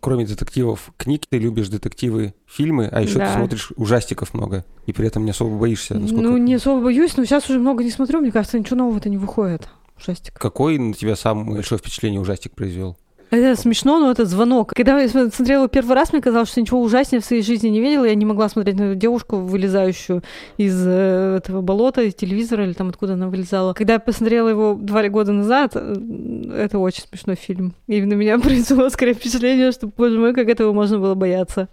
Кроме 0.00 0.26
детективов 0.26 0.92
книг, 0.98 1.24
ты 1.28 1.38
любишь 1.38 1.68
детективы, 1.68 2.34
фильмы, 2.46 2.88
а 2.92 3.00
еще 3.00 3.18
да. 3.18 3.26
ты 3.26 3.32
смотришь 3.32 3.72
ужастиков 3.74 4.34
много, 4.34 4.66
и 4.84 4.92
при 4.92 5.06
этом 5.06 5.24
не 5.24 5.30
особо 5.30 5.56
боишься. 5.56 5.94
Насколько... 5.94 6.22
Ну, 6.22 6.36
не 6.36 6.54
особо 6.54 6.84
боюсь, 6.84 7.16
но 7.16 7.24
сейчас 7.24 7.48
уже 7.48 7.58
много 7.58 7.82
не 7.82 7.90
смотрю, 7.90 8.20
мне 8.20 8.30
кажется, 8.30 8.58
ничего 8.58 8.76
нового-то 8.76 9.08
не 9.08 9.16
выходит. 9.16 9.68
Ужастик. 9.98 10.34
Какой 10.38 10.78
на 10.78 10.92
тебя 10.92 11.16
самое 11.16 11.56
большое 11.56 11.78
впечатление 11.78 12.20
ужастик 12.20 12.52
произвел? 12.52 12.98
Это 13.30 13.60
смешно, 13.60 14.00
но 14.00 14.10
это 14.10 14.26
звонок. 14.26 14.72
Когда 14.74 15.00
я 15.00 15.08
смотрела 15.08 15.68
первый 15.68 15.94
раз, 15.94 16.12
мне 16.12 16.20
казалось, 16.20 16.48
что 16.48 16.60
ничего 16.60 16.82
ужаснее 16.82 17.20
в 17.20 17.24
своей 17.24 17.42
жизни 17.42 17.68
не 17.68 17.80
видела. 17.80 18.04
Я 18.04 18.16
не 18.16 18.24
могла 18.24 18.48
смотреть 18.48 18.76
на 18.76 18.82
эту 18.82 18.94
девушку, 18.96 19.36
вылезающую 19.36 20.22
из 20.56 20.84
э, 20.84 21.36
этого 21.36 21.60
болота, 21.60 22.02
из 22.02 22.14
телевизора 22.14 22.64
или 22.64 22.72
там 22.72 22.88
откуда 22.88 23.12
она 23.12 23.28
вылезала. 23.28 23.72
Когда 23.72 23.94
я 23.94 24.00
посмотрела 24.00 24.48
его 24.48 24.74
два 24.74 25.08
года 25.08 25.32
назад, 25.32 25.72
э, 25.74 26.54
это 26.56 26.78
очень 26.78 27.04
смешной 27.08 27.36
фильм. 27.36 27.74
И 27.86 28.02
на 28.02 28.14
меня 28.14 28.38
произвело 28.40 28.88
скорее 28.90 29.14
впечатление, 29.14 29.70
что, 29.70 29.86
боже 29.86 30.18
мой, 30.18 30.34
как 30.34 30.48
этого 30.48 30.72
можно 30.72 30.98
было 30.98 31.14
бояться. 31.14 31.68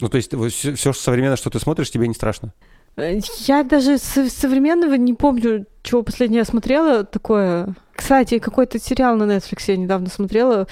Ну, 0.00 0.10
то 0.10 0.18
есть 0.18 0.34
все, 0.54 0.74
все 0.74 0.92
современное, 0.92 1.36
что 1.36 1.48
ты 1.48 1.58
смотришь, 1.58 1.90
тебе 1.90 2.06
не 2.06 2.14
страшно? 2.14 2.52
Э, 2.96 3.20
я 3.46 3.62
даже 3.62 3.98
современного 3.98 4.94
не 4.94 5.14
помню, 5.14 5.66
чего 5.82 6.02
последнее 6.02 6.38
я 6.38 6.44
смотрела 6.44 7.04
такое. 7.04 7.74
Кстати, 7.94 8.38
какой-то 8.38 8.78
сериал 8.78 9.16
на 9.16 9.24
Netflix 9.24 9.64
я 9.68 9.76
недавно 9.76 10.08
смотрела 10.08 10.66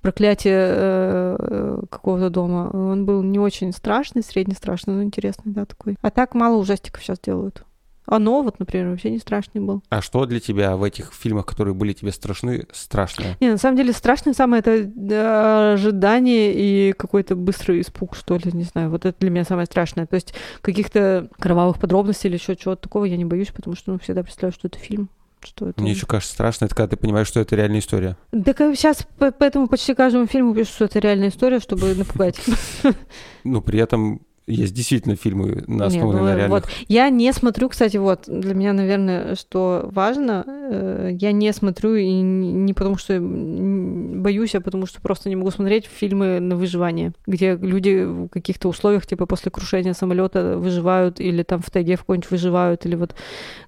«Проклятие 0.00 0.58
э, 0.58 1.82
какого-то 1.90 2.30
дома». 2.30 2.70
Он 2.72 3.04
был 3.04 3.22
не 3.22 3.38
очень 3.38 3.72
страшный, 3.72 4.22
средне 4.22 4.54
страшный, 4.54 4.94
но 4.94 5.02
интересный, 5.02 5.52
да, 5.52 5.66
такой. 5.66 5.96
А 6.00 6.10
так 6.10 6.34
мало 6.34 6.56
ужастиков 6.56 7.02
сейчас 7.02 7.18
делают. 7.18 7.64
Оно, 8.10 8.42
вот, 8.42 8.58
например, 8.58 8.88
вообще 8.88 9.10
не 9.10 9.18
страшный 9.18 9.60
был. 9.60 9.82
А 9.88 10.02
что 10.02 10.26
для 10.26 10.40
тебя 10.40 10.76
в 10.76 10.82
этих 10.82 11.12
фильмах, 11.12 11.46
которые 11.46 11.74
были 11.74 11.92
тебе 11.92 12.10
страшны, 12.10 12.66
страшное? 12.72 13.36
Не, 13.40 13.50
на 13.52 13.56
самом 13.56 13.76
деле 13.76 13.92
страшное 13.92 14.34
самое 14.34 14.60
это 14.60 14.72
э, 14.72 15.72
ожидание 15.74 16.52
и 16.52 16.92
какой-то 16.92 17.36
быстрый 17.36 17.80
испуг, 17.80 18.16
что 18.16 18.36
ли, 18.36 18.50
не 18.52 18.64
знаю. 18.64 18.90
Вот 18.90 19.06
это 19.06 19.16
для 19.20 19.30
меня 19.30 19.44
самое 19.44 19.66
страшное. 19.66 20.06
То 20.06 20.16
есть 20.16 20.34
каких-то 20.60 21.28
кровавых 21.38 21.78
подробностей 21.78 22.28
или 22.28 22.36
еще 22.36 22.56
чего-то 22.56 22.82
такого 22.82 23.04
я 23.04 23.16
не 23.16 23.24
боюсь, 23.24 23.52
потому 23.52 23.76
что 23.76 23.92
ну, 23.92 23.98
всегда 24.00 24.24
представляю, 24.24 24.52
что 24.52 24.66
это 24.66 24.78
фильм 24.78 25.08
что 25.42 25.68
это... 25.68 25.80
Мне 25.80 25.92
еще 25.92 26.06
кажется 26.06 26.34
страшно, 26.34 26.66
это 26.66 26.74
когда 26.74 26.88
ты 26.88 26.96
понимаешь, 26.96 27.26
что 27.26 27.40
это 27.40 27.56
реальная 27.56 27.80
история. 27.80 28.16
Так 28.30 28.58
сейчас 28.58 29.06
поэтому 29.18 29.68
почти 29.68 29.94
каждому 29.94 30.26
фильму 30.26 30.54
пишут, 30.54 30.74
что 30.74 30.84
это 30.84 30.98
реальная 30.98 31.28
история, 31.28 31.60
чтобы 31.60 31.94
напугать. 31.94 32.38
Ну, 33.42 33.62
при 33.62 33.78
этом 33.80 34.20
есть 34.46 34.74
действительно 34.74 35.16
фильмы 35.16 35.64
на 35.66 35.86
основе 35.86 36.18
ну, 36.18 36.24
на 36.24 36.34
реальных. 36.34 36.62
Вот. 36.62 36.64
Я 36.88 37.08
не 37.10 37.32
смотрю, 37.32 37.68
кстати, 37.68 37.96
вот, 37.96 38.24
для 38.26 38.54
меня, 38.54 38.72
наверное, 38.72 39.34
что 39.34 39.88
важно, 39.92 40.44
э, 40.46 41.10
я 41.12 41.32
не 41.32 41.52
смотрю 41.52 41.94
и 41.94 42.10
не 42.10 42.74
потому, 42.74 42.96
что 42.96 43.18
боюсь, 43.20 44.54
а 44.54 44.60
потому, 44.60 44.86
что 44.86 45.00
просто 45.00 45.28
не 45.28 45.36
могу 45.36 45.50
смотреть 45.50 45.86
фильмы 45.86 46.40
на 46.40 46.56
выживание, 46.56 47.12
где 47.26 47.56
люди 47.56 48.04
в 48.04 48.28
каких-то 48.28 48.68
условиях, 48.68 49.06
типа 49.06 49.26
после 49.26 49.50
крушения 49.50 49.92
самолета 49.92 50.56
выживают, 50.58 51.20
или 51.20 51.42
там 51.42 51.60
в 51.60 51.70
тайге 51.70 51.96
в 51.96 52.00
какой-нибудь 52.00 52.30
выживают, 52.30 52.86
или 52.86 52.96
вот, 52.96 53.14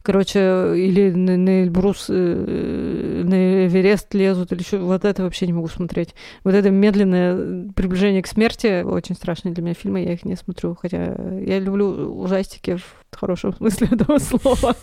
короче, 0.02 0.38
или 0.76 1.10
на, 1.10 1.36
на 1.36 1.62
Эльбрус, 1.62 2.06
э, 2.08 3.22
на 3.24 3.66
Эверест 3.66 4.14
лезут, 4.14 4.52
или 4.52 4.60
еще, 4.60 4.78
вот 4.78 5.04
это 5.04 5.22
вообще 5.22 5.46
не 5.46 5.52
могу 5.52 5.68
смотреть. 5.68 6.14
Вот 6.44 6.54
это 6.54 6.70
медленное 6.70 7.70
приближение 7.74 8.22
к 8.22 8.26
смерти, 8.26 8.82
очень 8.82 9.14
страшные 9.14 9.54
для 9.54 9.62
меня 9.62 9.74
фильмы, 9.74 10.02
я 10.02 10.12
их 10.14 10.24
не 10.24 10.36
смотрю 10.36 10.61
хотя 10.80 11.14
я 11.40 11.58
люблю 11.58 11.86
ужастики 12.20 12.76
в 12.76 13.16
хорошем 13.16 13.52
смысле 13.56 13.88
этого 13.92 14.18
слова. 14.18 14.76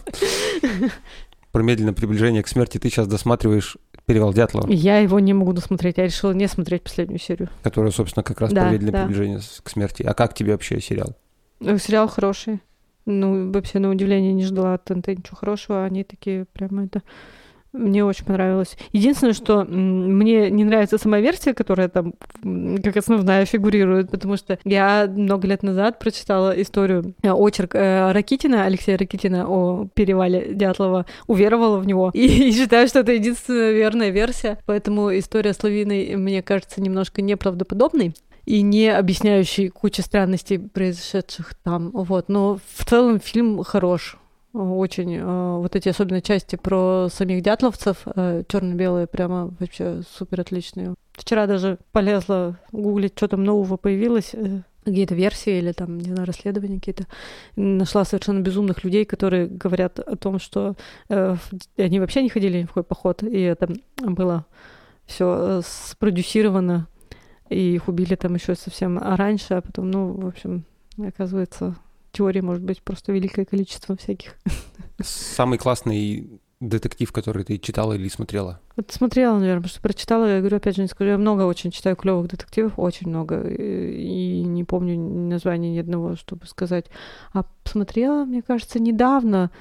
Про 1.51 1.63
медленное 1.63 1.93
приближение 1.93 2.43
к 2.43 2.47
смерти 2.47 2.77
ты 2.77 2.89
сейчас 2.89 3.07
досматриваешь 3.07 3.77
«Перевал 4.05 4.33
Дятлова». 4.33 4.69
Я 4.69 4.99
его 4.99 5.19
не 5.19 5.33
могу 5.33 5.53
досмотреть, 5.53 5.97
я 5.97 6.05
решила 6.05 6.31
не 6.31 6.47
смотреть 6.47 6.83
последнюю 6.83 7.19
серию. 7.19 7.49
Которая, 7.63 7.91
собственно, 7.91 8.23
как 8.23 8.39
раз 8.41 8.51
да, 8.51 8.61
про 8.61 8.71
медленное 8.71 8.93
да. 8.93 9.05
приближение 9.05 9.39
к 9.39 9.69
смерти. 9.69 10.03
А 10.03 10.13
как 10.13 10.35
тебе 10.35 10.51
вообще 10.51 10.79
сериал? 10.79 11.15
Э, 11.61 11.77
сериал 11.77 12.07
хороший. 12.07 12.61
Ну, 13.05 13.51
вообще, 13.51 13.79
на 13.79 13.89
удивление, 13.89 14.33
не 14.33 14.45
ждала 14.45 14.75
от 14.75 14.85
ТНТ 14.85 15.07
ничего 15.07 15.35
хорошего. 15.35 15.83
Они 15.83 16.03
такие 16.03 16.45
прямо 16.45 16.85
это 16.85 17.01
мне 17.73 18.03
очень 18.03 18.25
понравилось. 18.25 18.77
Единственное, 18.91 19.33
что 19.33 19.63
мне 19.63 20.49
не 20.49 20.63
нравится 20.63 20.97
сама 20.97 21.19
версия, 21.19 21.53
которая 21.53 21.87
там 21.87 22.13
как 22.83 22.97
основная 22.97 23.45
фигурирует, 23.45 24.09
потому 24.11 24.37
что 24.37 24.57
я 24.63 25.07
много 25.07 25.47
лет 25.47 25.63
назад 25.63 25.99
прочитала 25.99 26.51
историю, 26.61 27.13
э, 27.21 27.31
очерк 27.31 27.75
э, 27.75 28.11
Ракитина, 28.11 28.65
Алексея 28.65 28.97
Ракитина 28.97 29.45
о 29.47 29.87
перевале 29.93 30.53
Дятлова, 30.53 31.05
уверовала 31.27 31.77
в 31.77 31.87
него 31.87 32.11
и, 32.13 32.51
считаю, 32.53 32.87
что 32.87 32.99
это 32.99 33.11
единственная 33.11 33.71
верная 33.71 34.09
версия. 34.09 34.57
Поэтому 34.65 35.17
история 35.17 35.53
с 35.53 35.63
Лавиной, 35.63 36.15
мне 36.15 36.41
кажется, 36.41 36.81
немножко 36.81 37.21
неправдоподобной 37.21 38.13
и 38.45 38.61
не 38.63 38.89
объясняющий 38.89 39.69
кучу 39.69 40.01
странностей, 40.01 40.57
произошедших 40.57 41.53
там. 41.63 41.91
Вот. 41.91 42.29
Но 42.29 42.59
в 42.75 42.85
целом 42.85 43.19
фильм 43.19 43.63
хорош 43.63 44.17
очень 44.53 45.15
э, 45.15 45.57
вот 45.57 45.75
эти 45.75 45.89
особенно 45.89 46.21
части 46.21 46.55
про 46.55 47.07
самих 47.11 47.43
дятловцев 47.43 47.97
э, 48.05 48.43
черно-белые 48.47 49.05
прямо 49.05 49.53
вообще 49.59 50.01
супер 50.09 50.41
отличные. 50.41 50.95
Вчера 51.13 51.45
даже 51.45 51.77
полезла 51.91 52.57
гуглить, 52.71 53.13
что 53.15 53.27
там 53.27 53.43
нового 53.43 53.77
появилось, 53.77 54.31
э, 54.33 54.61
какие-то 54.83 55.13
версии 55.13 55.59
или 55.59 55.71
там, 55.71 55.99
не 55.99 56.09
знаю, 56.09 56.25
расследования 56.25 56.79
какие-то. 56.79 57.05
Нашла 57.55 58.05
совершенно 58.05 58.39
безумных 58.39 58.83
людей, 58.83 59.05
которые 59.05 59.45
говорят 59.45 59.99
о 59.99 60.15
том, 60.15 60.39
что 60.39 60.75
они 61.09 61.99
вообще 61.99 62.23
не 62.23 62.29
ходили 62.29 62.61
ни 62.61 62.63
в 62.63 62.69
какой 62.69 62.83
поход, 62.83 63.21
и 63.21 63.39
это 63.41 63.69
было 63.97 64.45
все 65.05 65.61
спродюсировано, 65.63 66.87
и 67.49 67.75
их 67.75 67.87
убили 67.87 68.15
там 68.15 68.33
еще 68.33 68.55
совсем 68.55 68.97
раньше, 68.97 69.55
а 69.55 69.61
потом, 69.61 69.91
ну, 69.91 70.13
в 70.13 70.27
общем, 70.27 70.63
оказывается, 70.97 71.75
теорий 72.11 72.41
может 72.41 72.63
быть 72.63 72.81
просто 72.81 73.11
великое 73.11 73.45
количество 73.45 73.95
всяких. 73.95 74.35
Самый 75.01 75.57
классный 75.57 76.41
детектив, 76.59 77.11
который 77.11 77.43
ты 77.43 77.57
читала 77.57 77.93
или 77.93 78.09
смотрела? 78.09 78.59
Вот 78.75 78.91
смотрела, 78.91 79.35
наверное, 79.39 79.61
потому 79.61 79.69
что 79.69 79.81
прочитала, 79.81 80.25
я 80.25 80.39
говорю, 80.39 80.57
опять 80.57 80.75
же, 80.75 80.81
не 80.81 80.87
скажу, 80.87 81.11
я 81.11 81.17
много 81.17 81.43
очень 81.43 81.71
читаю 81.71 81.95
клевых 81.95 82.27
детективов, 82.27 82.73
очень 82.77 83.07
много, 83.07 83.47
и 83.47 84.43
не 84.43 84.63
помню 84.65 84.99
названия 84.99 85.71
ни 85.71 85.79
одного, 85.79 86.15
чтобы 86.15 86.45
сказать. 86.47 86.87
А 87.33 87.45
смотрела, 87.63 88.25
мне 88.25 88.41
кажется, 88.41 88.79
недавно 88.79 89.51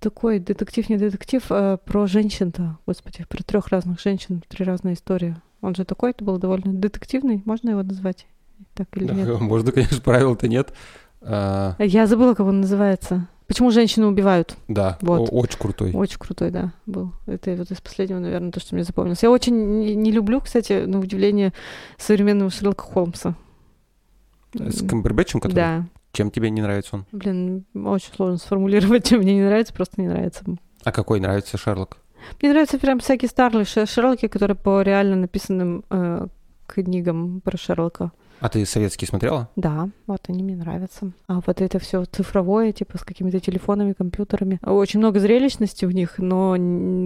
такой 0.00 0.40
детектив, 0.40 0.88
не 0.88 0.96
детектив, 0.96 1.44
а 1.50 1.76
про 1.76 2.06
женщин-то, 2.06 2.78
господи, 2.86 3.24
про 3.28 3.42
трех 3.44 3.68
разных 3.68 4.00
женщин, 4.00 4.42
три 4.48 4.64
разные 4.64 4.94
истории. 4.94 5.36
Он 5.60 5.74
же 5.74 5.84
такой, 5.84 6.10
это 6.10 6.24
был 6.24 6.38
довольно 6.38 6.72
детективный, 6.72 7.42
можно 7.44 7.70
его 7.70 7.82
назвать? 7.82 8.26
Так 8.74 8.88
или 8.96 9.04
да, 9.04 9.14
нет? 9.14 9.40
Можно, 9.40 9.72
конечно, 9.72 10.00
правил-то 10.00 10.48
нет. 10.48 10.74
А... 11.22 11.74
Я 11.78 12.06
забыла, 12.06 12.34
как 12.34 12.46
он 12.46 12.60
называется. 12.60 13.28
Почему 13.46 13.72
женщины 13.72 14.06
убивают? 14.06 14.56
Да, 14.68 14.96
вот. 15.00 15.28
очень 15.32 15.58
крутой. 15.58 15.92
Очень 15.92 16.18
крутой, 16.18 16.52
да, 16.52 16.72
был. 16.86 17.12
Это 17.26 17.52
вот 17.56 17.70
из 17.72 17.80
последнего, 17.80 18.20
наверное, 18.20 18.52
то, 18.52 18.60
что 18.60 18.76
мне 18.76 18.84
запомнилось. 18.84 19.24
Я 19.24 19.30
очень 19.32 19.80
не, 19.80 19.96
не 19.96 20.12
люблю, 20.12 20.40
кстати, 20.40 20.84
на 20.84 21.00
удивление, 21.00 21.52
современного 21.98 22.50
Шерлока 22.50 22.84
Холмса. 22.84 23.34
С 24.54 24.86
Камбербэтчем, 24.86 25.40
который? 25.40 25.56
Да. 25.56 25.86
Чем 26.12 26.30
тебе 26.30 26.50
не 26.50 26.62
нравится 26.62 26.96
он? 26.96 27.06
Блин, 27.10 27.64
очень 27.74 28.12
сложно 28.14 28.36
сформулировать, 28.38 29.08
чем 29.08 29.20
мне 29.20 29.34
не 29.34 29.42
нравится, 29.42 29.74
просто 29.74 30.00
не 30.00 30.08
нравится. 30.08 30.44
А 30.84 30.92
какой 30.92 31.18
нравится 31.18 31.58
Шерлок? 31.58 31.98
Мне 32.40 32.52
нравятся 32.52 32.78
прям 32.78 33.00
всякие 33.00 33.28
старые 33.28 33.64
Шерлоки, 33.64 34.28
которые 34.28 34.56
по 34.56 34.82
реально 34.82 35.16
написанным 35.16 35.84
э, 35.90 36.26
книгам 36.66 37.40
про 37.40 37.56
Шерлока. 37.56 38.12
А 38.40 38.48
ты 38.48 38.64
советские 38.64 39.06
смотрела? 39.06 39.50
Да, 39.54 39.90
вот 40.06 40.22
они 40.28 40.42
мне 40.42 40.56
нравятся. 40.56 41.12
А 41.26 41.40
вот 41.46 41.60
это 41.60 41.78
все 41.78 42.04
цифровое, 42.06 42.72
типа 42.72 42.98
с 42.98 43.04
какими-то 43.04 43.38
телефонами, 43.38 43.92
компьютерами. 43.92 44.58
Очень 44.62 45.00
много 45.00 45.20
зрелищности 45.20 45.84
в 45.84 45.92
них, 45.92 46.18
но 46.18 46.56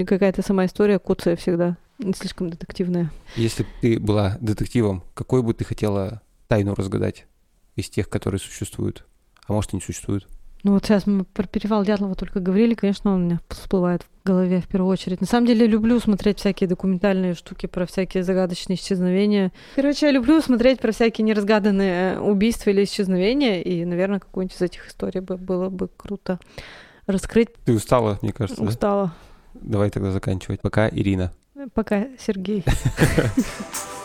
какая-то 0.07 0.43
сама 0.43 0.66
история 0.66 0.99
куцая 0.99 1.37
всегда. 1.37 1.76
Не 1.99 2.12
слишком 2.12 2.50
детективная. 2.50 3.11
Если 3.37 3.64
бы 3.64 3.68
ты 3.80 3.99
была 3.99 4.37
детективом, 4.41 5.03
какой 5.14 5.42
бы 5.42 5.54
ты 5.54 5.64
хотела 5.64 6.22
тайну 6.49 6.75
разгадать 6.75 7.26
из 7.76 7.88
тех, 7.88 8.09
которые 8.09 8.41
существуют? 8.41 9.04
А 9.46 9.53
может, 9.53 9.72
и 9.72 9.76
не 9.76 9.83
существуют? 9.83 10.29
Ну 10.64 10.72
вот 10.72 10.86
сейчас 10.86 11.07
мы 11.07 11.24
про 11.24 11.46
перевал 11.46 11.84
Дятлова 11.84 12.14
только 12.14 12.41
говорили, 12.41 12.72
конечно, 12.72 13.12
он 13.12 13.20
у 13.20 13.24
меня 13.26 13.41
всплывает 13.50 14.03
в 14.03 14.26
голове 14.26 14.62
в 14.62 14.66
первую 14.66 14.91
очередь. 14.91 15.20
На 15.20 15.26
самом 15.26 15.46
деле 15.46 15.66
люблю 15.66 16.00
смотреть 16.00 16.38
всякие 16.38 16.66
документальные 16.66 17.34
штуки 17.34 17.66
про 17.66 17.84
всякие 17.84 18.24
загадочные 18.24 18.76
исчезновения. 18.76 19.53
Короче, 19.76 20.07
я 20.07 20.12
люблю 20.12 20.41
смотреть 20.41 20.80
про 20.80 20.92
всякие 20.92 21.26
неразгаданные 21.26 22.18
убийства 22.18 22.70
или 22.70 22.84
исчезновения, 22.84 23.61
и, 23.61 23.84
наверное, 23.84 24.20
какую-нибудь 24.20 24.57
из 24.57 24.62
этих 24.62 24.88
историй 24.88 25.20
бы, 25.20 25.36
было 25.36 25.68
бы 25.68 25.91
круто 25.95 26.41
раскрыть. 27.07 27.50
Ты 27.66 27.74
устала, 27.74 28.18
мне 28.22 28.32
кажется, 28.32 28.62
Устала. 28.62 29.12
Да? 29.53 29.61
Давай 29.61 29.91
тогда 29.91 30.12
заканчивать. 30.12 30.62
Пока, 30.62 30.88
Ирина. 30.88 31.34
Пока, 31.74 32.07
Сергей. 32.18 32.64